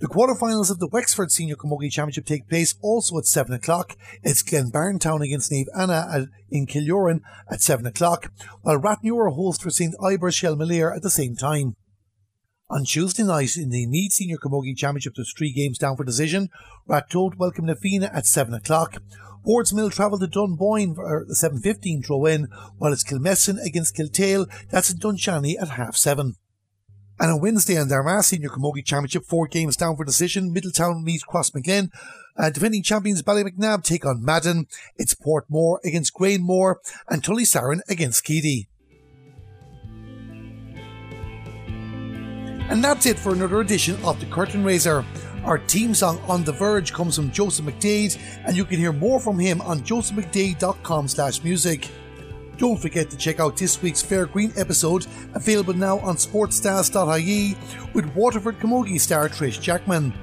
The 0.00 0.06
quarterfinals 0.06 0.70
of 0.70 0.80
the 0.80 0.88
Wexford 0.92 1.30
Senior 1.30 1.56
Camogie 1.56 1.90
Championship 1.90 2.26
take 2.26 2.46
place 2.46 2.74
also 2.82 3.16
at 3.16 3.24
7 3.24 3.54
o'clock. 3.54 3.96
It's 4.22 4.42
Glynn-Barntown 4.42 5.24
against 5.24 5.50
Naomh 5.50 5.64
Éanna 5.74 6.26
in 6.50 6.66
Killoran 6.66 7.20
at 7.50 7.62
7 7.62 7.86
o'clock, 7.86 8.30
while 8.60 8.78
Rathnure 8.78 9.34
host 9.34 9.62
for 9.62 9.70
St. 9.70 9.94
Ibar's 9.98 10.36
Shelmalier 10.36 10.94
at 10.94 11.00
the 11.00 11.08
same 11.08 11.34
time. 11.34 11.74
On 12.68 12.84
Tuesday 12.84 13.22
night 13.22 13.56
in 13.56 13.70
the 13.70 13.86
Meath 13.86 14.12
Senior 14.12 14.36
Camogie 14.36 14.76
Championship, 14.76 15.14
there's 15.16 15.32
three 15.32 15.54
games 15.54 15.78
down 15.78 15.96
for 15.96 16.04
decision. 16.04 16.50
Ratoath 16.86 17.38
welcome 17.38 17.64
Na 17.64 17.76
Fianna 17.80 18.10
at 18.12 18.26
7 18.26 18.52
o'clock. 18.52 18.98
Boardsmill 19.46 19.92
travel 19.92 20.18
to 20.18 20.26
Dunboyne 20.26 20.94
for 20.94 21.24
the 21.26 21.34
7.15 21.34 22.06
throw 22.06 22.26
in, 22.26 22.48
while 22.78 22.92
it's 22.92 23.04
Kilmessan 23.04 23.62
against 23.64 23.96
Kiltale, 23.96 24.46
that's 24.70 24.90
in 24.90 24.98
Dunsany 24.98 25.58
at 25.58 25.70
half 25.70 25.96
7. 25.96 26.36
And 27.20 27.30
on 27.30 27.40
Wednesday 27.40 27.76
in 27.76 27.92
Armagh 27.92 28.24
Senior 28.24 28.48
Camogie 28.48 28.84
Championship, 28.84 29.24
four 29.24 29.46
games 29.46 29.76
down 29.76 29.96
for 29.96 30.04
decision. 30.04 30.52
Middletown 30.52 31.04
meets 31.04 31.24
Crossmaglen. 31.24 31.90
Uh, 32.36 32.50
defending 32.50 32.82
champions 32.82 33.22
Ballymacnab 33.22 33.84
take 33.84 34.06
on 34.06 34.24
Madden. 34.24 34.66
It's 34.96 35.14
Portmore 35.14 35.78
against 35.84 36.14
Granemore 36.14 36.76
and 37.08 37.22
Tullysaran 37.22 37.80
against 37.88 38.24
Keady. 38.24 38.66
And 42.70 42.82
that's 42.82 43.04
it 43.06 43.18
for 43.18 43.34
another 43.34 43.60
edition 43.60 44.02
of 44.02 44.18
The 44.18 44.26
Curtain 44.26 44.64
Raiser. 44.64 45.04
Our 45.44 45.58
team 45.58 45.92
song 45.92 46.20
On 46.28 46.44
The 46.44 46.52
Verge 46.52 46.92
comes 46.92 47.16
from 47.16 47.32
Joseph 47.32 47.66
McDade, 47.66 48.16
and 48.46 48.56
you 48.56 48.64
can 48.64 48.78
hear 48.78 48.92
more 48.92 49.18
from 49.18 49.38
him 49.38 49.60
on 49.62 49.80
josephmcdade.com 49.80 51.08
slash 51.08 51.42
music. 51.42 51.88
Don't 52.58 52.80
forget 52.80 53.10
to 53.10 53.16
check 53.16 53.40
out 53.40 53.56
this 53.56 53.82
week's 53.82 54.02
Fair 54.02 54.26
Green 54.26 54.52
episode, 54.56 55.06
available 55.34 55.74
now 55.74 55.98
on 55.98 56.14
sportstars.ie, 56.14 57.56
with 57.92 58.14
Waterford 58.14 58.60
Camogie 58.60 59.00
star 59.00 59.28
Trish 59.28 59.60
Jackman. 59.60 60.14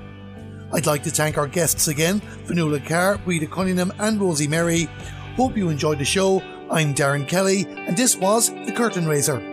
I'd 0.72 0.86
like 0.86 1.04
to 1.04 1.12
thank 1.12 1.38
our 1.38 1.48
guests 1.48 1.90
again, 1.90 2.22
Fionnuala 2.46 2.86
Carr, 2.86 3.18
Breda 3.18 3.48
Cunningham, 3.48 3.92
and 4.00 4.22
Rosie 4.22 4.48
Mary. 4.48 4.88
Hope 5.36 5.58
you 5.58 5.68
enjoyed 5.68 6.00
the 6.00 6.06
show. 6.06 6.42
I'm 6.72 6.94
Darren 6.94 7.28
Kelly, 7.28 7.66
and 7.68 7.98
this 7.98 8.16
was 8.16 8.52
The 8.52 8.72
Curtain 8.72 9.08
Raiser. 9.08 9.49